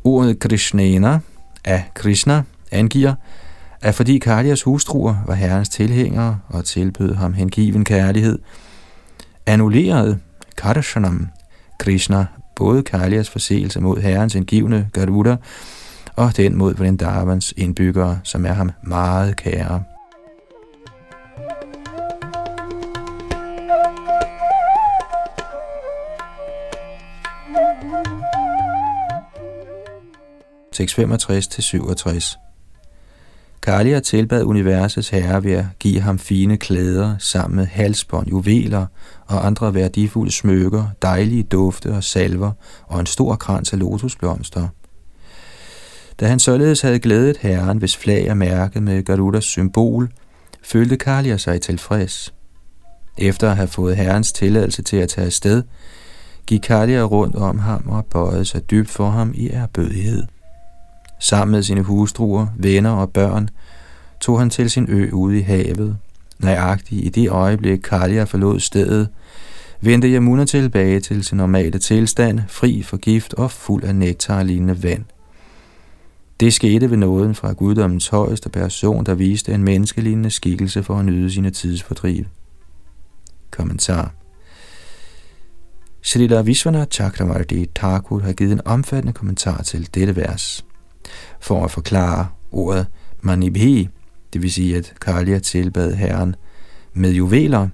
Ordet 0.05 0.39
Krishnena 0.39 1.19
af 1.65 1.85
Krishna 1.95 2.43
angiver, 2.71 3.15
at 3.81 3.95
fordi 3.95 4.19
Kaljas 4.19 4.63
hustruer 4.63 5.17
var 5.27 5.35
herrens 5.35 5.69
tilhængere 5.69 6.39
og 6.49 6.65
tilbød 6.65 7.15
ham 7.15 7.33
hengiven 7.33 7.85
kærlighed, 7.85 8.39
annullerede 9.47 10.19
Karshanam 10.57 11.29
Krishna 11.79 12.27
både 12.57 12.83
Kaljas 12.83 13.31
forseelse 13.31 13.81
mod 13.81 14.01
herrens 14.01 14.35
indgivende 14.35 14.89
Garuda 14.93 15.37
og 16.19 16.37
den 16.37 16.57
mod 16.57 16.75
Vrindavans 16.75 17.55
indbyggere, 17.57 18.21
som 18.25 18.47
er 18.47 18.53
ham 18.53 18.71
meget 18.83 19.37
kære. 19.37 19.83
Tekst 30.73 30.99
65-67 30.99 32.39
Kalia 33.63 34.01
tilbad 34.01 34.45
universets 34.45 35.09
herre 35.09 35.45
ved 35.45 35.53
at 35.53 35.65
give 35.79 36.01
ham 36.01 36.19
fine 36.19 36.57
klæder 36.57 37.15
sammen 37.19 37.57
med 37.57 37.67
halsbånd, 37.67 38.29
juveler 38.29 38.87
og 39.27 39.47
andre 39.47 39.75
værdifulde 39.75 40.33
smykker, 40.33 40.85
dejlige 41.03 41.43
dufte 41.43 41.93
og 41.93 42.05
salver 42.05 42.53
og 42.87 43.01
en 43.01 43.07
stor 43.07 43.37
krans 43.37 43.73
af 43.73 43.79
lotusblomster. 43.79 44.69
Da 46.21 46.27
han 46.27 46.39
således 46.39 46.81
havde 46.81 46.99
glædet 46.99 47.37
herren, 47.37 47.79
hvis 47.79 47.97
flag 47.97 48.27
er 48.27 48.35
mærket 48.35 48.83
med 48.83 49.05
Garudas 49.05 49.45
symbol, 49.45 50.11
følte 50.63 50.97
Kalia 50.97 51.37
sig 51.37 51.61
tilfreds. 51.61 52.35
Efter 53.19 53.51
at 53.51 53.57
have 53.57 53.69
fået 53.69 53.97
herrens 53.97 54.33
tilladelse 54.33 54.83
til 54.83 54.97
at 54.97 55.09
tage 55.09 55.27
afsted, 55.27 55.63
gik 56.47 56.61
Kalia 56.61 57.03
rundt 57.03 57.37
om 57.37 57.59
ham 57.59 57.89
og 57.89 58.05
bøjede 58.05 58.45
sig 58.45 58.71
dybt 58.71 58.91
for 58.91 59.11
ham 59.11 59.33
i 59.35 59.51
erbødighed. 59.51 60.23
Sammen 61.21 61.53
med 61.53 61.63
sine 61.63 61.83
hustruer, 61.83 62.47
venner 62.57 62.91
og 62.91 63.11
børn 63.11 63.49
tog 64.21 64.39
han 64.39 64.51
til 64.51 64.71
sin 64.71 64.87
ø 64.89 65.11
ude 65.13 65.39
i 65.39 65.43
havet. 65.43 65.97
Nøjagtigt 66.39 67.07
i 67.07 67.09
det 67.09 67.29
øjeblik 67.29 67.79
Kalia 67.79 68.25
forlod 68.25 68.61
stedet, 68.61 69.09
vendte 69.81 70.09
Yamuna 70.09 70.45
tilbage 70.45 71.01
til 71.01 71.25
sin 71.25 71.37
normale 71.37 71.79
tilstand, 71.79 72.41
fri 72.49 72.83
for 72.83 72.97
gift 72.97 73.35
og 73.35 73.51
fuld 73.51 73.85
af 73.85 73.95
nektarlignende 73.95 74.83
vand. 74.83 75.05
Det 76.41 76.53
skete 76.53 76.91
ved 76.91 76.97
nåden 76.97 77.35
fra 77.35 77.53
guddommens 77.53 78.09
højeste 78.09 78.49
person, 78.49 79.07
der 79.07 79.15
viste 79.15 79.53
en 79.53 79.63
menneskelignende 79.63 80.31
skikkelse 80.31 80.83
for 80.83 80.99
at 80.99 81.05
nyde 81.05 81.33
sine 81.33 81.51
tidsfordriv. 81.51 82.25
Kommentar 83.51 84.15
Srila 86.03 86.43
Vishwanath 86.43 86.91
Chakravarti 86.91 87.67
Thakur 87.75 88.21
har 88.21 88.33
givet 88.33 88.53
en 88.53 88.67
omfattende 88.67 89.13
kommentar 89.13 89.63
til 89.63 89.89
dette 89.95 90.17
vers 90.17 90.65
for 91.41 91.65
at 91.65 91.71
forklare 91.71 92.29
ordet 92.53 92.87
manibhi, 93.21 93.89
det 94.33 94.43
vil 94.43 94.53
sige, 94.53 94.77
at 94.77 94.95
Kalia 95.01 95.39
tilbad 95.39 95.95
herren 95.95 96.35
med 96.93 97.13
juveler, 97.13 97.69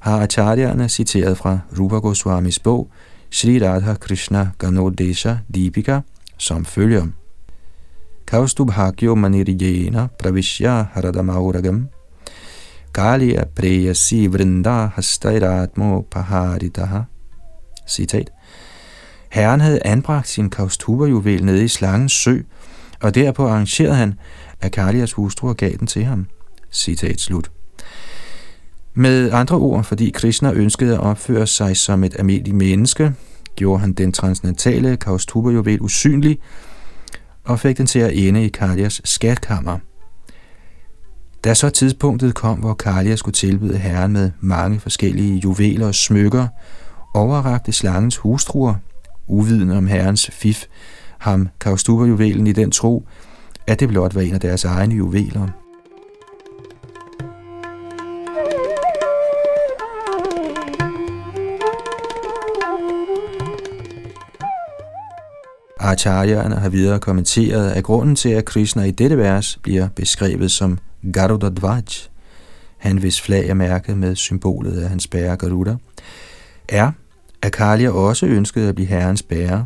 har 0.00 0.20
acharyerne 0.20 0.88
citeret 0.88 1.38
fra 1.38 1.58
Rupa 1.78 1.96
Goswamis 1.96 2.58
bog 2.58 2.90
Sri 3.30 3.66
Radha 3.68 3.94
Krishna 3.94 4.48
Ganodesha 4.58 5.34
Deepika 5.54 6.00
som 6.38 6.64
følger. 6.64 7.06
Kaustubhakyo 8.26 9.14
manirijena 9.14 10.08
pravishya 10.18 10.86
haradamauragam 10.94 11.88
Kalia 12.92 13.44
preyasi 13.54 14.32
vrinda 14.32 14.86
hastairatmo 14.86 16.02
paharitaha 16.10 17.04
Citat. 17.88 18.30
Herren 19.28 19.60
havde 19.60 19.86
anbragt 19.86 20.28
sin 20.28 20.50
kaustuberjuvel 20.50 21.44
nede 21.44 21.64
i 21.64 21.68
slangens 21.68 22.12
sø, 22.12 22.38
og 23.02 23.14
derpå 23.14 23.48
arrangerede 23.48 23.94
han, 23.94 24.14
at 24.60 24.72
Kalias 24.72 25.12
hustru 25.12 25.52
gav 25.52 25.70
den 25.70 25.86
til 25.86 26.04
ham. 26.04 26.26
Citat 26.72 27.20
slut. 27.20 27.50
Med 28.94 29.32
andre 29.32 29.56
ord, 29.56 29.84
fordi 29.84 30.10
Krishna 30.10 30.52
ønskede 30.52 30.94
at 30.94 31.00
opføre 31.00 31.46
sig 31.46 31.76
som 31.76 32.04
et 32.04 32.16
almindeligt 32.18 32.56
menneske, 32.56 33.14
gjorde 33.56 33.80
han 33.80 33.92
den 33.92 34.12
transcendentale 34.12 34.96
kaustuberjuvel 34.96 35.80
usynlig 35.80 36.38
og 37.46 37.60
fik 37.60 37.78
den 37.78 37.86
til 37.86 37.98
at 37.98 38.12
ende 38.14 38.44
i 38.44 38.48
Kaljas 38.48 39.00
skatkammer. 39.04 39.78
Da 41.44 41.54
så 41.54 41.70
tidspunktet 41.70 42.34
kom, 42.34 42.58
hvor 42.58 42.74
Kalja 42.74 43.16
skulle 43.16 43.34
tilbyde 43.34 43.78
herren 43.78 44.12
med 44.12 44.30
mange 44.40 44.80
forskellige 44.80 45.38
juveler 45.38 45.86
og 45.86 45.94
smykker, 45.94 46.46
overrakte 47.14 47.72
slangens 47.72 48.16
hustruer, 48.16 48.74
uvidende 49.26 49.76
om 49.76 49.86
herrens 49.86 50.30
fif, 50.32 50.64
ham 51.18 51.48
Kaustuba-juvelen 51.60 52.46
i 52.46 52.52
den 52.52 52.70
tro, 52.70 53.08
at 53.66 53.80
det 53.80 53.88
blot 53.88 54.14
var 54.14 54.20
en 54.20 54.34
af 54.34 54.40
deres 54.40 54.64
egne 54.64 54.94
juveler. 54.94 55.65
Acharya'erne 65.92 66.54
har 66.54 66.68
videre 66.68 66.98
kommenteret, 66.98 67.70
at 67.70 67.84
grunden 67.84 68.16
til, 68.16 68.28
at 68.28 68.44
Krishna 68.44 68.82
i 68.82 68.90
dette 68.90 69.18
vers 69.18 69.58
bliver 69.62 69.88
beskrevet 69.96 70.50
som 70.50 70.78
Garuda 71.12 71.48
Dvaj, 71.48 71.82
han 72.76 72.98
hvis 72.98 73.20
flag 73.20 73.48
er 73.48 73.54
mærket 73.54 73.98
med 73.98 74.16
symbolet 74.16 74.82
af 74.82 74.88
hans 74.88 75.06
bærer 75.06 75.36
Garuda, 75.36 75.76
er, 76.68 76.92
at 77.42 77.52
Kalia 77.52 77.90
også 77.90 78.26
ønskede 78.26 78.68
at 78.68 78.74
blive 78.74 78.88
herrens 78.88 79.22
bærer, 79.22 79.64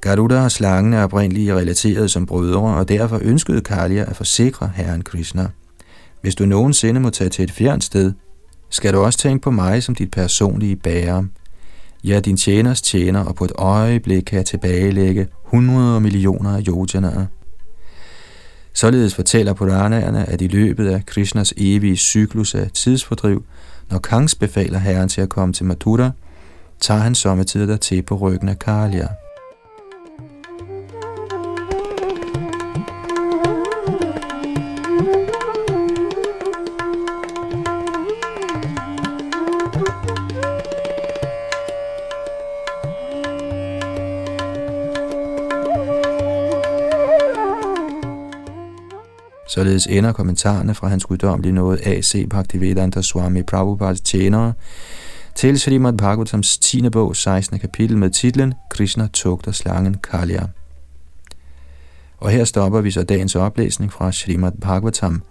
Garuda 0.00 0.40
og 0.40 0.52
slangen 0.52 0.92
er 0.92 1.04
oprindeligt 1.04 1.54
relateret 1.54 2.10
som 2.10 2.26
brødre, 2.26 2.76
og 2.76 2.88
derfor 2.88 3.18
ønskede 3.22 3.60
Kalia 3.60 4.04
at 4.10 4.16
forsikre 4.16 4.72
herren 4.74 5.02
Krishna. 5.02 5.48
Hvis 6.20 6.34
du 6.34 6.46
nogensinde 6.46 7.00
må 7.00 7.10
tage 7.10 7.30
til 7.30 7.42
et 7.42 7.50
fjernt 7.50 7.84
sted, 7.84 8.12
skal 8.70 8.92
du 8.92 8.98
også 8.98 9.18
tænke 9.18 9.42
på 9.42 9.50
mig 9.50 9.82
som 9.82 9.94
dit 9.94 10.10
personlige 10.10 10.76
bærer. 10.76 11.24
Jeg 12.04 12.16
er 12.16 12.20
din 12.20 12.36
tjeners 12.36 12.82
tjener, 12.82 13.24
og 13.24 13.34
på 13.34 13.44
et 13.44 13.52
øjeblik 13.54 14.22
kan 14.22 14.36
jeg 14.36 14.46
tilbagelægge 14.46 15.28
100 15.46 16.00
millioner 16.00 16.56
af 16.56 16.62
yojanaer. 16.68 17.26
Således 18.72 19.14
fortæller 19.14 19.52
Puranaerne, 19.52 20.28
at 20.28 20.40
i 20.40 20.46
løbet 20.46 20.88
af 20.88 21.06
Krishnas 21.06 21.54
evige 21.56 21.96
cyklus 21.96 22.54
af 22.54 22.70
tidsfordriv, 22.70 23.44
når 23.90 23.98
Kangs 23.98 24.34
befaler 24.34 24.78
herren 24.78 25.08
til 25.08 25.20
at 25.20 25.28
komme 25.28 25.54
til 25.54 25.66
Mathura, 25.66 26.10
tager 26.80 27.00
han 27.00 27.14
sommetider 27.14 27.66
der 27.66 27.76
til 27.76 28.02
på 28.02 28.14
ryggen 28.14 28.48
af 28.48 28.58
Kalia. 28.58 29.08
Således 49.54 49.86
ender 49.86 50.12
kommentarerne 50.12 50.74
fra 50.74 50.88
hans 50.88 51.04
guddommelige 51.04 51.52
nåde 51.52 51.78
A.C. 51.86 52.26
Bhaktivedanta 52.30 53.02
Swami 53.02 53.42
Prabhupads 53.42 54.00
tjenere 54.00 54.52
til 55.34 55.60
Srimad 55.60 55.92
Bhagavatams 55.92 56.58
10. 56.58 56.88
bog, 56.88 57.16
16. 57.16 57.58
kapitel 57.58 57.98
med 57.98 58.10
titlen 58.10 58.54
Krishna 58.70 59.08
tugter 59.12 59.52
slangen 59.52 59.96
Kalya. 60.10 60.42
Og 62.18 62.30
her 62.30 62.44
stopper 62.44 62.80
vi 62.80 62.90
så 62.90 63.02
dagens 63.02 63.36
oplæsning 63.36 63.92
fra 63.92 64.12
Srimad 64.12 64.52
Bhagavatam. 64.60 65.22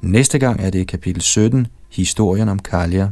Næste 0.00 0.38
gang 0.38 0.60
er 0.60 0.70
det 0.70 0.88
kapitel 0.88 1.22
17, 1.22 1.66
historien 1.90 2.48
om 2.48 2.58
Kalya. 2.58 3.08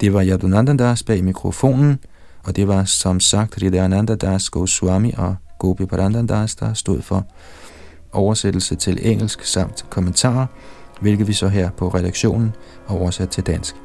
Det 0.00 0.12
var 0.12 0.24
Yadunandandas 0.24 1.02
bag 1.02 1.24
mikrofonen, 1.24 1.98
og 2.42 2.56
det 2.56 2.68
var 2.68 2.84
som 2.84 3.20
sagt 3.20 3.60
Das 4.20 4.50
Goswami 4.50 5.12
og 5.16 5.36
Gopi 5.58 5.86
Parandandas, 5.86 6.54
der 6.54 6.74
stod 6.74 7.02
for 7.02 7.26
oversættelse 8.12 8.74
til 8.74 8.98
engelsk 9.10 9.44
samt 9.44 9.84
kommentarer, 9.90 10.46
hvilket 11.00 11.28
vi 11.28 11.32
så 11.32 11.48
her 11.48 11.70
på 11.70 11.88
redaktionen 11.88 12.54
har 12.86 12.96
oversat 12.96 13.28
til 13.28 13.46
dansk. 13.46 13.76